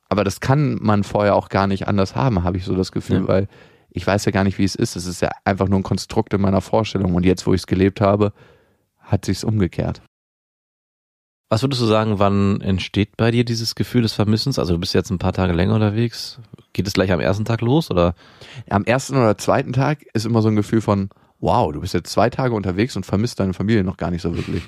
Aber 0.09 0.23
das 0.23 0.41
kann 0.41 0.79
man 0.81 1.03
vorher 1.03 1.35
auch 1.35 1.49
gar 1.49 1.67
nicht 1.67 1.89
anders 1.89 2.15
haben, 2.15 2.45
habe 2.45 2.57
ich 2.59 2.65
so 2.65 2.75
das 2.77 2.93
Gefühl, 2.93 3.23
Ja. 3.23 3.29
weil 3.29 3.49
ich 3.91 4.07
weiß 4.07 4.25
ja 4.27 4.31
gar 4.33 4.45
nicht, 4.45 4.59
wie 4.59 4.65
es 4.65 4.75
ist. 4.75 4.95
Es 4.95 5.07
ist 5.07 5.21
ja 5.23 5.31
einfach 5.45 5.69
nur 5.69 5.81
ein 5.81 5.83
Konstrukt 5.83 6.33
in 6.35 6.41
meiner 6.41 6.61
Vorstellung 6.61 7.15
und 7.15 7.25
jetzt, 7.25 7.47
wo 7.47 7.55
ich 7.55 7.63
es 7.63 7.67
gelebt 7.67 8.01
habe, 8.01 8.33
hat 9.01 9.25
sich's 9.25 9.43
umgekehrt. 9.43 10.03
Was 11.49 11.63
würdest 11.63 11.81
du 11.81 11.87
sagen, 11.87 12.19
wann 12.19 12.61
entsteht 12.61 13.17
bei 13.17 13.31
dir 13.31 13.45
dieses 13.45 13.75
Gefühl 13.77 14.03
des 14.03 14.13
Vermissens? 14.13 14.59
Also 14.59 14.73
du 14.75 14.81
bist 14.81 14.95
jetzt 14.95 15.11
ein 15.11 15.19
paar 15.19 15.33
Tage 15.33 15.53
länger 15.53 15.75
unterwegs. 15.75 16.41
Geht 16.73 16.89
es 16.89 16.95
gleich 16.95 17.13
am 17.13 17.21
ersten 17.21 17.45
Tag 17.45 17.61
los 17.61 17.91
oder? 17.91 18.15
Am 18.69 18.85
ersten 18.85 19.17
oder 19.17 19.39
zweiten 19.39 19.73
Tag 19.73 20.03
ist 20.13 20.27
immer 20.27 20.43
so 20.43 20.49
ein 20.49 20.57
Gefühl 20.57 20.81
von, 20.81 21.09
wow, 21.39 21.71
du 21.73 21.81
bist 21.81 21.95
jetzt 21.95 22.11
zwei 22.11 22.31
Tage 22.31 22.55
unterwegs 22.55 22.97
und 22.97 23.07
vermisst 23.07 23.39
deine 23.39 23.55
Familie 23.55 23.85
noch 23.85 23.97
gar 23.97 24.11
nicht 24.11 24.23
so 24.23 24.35
wirklich. 24.37 24.65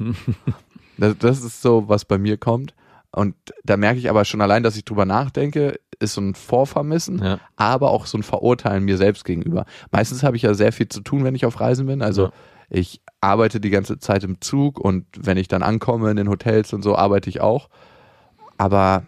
das, 0.99 1.19
das 1.19 1.43
ist 1.43 1.63
so, 1.63 1.89
was 1.89 2.05
bei 2.05 2.17
mir 2.17 2.37
kommt. 2.37 2.75
Und 3.11 3.35
da 3.65 3.77
merke 3.77 3.99
ich 3.99 4.09
aber 4.09 4.25
schon 4.25 4.41
allein, 4.41 4.63
dass 4.63 4.77
ich 4.77 4.85
drüber 4.85 5.05
nachdenke, 5.07 5.81
ist 5.99 6.15
so 6.15 6.21
ein 6.21 6.37
Vorvermissen, 6.37 7.21
Ja. 7.25 7.41
aber 7.57 7.91
auch 7.91 8.07
so 8.07 8.17
ein 8.19 8.23
Verurteilen 8.23 8.85
mir 8.85 8.99
selbst 8.99 9.25
gegenüber. 9.25 9.65
Meistens 9.91 10.23
habe 10.23 10.37
ich 10.37 10.43
ja 10.43 10.55
sehr 10.55 10.71
viel 10.73 10.89
zu 10.89 11.01
tun, 11.01 11.25
wenn 11.25 11.35
ich 11.35 11.45
auf 11.45 11.59
Reisen 11.59 11.87
bin. 11.87 12.03
Also 12.03 12.27
Ja. 12.27 12.33
Ich 12.71 13.01
arbeite 13.21 13.61
die 13.61 13.71
ganze 13.71 13.99
Zeit 13.99 14.25
im 14.25 14.41
Zug 14.41 14.79
und 14.79 15.07
wenn 15.19 15.37
ich 15.39 15.49
dann 15.49 15.63
ankomme 15.63 16.11
in 16.11 16.17
den 16.17 16.29
Hotels 16.29 16.73
und 16.73 16.83
so, 16.83 16.97
arbeite 16.97 17.29
ich 17.31 17.41
auch. 17.41 17.69
Aber 18.59 19.07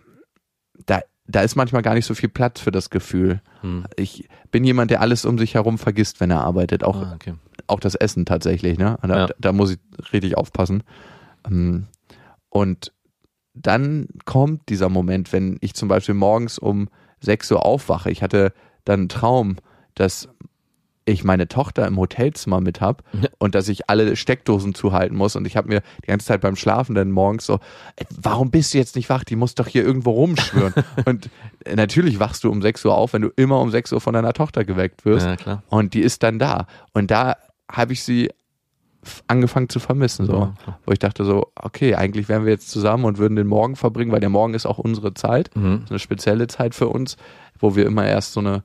da, 0.87 1.01
da 1.27 1.43
ist 1.43 1.57
manchmal 1.57 1.83
gar 1.83 1.95
nicht 1.95 2.07
so 2.07 2.15
viel 2.15 2.29
Platz 2.29 2.61
für 2.61 2.71
das 2.71 2.91
Gefühl. 2.91 3.41
Hm. 3.61 3.85
Ich 3.97 4.29
bin 4.51 4.65
jemand, 4.65 4.91
der 4.91 5.01
alles 5.01 5.25
um 5.25 5.39
sich 5.39 5.55
herum 5.55 5.79
vergisst, 5.79 6.21
wenn 6.21 6.31
er 6.31 6.43
arbeitet. 6.43 6.83
Auch, 6.85 6.97
Ah, 7.03 7.13
okay. 7.15 7.35
auch 7.67 7.81
das 7.81 7.95
Essen 7.95 8.25
tatsächlich. 8.27 8.79
Ne? 8.79 8.99
Da, 9.03 9.27
Ja. 9.27 9.29
da 9.39 9.53
muss 9.53 9.73
ich 9.73 9.79
richtig 10.13 10.37
aufpassen. 10.37 10.83
Ähm, 11.47 11.87
Und 12.49 12.93
dann 13.55 14.09
kommt 14.25 14.69
dieser 14.69 14.89
Moment, 14.89 15.33
wenn 15.33 15.59
ich 15.61 15.75
zum 15.75 15.89
Beispiel 15.89 16.15
morgens 16.15 16.59
um 16.59 16.89
6 17.21 17.51
Uhr 17.53 17.65
aufwache. 17.65 18.11
Ich 18.11 18.23
hatte 18.23 18.53
dann 18.85 19.01
einen 19.01 19.09
Traum, 19.09 19.57
dass 19.95 20.29
ich 21.11 21.25
meine 21.25 21.49
Tochter 21.49 21.87
im 21.87 21.97
Hotelzimmer 21.99 22.61
mit 22.61 22.81
hab 22.81 23.03
Ja. 23.13 23.29
und 23.39 23.55
dass 23.55 23.69
ich 23.69 23.91
alle 23.91 24.17
Steckdosen 24.17 24.75
zuhalten 24.75 25.17
muss. 25.17 25.37
Und 25.37 25.47
ich 25.47 25.57
habe 25.57 25.69
mir 25.69 25.83
die 26.03 26.07
ganze 26.09 26.27
Zeit 26.27 26.41
beim 26.41 26.57
Schlafen 26.57 26.95
dann 26.95 27.11
morgens 27.11 27.47
so, 27.47 27.61
"Ey, 27.97 28.07
warum 28.21 28.51
bist 28.51 28.73
du 28.75 28.79
jetzt 28.79 28.97
nicht 28.97 29.09
wach? 29.11 29.25
Die 29.25 29.37
muss 29.37 29.55
doch 29.55 29.67
hier 29.67 29.85
irgendwo 29.85 30.11
rumschwören. 30.13 30.73
und 31.07 31.29
äh, 31.65 31.77
natürlich 31.77 32.19
wachst 32.21 32.45
du 32.45 32.51
um 32.51 32.63
6 32.63 32.85
Uhr 32.85 32.95
auf, 32.95 33.13
wenn 33.13 33.23
du 33.23 33.29
immer 33.37 33.61
um 33.61 33.71
6 33.71 33.93
Uhr 33.93 34.01
von 34.01 34.15
deiner 34.15 34.33
Tochter 34.33 34.65
geweckt 34.65 35.05
wirst. 35.05 35.27
Ja, 35.27 35.37
klar. 35.37 35.63
Und 35.69 35.95
die 35.95 36.01
ist 36.01 36.23
dann 36.23 36.39
da. 36.39 36.67
Und 36.93 37.11
da 37.11 37.37
habe 37.71 37.93
ich 37.93 38.03
sie 38.03 38.31
angefangen 39.27 39.69
zu 39.69 39.81
vermissen. 39.81 40.27
So. 40.27 40.33
Ja. 40.33 40.55
Wo 40.85 40.93
ich 40.93 40.99
dachte 40.99 41.25
so, 41.25 41.51
okay, 41.57 41.95
eigentlich 41.95 42.29
wären 42.29 42.45
wir 42.45 42.53
jetzt 42.53 42.71
zusammen 42.71 43.05
und 43.07 43.19
würden 43.19 43.37
den 43.37 43.47
Morgen 43.47 43.77
verbringen, 43.77 44.13
weil 44.13 44.21
der 44.21 44.29
Morgen 44.29 44.55
ist 44.55 44.67
auch 44.67 44.79
unsere 44.79 45.15
Zeit. 45.15 45.51
Mhm. 45.57 45.85
Eine 45.89 45.99
spezielle 45.99 46.47
Zeit 46.49 46.75
für 46.75 46.89
uns, 46.89 47.17
wo 47.59 47.77
wir 47.77 47.87
immer 47.87 48.07
erst 48.07 48.35
so 48.35 48.41
eine 48.41 48.63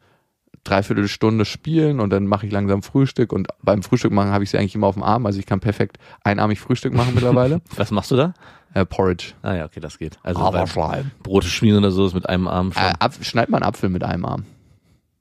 Dreiviertelstunde 0.66 1.46
spielen 1.46 2.00
und 2.02 2.10
dann 2.10 2.28
mache 2.28 2.46
ich 2.46 2.52
langsam 2.52 2.84
Frühstück 2.84 3.32
und 3.32 3.48
beim 3.64 3.82
Frühstück 3.84 4.12
machen 4.12 4.32
habe 4.32 4.44
ich 4.44 4.50
sie 4.50 4.58
eigentlich 4.58 4.76
immer 4.76 4.88
auf 4.88 4.96
dem 4.96 5.04
Arm, 5.04 5.26
also 5.26 5.40
ich 5.40 5.46
kann 5.46 5.62
perfekt 5.62 5.98
einarmig 6.24 6.60
Frühstück 6.60 6.94
machen 6.94 7.12
mittlerweile. 7.16 7.62
Was 7.78 7.92
machst 7.92 8.12
du 8.12 8.16
da? 8.18 8.34
äh, 8.74 8.86
Porridge. 8.86 9.28
Ah 9.42 9.54
ja, 9.56 9.66
okay, 9.66 9.80
das 9.80 9.98
geht. 9.98 10.20
Also 10.22 10.42
Haferschleim. 10.42 10.90
beim 10.92 11.12
Brote 11.24 11.48
schmieren 11.48 11.80
oder 11.80 11.92
so 11.92 12.06
ist 12.06 12.14
mit 12.14 12.28
einem 12.28 12.48
Arm 12.50 12.74
schon. 12.74 12.84
Äh, 12.84 12.94
Apf- 13.00 13.24
schneid 13.24 13.48
mal 13.50 13.58
einen 13.60 13.66
Apfel 13.68 13.90
mit 13.90 14.04
einem 14.04 14.26
Arm. 14.26 14.44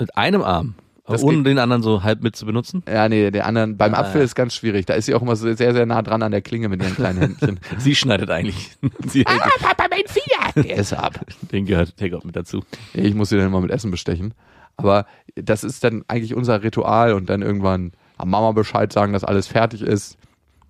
mit 0.01 0.17
einem 0.17 0.43
Arm. 0.43 0.75
Das 1.07 1.23
ohne 1.23 1.37
geht- 1.37 1.47
den 1.49 1.59
anderen 1.59 1.83
so 1.83 2.03
halb 2.03 2.23
mit 2.23 2.35
zu 2.35 2.47
benutzen? 2.47 2.83
Ja, 2.89 3.11
nee, 3.11 3.31
der 3.31 3.45
anderen, 3.47 3.77
beim 3.77 3.93
Ah, 3.95 3.99
Apfel 3.99 4.23
ja. 4.23 4.25
ist 4.25 4.35
ganz 4.35 4.55
schwierig. 4.55 4.87
Da 4.87 4.95
ist 4.95 5.05
sie 5.05 5.15
auch 5.15 5.21
immer 5.21 5.37
so 5.37 5.53
sehr, 5.53 5.75
sehr 5.75 5.85
nah 5.85 6.01
dran 6.01 6.23
an 6.23 6.33
der 6.33 6.41
Klinge 6.41 6.71
mit 6.71 6.83
ihren 6.83 6.95
kleinen 6.97 7.19
Händchen. 7.21 7.61
Sie 7.79 7.95
schneidet 7.95 8.31
eigentlich. 8.31 8.71
Sie 9.07 9.19
hält 9.23 9.43
Papa, 9.61 9.85
mein 9.91 10.01
Finger! 10.07 10.67
Der 10.67 10.79
ist 10.79 10.95
ab. 10.95 11.21
den 11.53 11.67
gehört 11.67 11.95
Take 11.99 12.19
mit 12.25 12.35
dazu. 12.35 12.63
Ich 12.95 13.15
muss 13.15 13.29
sie 13.29 13.37
dann 13.37 13.47
immer 13.49 13.61
mit 13.61 13.71
Essen 13.71 13.91
bestechen. 13.91 14.33
Aber 14.77 15.07
das 15.35 15.65
ist 15.65 15.85
dann 15.85 16.05
eigentlich 16.09 16.35
unser 16.35 16.63
Ritual 16.63 17.13
und 17.15 17.29
dann 17.31 17.43
irgendwann 17.43 17.93
am 18.17 18.31
Mama 18.31 18.53
Bescheid 18.53 18.93
sagen, 18.93 19.13
dass 19.13 19.25
alles 19.25 19.47
fertig 19.47 19.83
ist. 19.83 20.17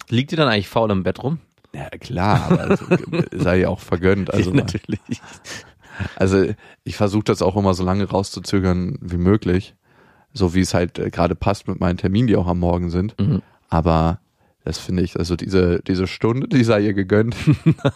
Liegt 0.09 0.31
die 0.31 0.37
dann 0.37 0.49
eigentlich 0.49 0.69
faul 0.69 0.91
im 0.91 1.03
Bett 1.03 1.23
rum? 1.23 1.39
Ja, 1.75 1.89
klar, 1.91 2.51
aber 2.51 2.71
es 2.71 2.81
sei 3.33 3.61
ja 3.61 3.69
auch 3.69 3.81
vergönnt. 3.81 4.31
Also, 4.33 4.51
Ja, 4.51 4.57
natürlich. 4.57 5.01
also 6.17 6.47
ich 6.85 6.97
versuche 6.97 7.25
das 7.25 7.43
auch 7.43 7.57
immer 7.57 7.75
so 7.75 7.85
lange 7.85 8.05
rauszuzögern 8.05 8.99
wie 9.01 9.17
möglich. 9.17 9.75
So 10.33 10.55
wie 10.55 10.61
es 10.61 10.75
halt 10.75 10.99
äh, 10.99 11.11
gerade 11.11 11.35
passt 11.35 11.69
mit 11.69 11.81
meinen 11.81 11.97
Terminen, 11.97 12.27
die 12.27 12.37
auch 12.37 12.49
am 12.49 12.59
Morgen 12.59 12.91
sind. 12.91 13.19
Mhm. 13.21 13.43
Aber 13.71 14.21
das 14.65 14.79
finde 14.79 15.03
ich, 15.03 15.19
also 15.19 15.37
diese, 15.37 15.81
diese 15.83 16.07
Stunde, 16.07 16.49
die 16.49 16.65
sei 16.65 16.81
ihr 16.81 16.95
gegönnt. 16.95 17.37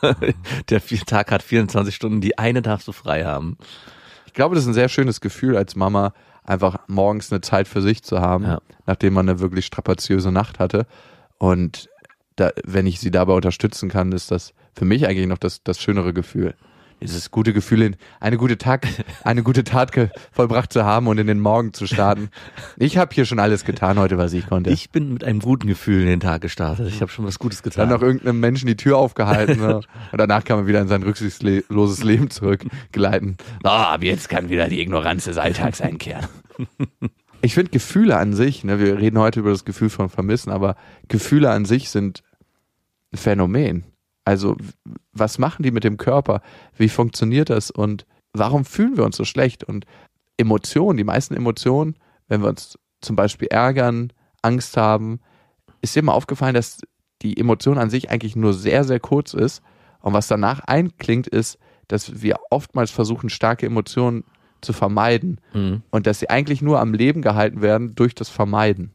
Der 0.69 0.83
Tag 1.07 1.31
hat 1.33 1.43
24 1.43 1.95
Stunden, 1.95 2.21
die 2.21 2.39
eine 2.39 2.63
darfst 2.63 2.87
du 2.87 2.93
frei 2.93 3.25
haben. 3.25 3.57
Ich 4.39 4.41
glaube, 4.41 4.55
das 4.55 4.63
ist 4.63 4.69
ein 4.71 4.75
sehr 4.75 4.89
schönes 4.89 5.21
Gefühl 5.21 5.57
als 5.57 5.75
Mama, 5.75 6.13
einfach 6.45 6.79
morgens 6.87 7.33
eine 7.33 7.41
Zeit 7.41 7.67
für 7.67 7.83
sich 7.83 8.05
zu 8.05 8.21
haben, 8.21 8.45
Ja. 8.45 8.61
nachdem 8.87 9.15
man 9.15 9.29
eine 9.29 9.41
wirklich 9.41 9.67
strapaziöse 9.67 10.31
Nacht 10.31 10.61
hatte. 10.61 10.87
Und 11.39 11.89
da, 12.37 12.53
wenn 12.65 12.87
ich 12.87 13.01
sie 13.01 13.11
dabei 13.11 13.33
unterstützen 13.33 13.89
kann, 13.89 14.13
ist 14.13 14.31
das 14.31 14.55
für 14.77 14.85
mich 14.85 15.09
eigentlich 15.09 15.27
noch 15.27 15.39
das, 15.39 15.65
das 15.65 15.81
schönere 15.81 16.13
Gefühl. 16.13 16.55
Dieses 17.01 17.31
gute 17.31 17.53
Gefühl, 17.53 17.83
in 17.83 17.97
eine 18.21 18.37
gute 18.37 18.59
Tag, 18.59 18.87
eine 19.25 19.43
gute 19.43 19.65
Tat 19.65 19.93
vollbracht 20.33 20.73
zu 20.73 20.85
haben 20.85 21.07
und 21.07 21.19
in 21.19 21.27
den 21.27 21.41
Morgen 21.41 21.73
zu 21.73 21.87
starten. 21.87 22.31
Ich 22.77 22.99
habe 22.99 23.15
hier 23.15 23.25
schon 23.25 23.39
alles 23.39 23.65
getan 23.65 23.99
heute, 23.99 24.19
was 24.19 24.33
ich 24.33 24.47
konnte. 24.47 24.71
Ich 24.71 24.91
bin 24.91 25.13
mit 25.13 25.25
einem 25.25 25.41
guten 25.41 25.69
Gefühl 25.69 26.01
in 26.03 26.07
den 26.07 26.21
Tag 26.21 26.43
gestartet. 26.43 26.89
Ich 26.89 27.01
habe 27.01 27.11
schon 27.11 27.25
was 27.25 27.39
Gutes 27.39 27.63
dann 27.63 27.71
getan. 27.71 27.89
noch 27.89 28.03
irgendeinem 28.03 28.41
Menschen 28.41 28.67
die 28.67 28.77
Tür 28.77 28.99
aufgehalten 28.99 29.61
ne? 29.61 29.77
und 29.77 30.19
danach 30.19 30.45
kann 30.45 30.59
man 30.59 30.67
wieder 30.67 30.81
in 30.81 30.89
sein 30.89 31.03
rücksichtsloses 31.03 32.03
Leben 32.03 32.31
zurückgleiten. 32.31 33.37
Ah, 33.63 33.95
ab 33.95 34.03
jetzt 34.03 34.29
kann 34.29 34.49
wieder 34.49 34.69
die 34.69 34.81
Ignoranz 34.81 35.25
des 35.25 35.39
Alltags 35.39 35.81
einkehren. 35.81 36.27
Ich 37.41 37.55
finde 37.55 37.71
Gefühle 37.71 38.17
an 38.17 38.33
sich, 38.33 38.65
ne, 38.65 38.81
wir 38.81 38.99
reden 38.99 39.19
heute 39.19 39.41
über 39.41 39.51
das 39.51 39.65
Gefühl 39.65 39.91
von 39.91 40.09
Vermissen, 40.09 40.51
aber 40.51 40.75
Gefühle 41.07 41.51
an 41.51 41.65
sich 41.65 41.89
sind 41.89 42.25
ein 43.13 43.17
Phänomen. 43.17 43.85
Also 44.29 44.59
was 45.15 45.39
machen 45.39 45.63
die 45.63 45.71
mit 45.71 45.85
dem 45.85 45.97
Körper? 45.97 46.43
Wie 46.77 46.91
funktioniert 46.91 47.49
das? 47.49 47.71
Und 47.71 48.05
warum 48.35 48.67
fühlen 48.67 48.99
wir 48.99 49.07
uns 49.07 49.17
so 49.17 49.25
schlecht? 49.25 49.65
Und 49.65 49.87
Emotionen, 50.37 50.99
die 50.99 51.05
meisten 51.05 51.35
Emotionen, 51.35 51.95
wenn 52.27 52.43
wir 52.43 52.51
uns 52.51 52.79
zum 53.01 53.17
Beispiel 53.17 53.49
ärgern, 53.49 54.13
Angst 54.43 54.77
haben, 54.77 55.21
ist 55.81 55.97
dir 55.97 56.03
mal 56.03 56.13
aufgefallen, 56.13 56.53
dass 56.53 56.83
die 57.23 57.39
Emotion 57.39 57.79
an 57.79 57.89
sich 57.89 58.11
eigentlich 58.11 58.37
nur 58.37 58.53
sehr, 58.53 58.85
sehr 58.85 59.01
kurz 59.01 59.33
ist. 59.33 59.63
Und 60.01 60.13
was 60.13 60.29
danach 60.29 60.61
einklingt, 60.61 61.27
ist, 61.27 61.59
dass 61.87 62.21
wir 62.21 62.37
oftmals 62.51 62.91
versuchen, 62.91 63.31
starke 63.31 63.65
Emotionen 63.65 64.25
zu 64.61 64.75
vermeiden. 64.75 65.41
Mhm. 65.55 65.85
Und 65.91 66.07
dass 66.07 66.19
sie 66.19 66.29
eigentlich 66.29 66.61
nur 66.61 66.81
am 66.81 66.93
Leben 66.93 67.23
gehalten 67.23 67.63
werden 67.63 67.95
durch 67.95 68.15
das 68.15 68.29
Vermeiden. 68.29 68.93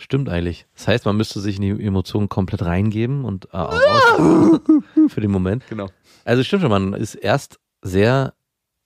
Stimmt 0.00 0.28
eigentlich. 0.28 0.66
Das 0.76 0.86
heißt, 0.86 1.06
man 1.06 1.16
müsste 1.16 1.40
sich 1.40 1.56
in 1.56 1.62
die 1.62 1.84
Emotionen 1.84 2.28
komplett 2.28 2.62
reingeben 2.62 3.24
und 3.24 3.46
äh, 3.46 3.56
auch 3.56 4.60
für 5.08 5.20
den 5.20 5.32
Moment. 5.32 5.64
Genau. 5.68 5.88
Also 6.24 6.44
stimmt 6.44 6.62
schon, 6.62 6.70
man 6.70 6.92
ist 6.92 7.16
erst 7.16 7.58
sehr 7.82 8.32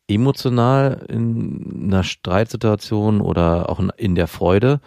emotional 0.09 1.05
in 1.09 1.85
einer 1.85 2.03
Streitsituation 2.03 3.21
oder 3.21 3.69
auch 3.69 3.81
in, 3.97 4.15
der 4.15 4.27
Freude 4.27 4.81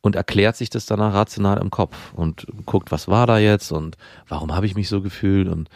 und 0.00 0.16
erklärt 0.16 0.56
sich 0.56 0.70
das 0.70 0.86
danach 0.86 1.12
rational 1.12 1.58
im 1.58 1.70
Kopf 1.70 2.14
und 2.14 2.46
guckt, 2.64 2.90
was 2.90 3.06
war 3.06 3.26
da 3.26 3.38
jetzt 3.38 3.70
und 3.70 3.96
warum 4.28 4.56
habe 4.56 4.64
ich 4.64 4.76
mich 4.76 4.88
so 4.88 5.02
gefühlt 5.02 5.46
und 5.46 5.68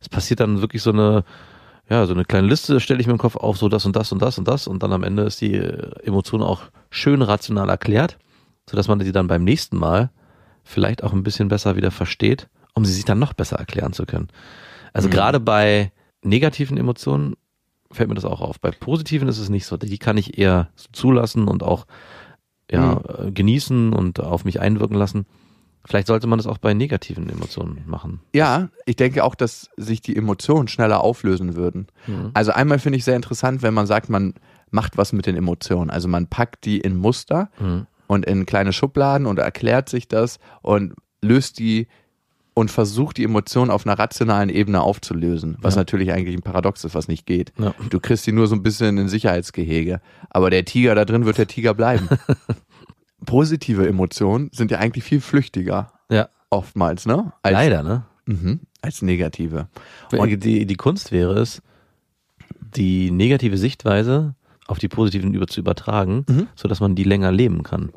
es 0.00 0.08
passiert 0.08 0.38
dann 0.38 0.60
wirklich 0.60 0.82
so 0.82 0.90
eine 0.90 1.24
ja, 1.90 2.04
so 2.04 2.12
eine 2.12 2.26
kleine 2.26 2.46
Liste 2.46 2.80
stelle 2.80 3.00
ich 3.00 3.06
mir 3.06 3.14
im 3.14 3.18
Kopf 3.18 3.36
auf, 3.36 3.56
so 3.56 3.68
das 3.68 3.86
und 3.86 3.96
das 3.96 4.12
und 4.12 4.20
das 4.20 4.38
und 4.38 4.46
das 4.46 4.66
und 4.66 4.82
dann 4.82 4.92
am 4.92 5.02
Ende 5.02 5.22
ist 5.22 5.40
die 5.40 5.56
Emotion 5.56 6.42
auch 6.42 6.62
schön 6.90 7.22
rational 7.22 7.70
erklärt, 7.70 8.18
sodass 8.68 8.88
man 8.88 9.00
sie 9.00 9.12
dann 9.12 9.26
beim 9.26 9.44
nächsten 9.44 9.76
Mal 9.78 10.10
vielleicht 10.64 11.02
auch 11.02 11.12
ein 11.12 11.22
bisschen 11.22 11.48
besser 11.48 11.76
wieder 11.76 11.90
versteht, 11.90 12.48
um 12.74 12.84
sie 12.84 12.92
sich 12.92 13.04
dann 13.04 13.18
noch 13.18 13.32
besser 13.32 13.56
erklären 13.56 13.92
zu 13.92 14.04
können. 14.06 14.28
Also 14.92 15.08
Mhm. 15.08 15.12
gerade 15.12 15.40
bei 15.40 15.92
negativen 16.22 16.76
Emotionen 16.76 17.34
fällt 17.90 18.08
mir 18.08 18.14
das 18.14 18.24
auch 18.26 18.40
auf. 18.42 18.60
Bei 18.60 18.70
positiven 18.70 19.28
ist 19.28 19.38
es 19.38 19.48
nicht 19.48 19.64
so. 19.66 19.76
Die 19.78 19.98
kann 19.98 20.18
ich 20.18 20.36
eher 20.38 20.68
zulassen 20.92 21.48
und 21.48 21.62
auch 21.62 21.86
ja, 22.70 23.00
äh, 23.18 23.30
genießen 23.32 23.94
und 23.94 24.20
auf 24.20 24.44
mich 24.44 24.60
einwirken 24.60 24.96
lassen. 24.96 25.24
Vielleicht 25.86 26.06
sollte 26.06 26.26
man 26.26 26.38
das 26.38 26.46
auch 26.46 26.58
bei 26.58 26.74
negativen 26.74 27.30
Emotionen 27.30 27.82
machen. 27.86 28.20
Ja, 28.34 28.68
ich 28.84 28.96
denke 28.96 29.24
auch, 29.24 29.34
dass 29.34 29.70
sich 29.78 30.02
die 30.02 30.14
Emotionen 30.16 30.68
schneller 30.68 31.00
auflösen 31.02 31.56
würden. 31.56 31.86
Mhm. 32.06 32.30
Also 32.34 32.52
einmal 32.52 32.78
finde 32.78 32.98
ich 32.98 33.04
sehr 33.04 33.16
interessant, 33.16 33.62
wenn 33.62 33.72
man 33.72 33.86
sagt, 33.86 34.10
man 34.10 34.34
macht 34.70 34.98
was 34.98 35.14
mit 35.14 35.24
den 35.24 35.34
Emotionen. 35.34 35.88
Also 35.88 36.08
man 36.08 36.26
packt 36.26 36.66
die 36.66 36.78
in 36.78 36.96
Muster 36.96 37.48
Mhm. 37.58 37.86
Und 38.08 38.26
in 38.26 38.44
kleine 38.44 38.72
Schubladen 38.72 39.26
und 39.28 39.38
erklärt 39.38 39.88
sich 39.88 40.08
das 40.08 40.38
und 40.62 40.94
löst 41.22 41.60
die 41.60 41.86
und 42.54 42.72
versucht 42.72 43.18
die 43.18 43.22
Emotionen 43.24 43.70
auf 43.70 43.86
einer 43.86 43.96
rationalen 43.96 44.48
Ebene 44.48 44.80
aufzulösen, 44.82 45.56
was 45.60 45.76
Ja. 45.76 45.82
natürlich 45.82 46.10
eigentlich 46.10 46.34
ein 46.36 46.42
Paradox 46.42 46.82
ist, 46.82 46.96
was 46.96 47.06
nicht 47.06 47.24
geht. 47.24 47.52
Ja. 47.56 47.72
Du 47.90 48.00
kriegst 48.00 48.26
die 48.26 48.32
nur 48.32 48.48
so 48.48 48.56
ein 48.56 48.64
bisschen 48.64 48.98
in 48.98 49.08
Sicherheitsgehege, 49.08 50.00
aber 50.30 50.50
der 50.50 50.64
Tiger 50.64 50.96
da 50.96 51.04
drin 51.04 51.24
wird 51.24 51.38
der 51.38 51.46
Tiger 51.46 51.72
bleiben. 51.74 52.08
Positive 53.26 53.86
Emotionen 53.86 54.50
sind 54.52 54.70
ja 54.70 54.78
eigentlich 54.78 55.04
viel 55.04 55.20
flüchtiger, 55.20 55.92
Ja, 56.10 56.28
oftmals, 56.50 57.04
ne? 57.06 57.32
Als, 57.42 57.52
leider, 57.52 57.82
ne? 57.82 58.04
Mhm, 58.26 58.60
als 58.80 59.02
negative. 59.02 59.68
Und- 60.12 60.42
die, 60.44 60.66
die 60.66 60.74
Kunst 60.76 61.12
wäre 61.12 61.38
es, 61.40 61.62
die 62.76 63.10
negative 63.10 63.56
Sichtweise 63.56 64.34
auf 64.68 64.78
die 64.78 64.88
positiven 64.88 65.34
über 65.34 65.48
zu 65.48 65.58
übertragen, 65.60 66.24
Mhm. 66.28 66.46
sodass 66.54 66.78
man 66.80 66.94
die 66.94 67.04
länger 67.04 67.32
leben 67.32 67.62
kann, 67.64 67.90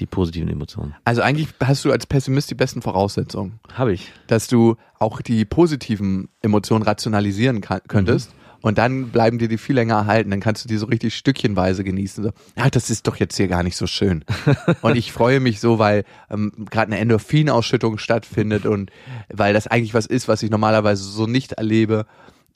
die 0.00 0.06
positiven 0.06 0.48
Emotionen. 0.48 0.94
Also 1.04 1.22
eigentlich 1.22 1.48
hast 1.62 1.84
du 1.84 1.92
als 1.92 2.06
Pessimist 2.06 2.50
die 2.50 2.54
besten 2.56 2.82
Voraussetzungen, 2.82 3.60
Habe 3.74 3.92
ich. 3.92 4.10
dass 4.26 4.48
du 4.48 4.74
auch 4.98 5.20
die 5.22 5.44
positiven 5.44 6.28
Emotionen 6.42 6.82
rationalisieren 6.82 7.60
kann, 7.60 7.80
könntest. 7.86 8.34
Und 8.62 8.78
dann 8.78 9.10
bleiben 9.10 9.36
dir 9.38 9.48
die 9.48 9.58
viel 9.58 9.74
länger 9.74 9.96
erhalten. 9.96 10.30
Dann 10.30 10.40
kannst 10.40 10.64
du 10.64 10.68
die 10.70 10.78
so 10.78 10.86
richtig 10.86 11.14
stückchenweise 11.14 11.84
genießen. 11.84 12.24
So, 12.24 12.30
ja, 12.56 12.70
das 12.70 12.88
ist 12.88 13.06
doch 13.06 13.16
jetzt 13.16 13.36
hier 13.36 13.46
gar 13.46 13.62
nicht 13.62 13.76
so 13.76 13.86
schön. 13.86 14.24
und 14.80 14.96
ich 14.96 15.12
freue 15.12 15.38
mich 15.38 15.60
so, 15.60 15.78
weil 15.78 16.04
ähm, 16.30 16.50
gerade 16.70 16.86
eine 16.90 16.98
Endorphinausschüttung 16.98 17.98
stattfindet 17.98 18.64
und 18.64 18.90
weil 19.30 19.52
das 19.52 19.66
eigentlich 19.66 19.92
was 19.92 20.06
ist, 20.06 20.28
was 20.28 20.42
ich 20.42 20.50
normalerweise 20.50 21.04
so 21.04 21.26
nicht 21.26 21.52
erlebe. 21.52 22.06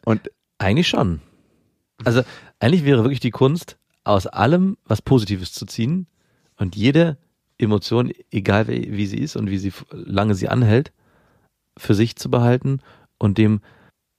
Und 0.06 0.30
Eigentlich 0.60 0.88
schon. 0.88 1.20
Also 2.04 2.22
eigentlich 2.60 2.84
wäre 2.84 3.02
wirklich 3.02 3.20
die 3.20 3.30
Kunst, 3.30 3.76
aus 4.04 4.26
allem 4.26 4.76
was 4.84 5.02
Positives 5.02 5.52
zu 5.52 5.66
ziehen 5.66 6.06
und 6.56 6.76
jede 6.76 7.18
Emotion, 7.58 8.12
egal 8.30 8.68
wie, 8.68 8.96
wie 8.96 9.06
sie 9.06 9.18
ist 9.18 9.36
und 9.36 9.50
wie 9.50 9.58
sie 9.58 9.72
lange 9.90 10.34
sie 10.34 10.48
anhält, 10.48 10.92
für 11.76 11.94
sich 11.94 12.16
zu 12.16 12.30
behalten 12.30 12.80
und 13.18 13.38
dem 13.38 13.60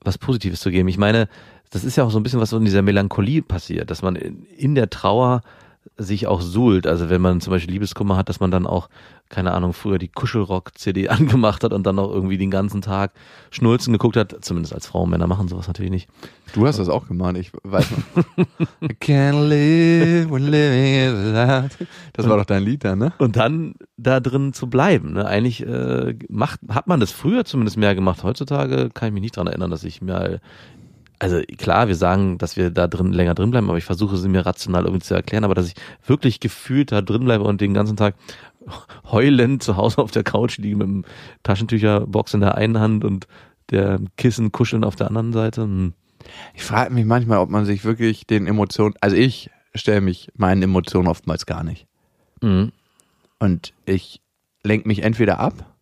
was 0.01 0.17
Positives 0.17 0.61
zu 0.61 0.71
geben. 0.71 0.87
Ich 0.87 0.97
meine, 0.97 1.27
das 1.71 1.83
ist 1.83 1.95
ja 1.95 2.03
auch 2.03 2.11
so 2.11 2.19
ein 2.19 2.23
bisschen 2.23 2.39
was 2.39 2.53
in 2.53 2.65
dieser 2.65 2.81
Melancholie 2.81 3.41
passiert, 3.41 3.91
dass 3.91 4.01
man 4.01 4.15
in, 4.15 4.43
in 4.43 4.75
der 4.75 4.89
Trauer 4.89 5.41
sich 5.99 6.27
auch 6.27 6.41
suhlt. 6.41 6.87
Also 6.87 7.09
wenn 7.09 7.21
man 7.21 7.41
zum 7.41 7.51
Beispiel 7.51 7.73
Liebeskummer 7.73 8.17
hat, 8.17 8.29
dass 8.29 8.39
man 8.39 8.51
dann 8.51 8.65
auch, 8.65 8.89
keine 9.29 9.51
Ahnung, 9.51 9.73
früher 9.73 9.99
die 9.99 10.07
Kuschelrock-CD 10.07 11.09
angemacht 11.09 11.63
hat 11.63 11.73
und 11.73 11.85
dann 11.85 11.99
auch 11.99 12.11
irgendwie 12.11 12.37
den 12.37 12.49
ganzen 12.49 12.81
Tag 12.81 13.11
Schnulzen 13.51 13.93
geguckt 13.93 14.17
hat. 14.17 14.35
Zumindest 14.41 14.73
als 14.73 14.87
Frau, 14.87 15.05
Männer 15.05 15.27
machen 15.27 15.47
sowas 15.47 15.67
natürlich 15.67 15.91
nicht. 15.91 16.09
du 16.53 16.65
hast 16.65 16.79
das 16.79 16.89
auch 16.89 17.07
gemacht, 17.07 17.37
ich 17.37 17.51
weiß 17.63 17.91
noch. 17.91 18.23
I 18.81 18.93
can't 18.93 19.47
live 19.47 20.31
when 20.31 20.47
living 20.47 20.95
is 20.95 21.35
allowed. 21.35 21.71
Das 22.13 22.27
war 22.27 22.37
doch 22.37 22.45
dein 22.45 22.63
Lied 22.63 22.83
da, 22.83 22.95
ne? 22.95 23.13
Und 23.17 23.35
dann 23.35 23.75
da 23.97 24.19
drin 24.19 24.53
zu 24.53 24.67
bleiben. 24.67 25.13
Ne? 25.13 25.25
Eigentlich 25.25 25.65
äh, 25.65 26.15
macht, 26.29 26.61
hat 26.69 26.87
man 26.87 26.99
das 26.99 27.11
früher 27.11 27.45
zumindest 27.45 27.77
mehr 27.77 27.93
gemacht. 27.93 28.23
Heutzutage 28.23 28.89
kann 28.93 29.09
ich 29.09 29.13
mich 29.13 29.21
nicht 29.21 29.37
dran 29.37 29.47
erinnern, 29.47 29.69
dass 29.69 29.83
ich 29.83 30.01
mir 30.01 30.39
also 31.19 31.41
klar, 31.57 31.87
wir 31.89 31.95
sagen, 31.95 32.37
dass 32.37 32.55
wir 32.55 32.69
da 32.71 32.87
drin 32.87 33.11
länger 33.11 33.35
drin 33.35 33.51
bleiben, 33.51 33.69
aber 33.69 33.77
ich 33.77 33.83
versuche 33.83 34.17
sie 34.17 34.29
mir 34.29 34.45
rational 34.45 34.85
irgendwie 34.85 35.05
zu 35.05 35.13
erklären, 35.13 35.43
aber 35.43 35.53
dass 35.53 35.67
ich 35.67 35.75
wirklich 36.05 36.39
gefühlt 36.39 36.91
da 36.91 37.01
drin 37.01 37.25
bleibe 37.25 37.43
und 37.43 37.61
den 37.61 37.73
ganzen 37.73 37.97
Tag 37.97 38.15
heulend 39.11 39.61
zu 39.61 39.75
Hause 39.75 39.99
auf 39.99 40.11
der 40.11 40.23
Couch 40.23 40.57
liege 40.57 40.77
mit 40.77 40.87
dem 40.87 41.05
Taschentücherbox 41.43 42.33
in 42.33 42.39
der 42.39 42.55
einen 42.55 42.79
Hand 42.79 43.03
und 43.03 43.27
der 43.69 43.99
Kissen 44.17 44.51
kuscheln 44.51 44.83
auf 44.83 44.95
der 44.95 45.07
anderen 45.07 45.33
Seite. 45.33 45.63
Hm. 45.63 45.93
Ich 46.53 46.63
frage 46.63 46.93
mich 46.93 47.05
manchmal, 47.05 47.39
ob 47.39 47.49
man 47.49 47.65
sich 47.65 47.83
wirklich 47.83 48.25
den 48.25 48.47
Emotionen, 48.47 48.95
also 49.01 49.15
ich 49.15 49.49
stelle 49.75 50.01
mich 50.01 50.31
meinen 50.35 50.63
Emotionen 50.63 51.07
oftmals 51.07 51.45
gar 51.45 51.63
nicht. 51.63 51.87
Mhm. 52.41 52.71
Und 53.39 53.73
ich 53.85 54.21
lenke 54.63 54.87
mich 54.87 55.03
entweder 55.03 55.39
ab, 55.39 55.77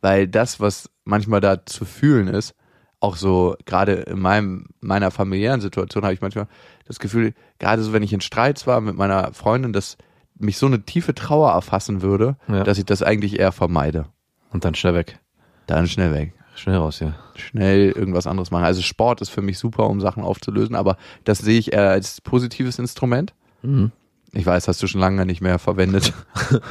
weil 0.00 0.26
das, 0.26 0.60
was 0.60 0.90
manchmal 1.04 1.40
da 1.40 1.64
zu 1.64 1.84
fühlen 1.84 2.28
ist, 2.28 2.54
auch 3.00 3.16
so, 3.16 3.56
gerade 3.64 3.92
in 3.92 4.18
meinem, 4.18 4.66
meiner 4.80 5.10
familiären 5.10 5.60
Situation 5.60 6.04
habe 6.04 6.14
ich 6.14 6.20
manchmal 6.20 6.48
das 6.86 6.98
Gefühl, 6.98 7.34
gerade 7.58 7.82
so, 7.82 7.92
wenn 7.92 8.02
ich 8.02 8.12
in 8.12 8.20
Streits 8.20 8.66
war 8.66 8.80
mit 8.80 8.96
meiner 8.96 9.32
Freundin, 9.34 9.72
dass 9.72 9.96
mich 10.36 10.56
so 10.58 10.66
eine 10.66 10.82
tiefe 10.82 11.14
Trauer 11.14 11.52
erfassen 11.52 12.02
würde, 12.02 12.36
Ja. 12.48 12.64
dass 12.64 12.78
ich 12.78 12.84
das 12.86 13.02
eigentlich 13.02 13.38
eher 13.38 13.52
vermeide. 13.52 14.06
Und 14.52 14.64
dann 14.64 14.74
schnell 14.74 14.94
weg. 14.94 15.18
Dann 15.66 15.86
schnell 15.86 16.12
weg. 16.12 16.32
Schnell 16.54 16.76
raus, 16.76 16.98
ja. 17.00 17.14
Schnell 17.36 17.90
irgendwas 17.92 18.26
anderes 18.26 18.50
machen. 18.50 18.64
Also 18.64 18.82
Sport 18.82 19.20
ist 19.20 19.28
für 19.28 19.42
mich 19.42 19.58
super, 19.58 19.88
um 19.88 20.00
Sachen 20.00 20.24
aufzulösen, 20.24 20.74
aber 20.74 20.96
das 21.24 21.38
sehe 21.38 21.58
ich 21.58 21.72
eher 21.72 21.90
als 21.90 22.20
positives 22.20 22.78
Instrument. 22.80 23.32
Mhm. 23.62 23.92
Ich 24.32 24.44
weiß, 24.44 24.68
hast 24.68 24.82
du 24.82 24.86
schon 24.86 25.00
lange 25.00 25.24
nicht 25.26 25.40
mehr 25.40 25.58
verwendet. 25.58 26.12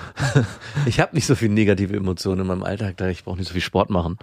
Ich 0.85 0.99
habe 0.99 1.15
nicht 1.15 1.25
so 1.25 1.35
viel 1.35 1.49
negative 1.49 1.95
Emotionen 1.95 2.41
in 2.41 2.47
meinem 2.47 2.63
Alltag, 2.63 2.97
da 2.97 3.09
ich 3.09 3.23
brauche 3.23 3.37
nicht 3.37 3.47
so 3.47 3.53
viel 3.53 3.61
Sport 3.61 3.89
machen. 3.89 4.17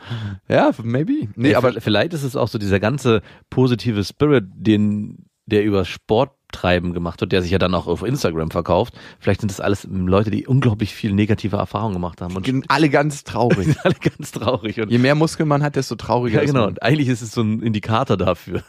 ja, 0.49 0.70
maybe. 0.83 1.29
Nee, 1.37 1.51
Ja, 1.51 1.59
aber 1.59 1.73
vielleicht 1.81 2.14
ist 2.14 2.23
es 2.23 2.37
auch 2.37 2.49
so 2.49 2.59
dieser 2.59 2.81
ganze 2.81 3.23
positive 3.51 4.03
Spirit, 4.03 4.44
den 4.55 5.27
der 5.47 5.64
über 5.64 5.85
Sporttreiben 5.85 6.94
gemacht 6.94 7.20
wird, 7.20 7.33
der 7.33 7.42
sich 7.42 7.51
ja 7.51 7.59
dann 7.59 7.75
auch 7.75 7.87
auf 7.87 8.03
Instagram 8.03 8.51
verkauft. 8.51 8.94
Vielleicht 9.18 9.40
sind 9.40 9.51
das 9.51 9.61
alles 9.61 9.87
Leute, 9.90 10.31
die 10.31 10.47
unglaublich 10.47 10.94
viel 10.94 11.12
negative 11.12 11.57
Erfahrungen 11.57 11.94
gemacht 11.94 12.20
haben 12.20 12.35
und 12.35 12.47
sind 12.47 12.64
alle 12.68 12.88
ganz 12.88 13.25
traurig. 13.25 13.66
sind 13.66 13.79
alle 13.85 13.94
ganz 13.94 14.33
traurig. 14.33 14.81
Und 14.81 14.90
Je 14.90 14.99
mehr 14.99 15.14
Muskeln 15.14 15.49
man 15.49 15.62
hat, 15.62 15.77
desto 15.77 15.97
trauriger 15.97 16.37
ja, 16.37 16.42
ist 16.42 16.51
genau. 16.51 16.61
man. 16.61 16.70
Und 16.70 16.83
eigentlich 16.83 17.09
ist 17.09 17.20
es 17.20 17.33
so 17.33 17.42
ein 17.42 17.61
Indikator 17.61 18.16
dafür. 18.16 18.62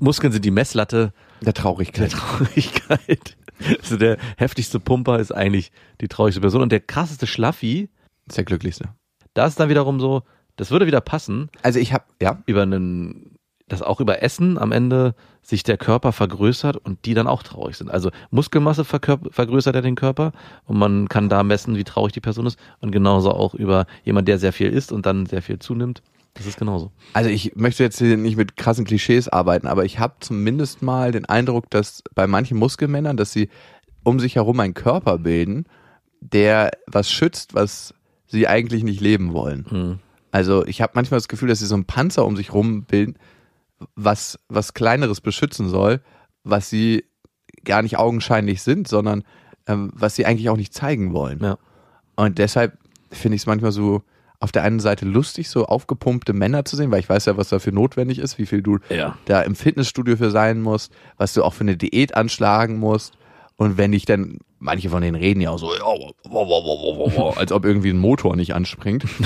Muskeln 0.00 0.32
sind 0.32 0.44
die 0.44 0.50
Messlatte 0.50 1.12
Der 1.40 1.54
der 2.10 2.18
Traurigkeit. 2.18 3.36
Also 3.80 3.96
der 3.96 4.18
heftigste 4.36 4.80
Pumper 4.80 5.18
ist 5.18 5.32
eigentlich 5.32 5.72
die 6.00 6.08
traurigste 6.08 6.40
Person 6.40 6.62
und 6.62 6.72
der 6.72 6.80
krasseste 6.80 7.26
Schlaffi, 7.26 7.88
ist 8.26 8.36
der 8.36 8.44
glücklichste. 8.44 8.90
da 9.34 9.46
ist 9.46 9.58
dann 9.58 9.68
wiederum 9.68 10.00
so, 10.00 10.22
das 10.56 10.70
würde 10.70 10.86
wieder 10.86 11.00
passen, 11.00 11.50
Also 11.62 11.78
ich 11.78 11.92
habe, 11.92 12.04
ja, 12.20 12.42
über 12.46 12.62
einen, 12.62 13.36
dass 13.68 13.82
auch 13.82 14.00
über 14.00 14.22
Essen 14.22 14.58
am 14.58 14.72
Ende 14.72 15.14
sich 15.42 15.62
der 15.62 15.76
Körper 15.76 16.12
vergrößert 16.12 16.76
und 16.76 17.04
die 17.04 17.14
dann 17.14 17.26
auch 17.26 17.42
traurig 17.42 17.76
sind. 17.76 17.90
Also 17.90 18.10
Muskelmasse 18.30 18.84
vergrößert 18.84 19.74
ja 19.74 19.80
den 19.80 19.94
Körper 19.94 20.32
und 20.64 20.78
man 20.78 21.08
kann 21.08 21.28
da 21.28 21.42
messen, 21.42 21.76
wie 21.76 21.84
traurig 21.84 22.12
die 22.12 22.20
Person 22.20 22.46
ist 22.46 22.58
und 22.80 22.90
genauso 22.90 23.30
auch 23.30 23.54
über 23.54 23.86
jemand, 24.04 24.28
der 24.28 24.38
sehr 24.38 24.52
viel 24.52 24.68
isst 24.68 24.90
und 24.92 25.06
dann 25.06 25.26
sehr 25.26 25.42
viel 25.42 25.58
zunimmt. 25.58 26.02
Das 26.38 26.46
ist 26.46 26.56
genauso. 26.56 26.92
also 27.14 27.28
ich 27.28 27.56
möchte 27.56 27.82
jetzt 27.82 27.98
hier 27.98 28.16
nicht 28.16 28.36
mit 28.36 28.56
krassen 28.56 28.84
Klischees 28.84 29.28
arbeiten, 29.28 29.66
aber 29.66 29.84
ich 29.84 29.98
habe 29.98 30.14
zumindest 30.20 30.82
mal 30.82 31.10
den 31.10 31.24
Eindruck, 31.24 31.68
dass 31.68 32.02
bei 32.14 32.28
manchen 32.28 32.56
Muskelmännern, 32.56 33.16
dass 33.16 33.32
sie 33.32 33.48
um 34.04 34.20
sich 34.20 34.36
herum 34.36 34.60
einen 34.60 34.74
Körper 34.74 35.18
bilden, 35.18 35.66
der 36.20 36.70
was 36.86 37.10
schützt, 37.10 37.54
was 37.54 37.92
sie 38.28 38.46
eigentlich 38.46 38.84
nicht 38.84 39.00
leben 39.00 39.32
wollen. 39.32 39.66
Hm. 39.68 39.98
Also 40.30 40.64
ich 40.64 40.80
habe 40.80 40.92
manchmal 40.94 41.18
das 41.18 41.26
Gefühl, 41.26 41.48
dass 41.48 41.58
sie 41.58 41.66
so 41.66 41.74
einen 41.74 41.86
Panzer 41.86 42.24
um 42.24 42.36
sich 42.36 42.52
rum 42.52 42.84
bilden, 42.84 43.16
was 43.96 44.38
was 44.48 44.74
kleineres 44.74 45.20
beschützen 45.20 45.68
soll, 45.68 46.00
was 46.44 46.70
sie 46.70 47.04
gar 47.64 47.82
nicht 47.82 47.98
augenscheinlich 47.98 48.62
sind, 48.62 48.86
sondern 48.86 49.24
ähm, 49.66 49.90
was 49.92 50.14
sie 50.14 50.24
eigentlich 50.24 50.50
auch 50.50 50.56
nicht 50.56 50.72
zeigen 50.72 51.12
wollen. 51.12 51.40
Ja. 51.42 51.58
Und 52.14 52.38
deshalb 52.38 52.78
finde 53.10 53.36
ich 53.36 53.42
es 53.42 53.46
manchmal 53.46 53.72
so 53.72 54.02
auf 54.40 54.52
der 54.52 54.62
einen 54.62 54.78
Seite 54.80 55.04
lustig, 55.04 55.48
so 55.50 55.66
aufgepumpte 55.66 56.32
Männer 56.32 56.64
zu 56.64 56.76
sehen, 56.76 56.90
weil 56.92 57.00
ich 57.00 57.08
weiß 57.08 57.26
ja, 57.26 57.36
was 57.36 57.48
dafür 57.48 57.72
notwendig 57.72 58.18
ist, 58.20 58.38
wie 58.38 58.46
viel 58.46 58.62
du 58.62 58.78
Ja. 58.88 59.18
da 59.24 59.42
im 59.42 59.56
Fitnessstudio 59.56 60.16
für 60.16 60.30
sein 60.30 60.60
musst, 60.60 60.92
was 61.16 61.34
du 61.34 61.42
auch 61.42 61.54
für 61.54 61.62
eine 61.62 61.76
Diät 61.76 62.14
anschlagen 62.16 62.78
musst. 62.78 63.14
Und 63.56 63.78
wenn 63.78 63.92
ich 63.92 64.04
dann, 64.04 64.38
manche 64.60 64.90
von 64.90 65.02
denen 65.02 65.16
reden 65.16 65.40
ja 65.40 65.50
auch 65.50 65.58
so, 65.58 65.66
wow, 65.66 66.12
wow, 66.28 67.12
wow, 67.16 67.36
als 67.36 67.50
ob 67.50 67.64
irgendwie 67.64 67.90
ein 67.90 67.98
Motor 67.98 68.36
nicht 68.36 68.54
anspringt. 68.54 69.06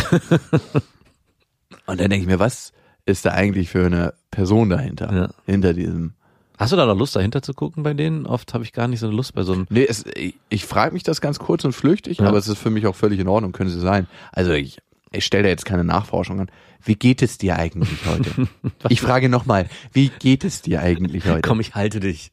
Und 1.87 2.01
dann 2.01 2.11
denke 2.11 2.19
ich 2.19 2.27
mir, 2.27 2.39
was 2.39 2.73
ist 3.07 3.25
da 3.25 3.31
eigentlich 3.33 3.69
für 3.71 3.87
eine 3.87 4.15
Person 4.31 4.71
dahinter? 4.71 5.13
Ja. 5.13 5.29
Hinter 5.47 5.75
diesem. 5.75 6.15
Hast 6.59 6.73
du 6.73 6.77
da 6.77 6.87
noch 6.87 6.97
Lust 6.97 7.17
dahinter 7.17 7.43
zu 7.43 7.55
gucken 7.55 7.83
bei 7.83 7.93
denen? 7.93 8.25
Oft 8.27 8.55
habe 8.55 8.63
ich 8.63 8.73
gar 8.73 8.87
nicht 8.87 9.01
so 9.01 9.07
eine 9.09 9.17
Lust 9.17 9.35
bei 9.35 9.43
so 9.43 9.53
einem. 9.53 9.67
Nee, 9.69 9.87
es, 9.89 10.05
ich, 10.15 10.37
ich 10.49 10.65
frage 10.65 10.93
mich 10.95 11.03
das 11.03 11.21
ganz 11.21 11.39
kurz 11.39 11.65
und 11.65 11.73
flüchtig, 11.73 12.19
Ja. 12.19 12.27
aber 12.29 12.39
es 12.39 12.47
ist 12.47 12.59
für 12.59 12.71
mich 12.71 12.87
auch 12.87 12.95
völlig 12.95 13.19
in 13.19 13.27
Ordnung, 13.29 13.53
können 13.53 13.71
sie 13.71 13.81
sein. 13.81 14.07
Also 14.33 14.53
ich, 14.53 14.79
ich 15.13 15.25
stelle 15.25 15.45
da 15.45 15.49
jetzt 15.49 15.65
keine 15.65 15.85
Nachforschung 15.85 16.41
an. 16.41 16.51
Wie 16.85 16.97
geht 16.97 17.23
es 17.23 17.39
dir 17.39 17.57
eigentlich 17.57 18.07
heute? 18.07 18.49
ich 18.89 19.01
frage 19.01 19.29
nochmal, 19.29 19.69
wie 19.93 20.11
geht 20.19 20.43
es 20.43 20.63
dir 20.63 20.81
eigentlich 20.81 21.25
heute? 21.27 21.43
Komm, 21.43 21.61
ich 21.61 21.75
halte 21.75 22.01
dich. 22.01 22.33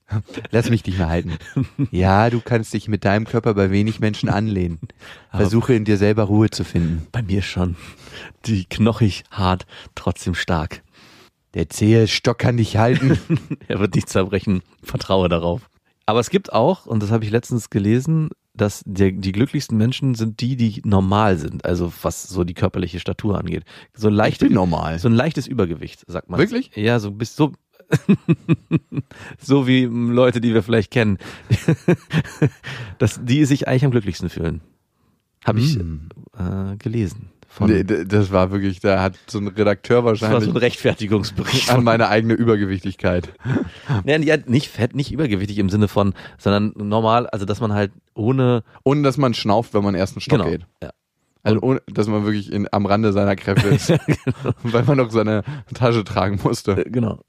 Lass 0.50 0.70
mich 0.70 0.82
dich 0.82 0.98
mal 0.98 1.10
halten. 1.10 1.38
Ja, 1.92 2.30
du 2.30 2.42
kannst 2.42 2.74
dich 2.74 2.88
mit 2.88 3.06
deinem 3.06 3.26
Körper 3.26 3.54
bei 3.54 3.70
wenig 3.70 4.00
Menschen 4.00 4.30
anlehnen. 4.30 4.80
Versuche 5.32 5.74
in 5.74 5.86
dir 5.86 5.98
selber 5.98 6.24
Ruhe 6.24 6.50
zu 6.50 6.64
finden. 6.64 7.06
Bei 7.12 7.22
mir 7.22 7.42
schon. 7.42 7.76
Die 8.46 8.66
knochig, 8.66 9.24
hart, 9.30 9.68
trotzdem 9.94 10.34
stark. 10.34 10.82
Der 11.54 11.70
zähe 11.70 12.08
Stock 12.08 12.40
kann 12.40 12.58
dich 12.58 12.78
halten. 12.78 13.20
er 13.68 13.80
wird 13.80 13.96
nicht 13.96 14.10
zerbrechen. 14.10 14.62
Vertraue 14.84 15.30
darauf. 15.30 15.70
Aber 16.06 16.20
es 16.20 16.32
gibt 16.32 16.54
auch, 16.54 16.88
und 16.88 17.04
das 17.04 17.12
habe 17.12 17.24
ich 17.24 17.30
letztens 17.30 17.70
gelesen, 17.70 18.30
dass 18.60 18.84
der, 18.86 19.12
die 19.12 19.32
glücklichsten 19.32 19.78
Menschen 19.78 20.16
sind 20.16 20.40
die, 20.42 20.56
die 20.56 20.82
normal 20.86 21.38
sind, 21.38 21.66
also 21.66 21.92
was 22.02 22.24
so 22.24 22.44
die 22.44 22.54
körperliche 22.54 23.00
Statur 23.00 23.38
angeht. 23.38 23.64
So 23.94 24.08
ein 24.08 24.14
leichtes, 24.14 24.48
bin 24.48 24.56
normal. 24.56 25.00
So 25.00 25.08
ein 25.08 25.14
leichtes 25.14 25.48
Übergewicht, 25.48 26.04
sagt 26.08 26.30
man. 26.30 26.40
Wirklich? 26.40 26.72
Ja, 26.76 27.00
so 27.00 27.12
bis 27.12 27.36
so 27.36 27.54
so 29.40 29.66
wie 29.66 29.86
Leute, 29.86 30.42
die 30.42 30.54
wir 30.54 30.62
vielleicht 30.62 30.92
kennen, 30.92 31.18
dass 33.00 33.20
die 33.24 33.46
sich 33.46 33.68
eigentlich 33.68 33.86
am 33.86 33.92
glücklichsten 33.92 34.30
fühlen. 34.30 34.62
Habe 35.46 35.60
ich 35.60 35.76
Hm. 35.76 36.10
äh, 36.38 36.76
gelesen. 36.78 37.29
Von, 37.52 37.70
Nee, 37.70 37.84
das 37.84 38.32
war 38.32 38.52
wirklich, 38.52 38.80
da 38.80 39.02
hat 39.02 39.16
so 39.28 39.40
ein 39.40 39.48
Redakteur 39.48 39.98
das 39.98 40.04
war 40.04 40.12
wahrscheinlich 40.12 40.44
so 40.46 40.52
ein 40.52 40.58
Rechtfertigungsbericht. 40.58 41.72
an 41.72 41.84
meine 41.84 42.08
eigene 42.08 42.36
Übergewichtigkeit. 42.36 43.34
Ja, 44.06 44.38
nicht 44.46 44.70
fett, 44.70 44.96
nicht 44.96 45.12
übergewichtig 45.12 45.58
im 45.58 45.70
Sinne 45.70 45.88
von, 45.88 46.14
sondern 46.38 46.74
normal, 46.76 47.28
also 47.28 47.46
dass 47.46 47.60
man 47.60 47.74
halt 47.74 47.92
ohne 48.14 48.64
Ohne 48.84 49.02
dass 49.02 49.18
man 49.18 49.34
schnauft, 49.34 49.74
wenn 49.74 49.84
man 49.84 49.96
erst 49.96 50.14
einen 50.16 50.22
Stock 50.22 50.38
genau, 50.40 50.50
geht. 50.52 50.66
ja. 50.82 50.92
Also 51.42 51.60
ohne, 51.62 51.82
dass 51.92 52.08
man 52.08 52.24
wirklich 52.24 52.52
in, 52.52 52.68
am 52.72 52.86
Rande 52.86 53.14
seiner 53.14 53.36
Kräfte 53.36 53.68
ist. 53.70 53.94
Weil 54.64 54.84
man 54.84 54.98
noch 54.98 55.10
seine 55.10 55.44
Tasche 55.74 56.04
tragen 56.04 56.40
musste. 56.44 56.86
Äh, 56.86 56.90
Genau. 56.90 57.20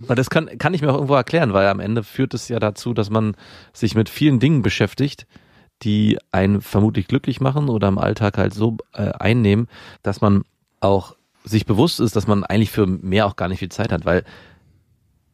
Weil 0.00 0.16
das 0.16 0.30
kann, 0.30 0.58
kann 0.58 0.72
ich 0.74 0.80
mir 0.80 0.88
auch 0.90 0.94
irgendwo 0.94 1.14
erklären, 1.14 1.52
weil 1.52 1.66
am 1.68 1.78
Ende 1.78 2.02
führt 2.02 2.32
es 2.32 2.48
ja 2.48 2.58
dazu, 2.58 2.94
dass 2.94 3.10
man 3.10 3.36
sich 3.74 3.94
mit 3.94 4.08
vielen 4.08 4.40
Dingen 4.40 4.62
beschäftigt, 4.62 5.26
die 5.82 6.18
einen 6.32 6.60
vermutlich 6.60 7.08
glücklich 7.08 7.40
machen 7.40 7.68
oder 7.68 7.88
im 7.88 7.98
Alltag 7.98 8.38
halt 8.38 8.54
so 8.54 8.76
äh, 8.92 9.10
einnehmen, 9.12 9.68
dass 10.02 10.20
man 10.20 10.44
auch 10.80 11.16
sich 11.44 11.66
bewusst 11.66 12.00
ist, 12.00 12.16
dass 12.16 12.26
man 12.26 12.44
eigentlich 12.44 12.70
für 12.70 12.86
mehr 12.86 13.26
auch 13.26 13.36
gar 13.36 13.48
nicht 13.48 13.60
viel 13.60 13.70
Zeit 13.70 13.92
hat, 13.92 14.04
weil 14.04 14.24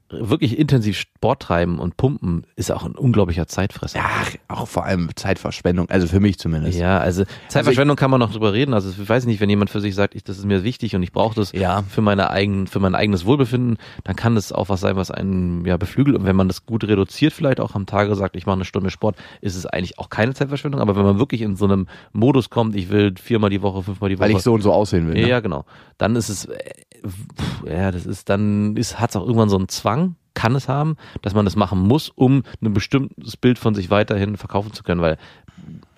wirklich 0.09 0.59
intensiv 0.59 0.97
Sport 1.27 1.43
treiben 1.43 1.81
und 1.81 1.97
pumpen 1.97 2.47
ist 2.55 2.71
auch 2.71 2.85
ein 2.85 2.93
unglaublicher 2.95 3.49
Zeitfresser. 3.49 3.99
Ach, 4.01 4.31
auch 4.47 4.69
vor 4.69 4.85
allem 4.85 5.11
Zeitverschwendung, 5.17 5.91
also 5.91 6.07
für 6.07 6.21
mich 6.21 6.39
zumindest. 6.39 6.79
Ja, 6.79 6.99
also 6.99 7.25
Zeitverschwendung 7.49 7.97
kann 7.97 8.13
man 8.13 8.21
noch 8.21 8.31
drüber 8.31 8.53
reden. 8.53 8.75
Also 8.75 8.91
ich 8.91 9.09
weiß 9.09 9.27
nicht, 9.27 9.41
wenn 9.41 9.51
jemand 9.51 9.71
für 9.71 9.81
sich 9.81 9.97
sagt, 9.97 10.15
ich, 10.15 10.23
das 10.23 10.39
ist 10.39 10.45
mir 10.45 10.63
wichtig 10.63 10.95
und 10.95 11.03
ich 11.03 11.11
brauche 11.11 11.35
das 11.35 11.51
Ja. 11.51 11.83
für 11.89 12.01
meine 12.01 12.31
eigenen, 12.31 12.69
für 12.69 12.79
mein 12.79 12.95
eigenes 12.95 13.25
Wohlbefinden, 13.27 13.77
dann 14.05 14.15
kann 14.15 14.37
das 14.37 14.53
auch 14.53 14.69
was 14.69 14.81
sein, 14.81 14.95
was 14.95 15.11
einen 15.11 15.65
ja 15.65 15.77
beflügelt. 15.77 16.17
Und 16.17 16.27
wenn 16.27 16.37
man 16.37 16.47
das 16.47 16.65
gut 16.65 16.85
reduziert, 16.85 17.33
vielleicht 17.33 17.59
auch 17.59 17.75
am 17.75 17.87
Tage 17.87 18.15
sagt, 18.15 18.37
ich 18.37 18.47
mache 18.47 18.55
eine 18.55 18.65
Stunde 18.65 18.91
Sport, 18.91 19.17
ist 19.41 19.57
es 19.57 19.67
eigentlich 19.67 19.99
auch 19.99 20.11
keine 20.11 20.33
Zeitverschwendung. 20.35 20.81
Aber 20.81 20.95
wenn 20.95 21.05
man 21.05 21.19
wirklich 21.19 21.43
in 21.43 21.57
so 21.57 21.65
einem 21.65 21.89
Modus 22.13 22.51
kommt, 22.51 22.77
ich 22.77 22.89
will 22.89 23.15
viermal 23.21 23.51
die 23.51 23.63
Woche, 23.63 23.83
fünfmal 23.83 24.11
die 24.11 24.19
Woche, 24.21 24.29
Weil 24.29 24.37
ich 24.37 24.43
so 24.43 24.55
und 24.55 24.63
so 24.63 24.73
aussehen 24.73 25.09
will. 25.09 25.17
ja, 25.17 25.23
Ne? 25.25 25.29
ja, 25.29 25.41
genau. 25.41 25.65
Dann 25.99 26.15
ist 26.15 26.29
es, 26.29 26.45
äh, 26.45 26.57
pff, 27.05 27.69
ja, 27.69 27.91
das 27.91 28.07
ist, 28.07 28.29
dann 28.29 28.77
ist, 28.77 29.01
hat 29.01 29.11
es 29.11 29.17
auch 29.17 29.23
irgendwann 29.27 29.49
so 29.49 29.57
einen 29.57 29.69
Zwang, 29.69 30.15
kann 30.37 30.55
es 30.55 30.69
haben, 30.69 30.97
dass 31.23 31.35
man 31.35 31.45
das 31.45 31.57
machen 31.57 31.81
muss, 31.81 32.11
um 32.11 32.45
ein 32.63 32.73
bestimmtes 32.73 33.37
Bild 33.37 33.59
von 33.59 33.75
sich 33.75 33.91
weiterhin 33.91 34.37
verkaufen 34.37 34.73
zu 34.73 34.85
können, 34.85 35.01
weil 35.01 35.19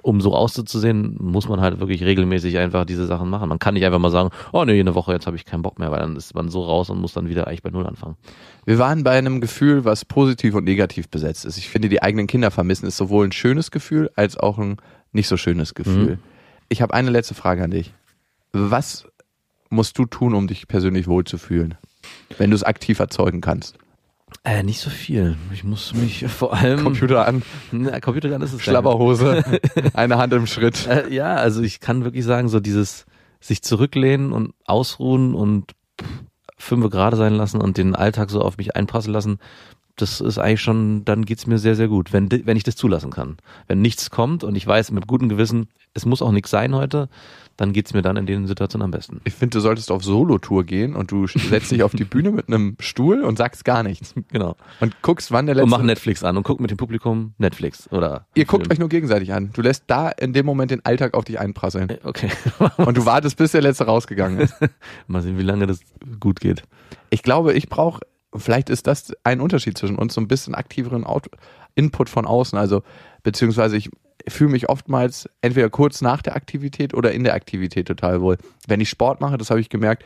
um 0.01 0.20
so 0.20 0.34
auszusehen, 0.34 1.16
muss 1.20 1.49
man 1.49 1.61
halt 1.61 1.80
wirklich 1.80 2.03
regelmäßig 2.03 2.57
einfach 2.57 2.86
diese 2.86 3.05
Sachen 3.05 3.28
machen. 3.28 3.49
Man 3.49 3.59
kann 3.59 3.74
nicht 3.74 3.84
einfach 3.84 3.99
mal 3.99 4.11
sagen, 4.11 4.30
oh 4.53 4.64
nee, 4.64 4.78
eine 4.78 4.95
Woche, 4.95 5.12
jetzt 5.12 5.26
habe 5.26 5.36
ich 5.36 5.45
keinen 5.45 5.61
Bock 5.61 5.78
mehr, 5.78 5.91
weil 5.91 5.99
dann 5.99 6.16
ist 6.16 6.34
man 6.34 6.49
so 6.49 6.62
raus 6.62 6.89
und 6.89 7.01
muss 7.01 7.12
dann 7.12 7.28
wieder 7.28 7.47
eigentlich 7.47 7.62
bei 7.62 7.70
Null 7.70 7.86
anfangen. 7.86 8.16
Wir 8.64 8.78
waren 8.78 9.05
bei 9.05 9.18
einem 9.18 9.41
Gefühl, 9.43 9.84
was 9.84 10.05
positiv 10.05 10.55
und 10.55 10.64
negativ 10.64 11.09
besetzt 11.11 11.45
ist. 11.45 11.59
Ich 11.59 11.68
finde, 11.68 11.89
die 11.89 12.01
eigenen 12.01 12.26
Kinder 12.26 12.51
vermissen 12.51 12.86
ist 12.86 12.97
sowohl 12.97 13.26
ein 13.26 13.32
schönes 13.32 13.70
Gefühl 13.70 14.11
als 14.14 14.39
auch 14.39 14.59
ein 14.59 14.76
nicht 15.12 15.28
so 15.28 15.36
schönes 15.36 15.74
Gefühl. 15.74 16.16
Mhm. 16.16 16.18
Ich 16.68 16.80
habe 16.80 16.95
eine 16.95 17.11
letzte 17.11 17.34
Frage 17.34 17.64
an 17.64 17.72
dich. 17.72 17.93
Was 18.53 19.07
musst 19.68 19.99
du 19.99 20.07
tun, 20.07 20.32
um 20.32 20.47
dich 20.47 20.68
persönlich 20.68 21.09
wohlzufühlen? 21.09 21.74
Wenn 22.39 22.51
du 22.51 22.57
es 22.57 22.62
aktiv 22.62 22.99
erzeugen 22.99 23.41
kannst. 23.41 23.76
Äh, 24.45 24.62
nicht 24.62 24.81
so 24.81 24.91
viel. 24.91 25.37
Ich 25.53 25.64
muss 25.64 25.95
mich 25.95 26.26
vor 26.29 26.55
allem... 26.55 26.83
Computer 26.83 27.26
an, 27.26 27.43
Na, 27.70 28.01
Computer 28.01 28.29
dann 28.29 28.43
ist 28.43 28.53
es 28.53 28.62
Schlabberhose, 28.62 29.45
eine 29.95 30.18
Hand 30.18 30.33
im 30.33 30.47
Schritt. 30.47 30.87
Äh, 30.87 31.12
ja, 31.12 31.35
also 31.35 31.62
ich 31.62 31.81
kann 31.81 32.05
wirklich 32.05 32.24
sagen, 32.24 32.49
so 32.49 32.61
dieses 32.61 33.07
sich 33.41 33.62
zurücklehnen 33.62 34.33
und 34.33 34.55
ausruhen 34.64 35.35
und 35.35 35.72
fünf 36.57 36.91
gerade 36.91 37.16
sein 37.16 37.35
lassen 37.35 37.61
und 37.61 37.76
den 37.76 37.95
Alltag 37.95 38.31
so 38.31 38.43
auf 38.43 38.57
mich 38.57 38.74
einprasseln 38.74 39.12
lassen, 39.12 39.39
das 40.01 40.20
ist 40.20 40.38
eigentlich 40.38 40.62
schon, 40.62 41.05
dann 41.05 41.24
geht's 41.24 41.46
mir 41.46 41.59
sehr, 41.59 41.74
sehr 41.74 41.88
gut, 41.88 42.12
wenn, 42.12 42.30
wenn 42.30 42.57
ich 42.57 42.64
das 42.64 42.76
zulassen 42.76 43.11
kann. 43.11 43.36
Wenn 43.66 43.80
nichts 43.80 44.11
kommt 44.11 44.44
und 44.44 44.57
ich 44.57 44.66
weiß 44.66 44.90
mit 44.92 45.07
gutem 45.07 45.28
Gewissen, 45.28 45.68
es 45.94 46.07
muss 46.07 46.22
auch 46.22 46.32
nichts 46.32 46.51
sein 46.51 46.74
heute, 46.74 47.09
dann 47.59 47.72
geht's 47.72 47.92
mir 47.92 48.03
dann 48.03 48.16
in 48.16 48.24
den 48.24 48.46
Situationen 48.46 48.84
am 48.84 48.92
besten. 48.92 49.20
Ich 49.24 49.34
finde, 49.34 49.59
du 49.59 49.61
solltest 49.61 49.90
auf 49.90 50.05
Solo-Tour 50.05 50.62
gehen 50.64 50.94
und 50.94 51.11
du 51.11 51.26
setzt 51.26 51.72
dich 51.72 51.82
auf 51.82 51.92
die 51.92 52.05
Bühne 52.05 52.30
mit 52.30 52.46
einem 52.46 52.76
Stuhl 52.78 53.24
und 53.24 53.36
sagst 53.36 53.64
gar 53.64 53.82
nichts. 53.82 54.14
Genau. 54.30 54.57
Und 54.80 55.01
guckst, 55.01 55.32
wann 55.32 55.46
der 55.46 55.57
Und 55.57 55.62
letzte... 55.62 55.70
mach 55.70 55.82
Netflix 55.82 56.22
an 56.22 56.36
und 56.36 56.42
guck 56.42 56.61
mit 56.61 56.70
dem 56.70 56.76
Publikum 56.76 57.32
Netflix 57.38 57.90
oder. 57.90 58.26
Ihr 58.34 58.44
guckt 58.44 58.70
euch 58.70 58.78
nur 58.78 58.90
gegenseitig 58.90 59.32
an. 59.32 59.51
Du 59.55 59.62
lässt 59.62 59.84
da 59.86 60.11
in 60.11 60.34
dem 60.34 60.44
Moment 60.44 60.70
den 60.70 60.84
Alltag 60.84 61.14
auf 61.14 61.24
dich 61.24 61.40
einprasseln. 61.40 61.88
Okay. 62.05 62.28
Und 62.76 62.96
du 62.96 63.07
wartest, 63.07 63.38
bis 63.38 63.53
der 63.53 63.62
letzte 63.62 63.86
rausgegangen 63.86 64.38
ist. 64.38 64.55
Mal 65.07 65.22
sehen, 65.22 65.38
wie 65.38 65.42
lange 65.42 65.66
das 65.66 65.80
gut 66.20 66.40
geht. 66.40 66.62
Ich 67.09 67.22
glaube, 67.22 67.55
ich 67.55 67.70
brauche, 67.70 68.01
vielleicht 68.35 68.70
ist 68.70 68.87
das 68.87 69.12
ein 69.24 69.41
Unterschied 69.41 69.79
zwischen 69.79 69.97
uns, 69.97 70.14
so 70.14 70.20
ein 70.20 70.29
bisschen 70.29 70.55
aktiveren 70.55 71.05
Out 71.05 71.29
Input 71.74 72.09
von 72.09 72.26
außen. 72.26 72.59
Also, 72.59 72.83
beziehungsweise 73.22 73.76
ich 73.76 73.91
fühle 74.26 74.51
mich 74.51 74.68
oftmals 74.68 75.29
entweder 75.41 75.70
kurz 75.70 76.01
nach 76.01 76.22
der 76.22 76.35
Aktivität 76.35 76.93
oder 76.95 77.12
in 77.12 77.24
der 77.24 77.35
Aktivität 77.35 77.87
total 77.87 78.20
wohl. 78.20 78.37
Wenn 78.66 78.81
ich 78.81 78.91
Sport 78.91 79.20
mache, 79.20 79.39
das 79.39 79.51
habe 79.51 79.61
ich 79.61 79.68
gemerkt, 79.68 80.05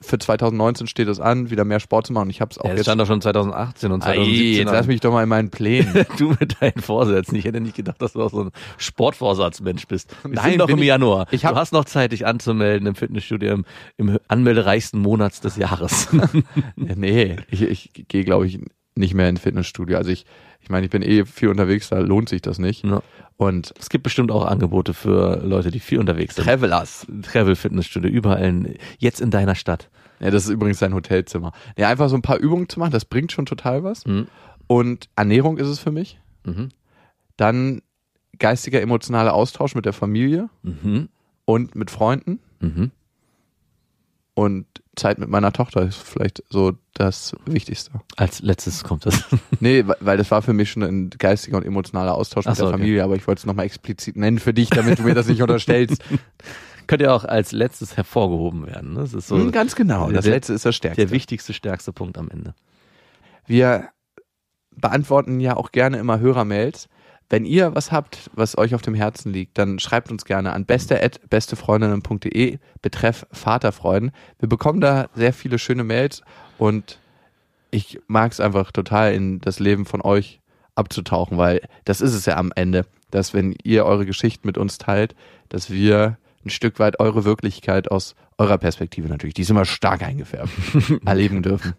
für 0.00 0.18
2019 0.18 0.86
steht 0.86 1.08
es 1.08 1.18
an, 1.20 1.50
wieder 1.50 1.64
mehr 1.64 1.80
Sport 1.80 2.06
zu 2.06 2.12
machen. 2.12 2.24
Und 2.24 2.30
ich 2.30 2.40
habe 2.40 2.50
es 2.52 2.58
auch 2.58 2.64
Ja, 2.66 2.72
jetzt. 2.74 2.82
stand 2.84 3.00
doch 3.00 3.06
schon 3.06 3.20
2018 3.20 3.90
und 3.92 4.02
Ei, 4.04 4.14
2017. 4.14 4.54
jetzt 4.56 4.68
an. 4.68 4.74
lass 4.74 4.86
mich 4.86 5.00
doch 5.00 5.12
mal 5.12 5.22
in 5.24 5.28
meinen 5.28 5.50
Plänen. 5.50 6.06
Du 6.18 6.30
mit 6.38 6.60
deinen 6.60 6.80
Vorsätzen. 6.80 7.34
Ich 7.36 7.44
hätte 7.44 7.60
nicht 7.60 7.76
gedacht, 7.76 8.00
dass 8.00 8.12
du 8.12 8.22
auch 8.22 8.30
so 8.30 8.44
ein 8.44 8.50
Sportvorsatzmensch 8.76 9.86
bist. 9.86 10.14
Wir 10.22 10.32
Nein, 10.34 10.50
sind 10.50 10.58
noch 10.58 10.68
im 10.68 10.78
ich- 10.78 10.84
Januar. 10.86 11.26
ich 11.30 11.44
hab- 11.44 11.54
du 11.54 11.60
hast 11.60 11.72
noch 11.72 11.84
Zeit, 11.84 12.12
dich 12.12 12.26
anzumelden 12.26 12.86
im 12.86 12.94
Fitnessstudio 12.94 13.52
im, 13.52 13.64
im 13.96 14.18
anmeldereichsten 14.28 15.00
Monats 15.00 15.40
des 15.40 15.56
Jahres. 15.56 16.08
nee, 16.76 17.36
ich, 17.50 17.62
ich 17.62 17.90
gehe, 18.08 18.24
glaube 18.24 18.46
ich, 18.46 18.58
nicht 18.98 19.14
mehr 19.14 19.28
ins 19.28 19.40
Fitnessstudio. 19.40 19.96
Also 19.96 20.10
ich, 20.10 20.26
ich 20.60 20.68
meine, 20.70 20.84
ich 20.86 20.90
bin 20.90 21.02
eh 21.02 21.24
viel 21.24 21.48
unterwegs, 21.48 21.88
da 21.88 21.98
lohnt 22.00 22.28
sich 22.28 22.42
das 22.42 22.58
nicht. 22.58 22.84
Ja. 22.84 23.02
Und 23.36 23.72
es 23.78 23.88
gibt 23.88 24.04
bestimmt 24.04 24.30
auch 24.30 24.44
Angebote 24.44 24.92
für 24.94 25.36
Leute, 25.44 25.70
die 25.70 25.80
viel 25.80 25.98
unterwegs 25.98 26.34
sind. 26.34 26.44
Travelers. 26.44 27.06
Travel 27.22 27.56
Fitnessstudio, 27.56 28.10
überall, 28.10 28.44
in, 28.44 28.74
jetzt 28.98 29.20
in 29.20 29.30
deiner 29.30 29.54
Stadt. 29.54 29.88
Ja, 30.20 30.30
das 30.30 30.44
ist 30.44 30.50
übrigens 30.50 30.80
sein 30.80 30.94
Hotelzimmer. 30.94 31.52
Ja, 31.76 31.88
einfach 31.88 32.08
so 32.08 32.16
ein 32.16 32.22
paar 32.22 32.38
Übungen 32.38 32.68
zu 32.68 32.80
machen, 32.80 32.90
das 32.90 33.04
bringt 33.04 33.30
schon 33.30 33.46
total 33.46 33.84
was. 33.84 34.04
Mhm. 34.04 34.26
Und 34.66 35.08
Ernährung 35.16 35.58
ist 35.58 35.68
es 35.68 35.78
für 35.78 35.92
mich. 35.92 36.18
Mhm. 36.44 36.70
Dann 37.36 37.82
geistiger, 38.38 38.80
emotionaler 38.82 39.32
Austausch 39.34 39.74
mit 39.76 39.84
der 39.86 39.92
Familie 39.92 40.48
Mhm. 40.62 41.08
und 41.44 41.74
mit 41.76 41.90
Freunden. 41.90 42.40
Mhm. 42.60 42.90
Und 44.34 44.66
Zeit 44.98 45.18
mit 45.18 45.28
meiner 45.28 45.52
Tochter 45.52 45.82
ist 45.82 45.96
vielleicht 45.96 46.42
so 46.50 46.72
das 46.94 47.34
Wichtigste. 47.46 47.90
Als 48.16 48.40
letztes 48.42 48.84
kommt 48.84 49.06
das. 49.06 49.24
Nee, 49.60 49.84
weil- 50.00 50.16
das 50.18 50.30
war 50.30 50.42
für 50.42 50.52
mich 50.52 50.70
schon 50.70 50.82
ein 50.82 51.10
geistiger 51.10 51.56
und 51.56 51.64
emotionaler 51.64 52.14
Austausch 52.14 52.46
Ach 52.46 52.50
mit 52.50 52.56
so, 52.58 52.64
der 52.64 52.74
okay. 52.74 52.78
Familie, 52.80 53.04
aber 53.04 53.16
ich 53.16 53.26
wollte 53.26 53.40
es 53.40 53.46
nochmal 53.46 53.64
explizit 53.66 54.16
nennen 54.16 54.38
für 54.38 54.52
dich, 54.52 54.70
damit 54.70 54.98
du 54.98 55.02
mir 55.04 55.14
das 55.14 55.26
nicht 55.28 55.40
unterstellst. 55.42 56.02
Könnte 56.86 57.04
ja 57.06 57.14
auch 57.14 57.24
als 57.24 57.52
letztes 57.52 57.96
hervorgehoben 57.96 58.66
werden. 58.66 58.94
Ne? 58.94 59.00
Das 59.00 59.14
ist 59.14 59.28
so 59.28 59.36
Hm, 59.36 59.52
Ganz 59.52 59.74
genau. 59.74 60.10
Das 60.10 60.24
der- 60.24 60.34
letzte 60.34 60.52
ist 60.54 60.64
das 60.66 60.74
Stärkste. 60.76 61.02
der 61.06 61.10
wichtigste, 61.10 61.52
stärkste 61.52 61.92
Punkt 61.92 62.18
am 62.18 62.28
Ende. 62.30 62.54
Wir 63.46 63.88
beantworten 64.74 65.40
ja 65.40 65.56
auch 65.56 65.72
gerne 65.72 65.98
immer 65.98 66.20
Hörermails. 66.20 66.88
Wenn 67.30 67.44
ihr 67.44 67.74
was 67.74 67.92
habt, 67.92 68.30
was 68.34 68.56
euch 68.56 68.74
auf 68.74 68.80
dem 68.80 68.94
Herzen 68.94 69.32
liegt, 69.32 69.58
dann 69.58 69.78
schreibt 69.78 70.10
uns 70.10 70.24
gerne 70.24 70.52
an 70.52 70.64
beste@bestefreundinnen.de 70.64 72.58
betreff 72.80 73.26
Vaterfreuden. 73.32 74.12
Wir 74.38 74.48
bekommen 74.48 74.80
da 74.80 75.08
sehr 75.14 75.34
viele 75.34 75.58
schöne 75.58 75.84
Mails 75.84 76.22
und 76.56 76.98
ich 77.70 78.00
mag 78.06 78.32
es 78.32 78.40
einfach 78.40 78.72
total 78.72 79.12
in 79.12 79.40
das 79.40 79.60
Leben 79.60 79.84
von 79.84 80.00
euch 80.00 80.40
abzutauchen, 80.74 81.36
weil 81.36 81.60
das 81.84 82.00
ist 82.00 82.14
es 82.14 82.24
ja 82.24 82.36
am 82.36 82.50
Ende, 82.54 82.86
dass 83.10 83.34
wenn 83.34 83.54
ihr 83.62 83.84
eure 83.84 84.06
Geschichten 84.06 84.46
mit 84.46 84.56
uns 84.56 84.78
teilt, 84.78 85.14
dass 85.50 85.70
wir 85.70 86.16
ein 86.46 86.50
Stück 86.50 86.78
weit 86.78 86.98
eure 86.98 87.24
Wirklichkeit 87.24 87.90
aus 87.90 88.14
eurer 88.38 88.56
Perspektive 88.56 89.08
natürlich, 89.08 89.34
die 89.34 89.42
ist 89.42 89.50
immer 89.50 89.66
stark 89.66 90.02
eingefärbt, 90.02 90.52
erleben 91.04 91.42
dürfen. 91.42 91.74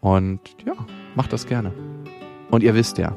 Und 0.00 0.40
ja, 0.64 0.74
macht 1.14 1.32
das 1.32 1.46
gerne. 1.46 1.74
Und 2.50 2.62
ihr 2.62 2.74
wisst 2.74 2.96
ja, 2.96 3.16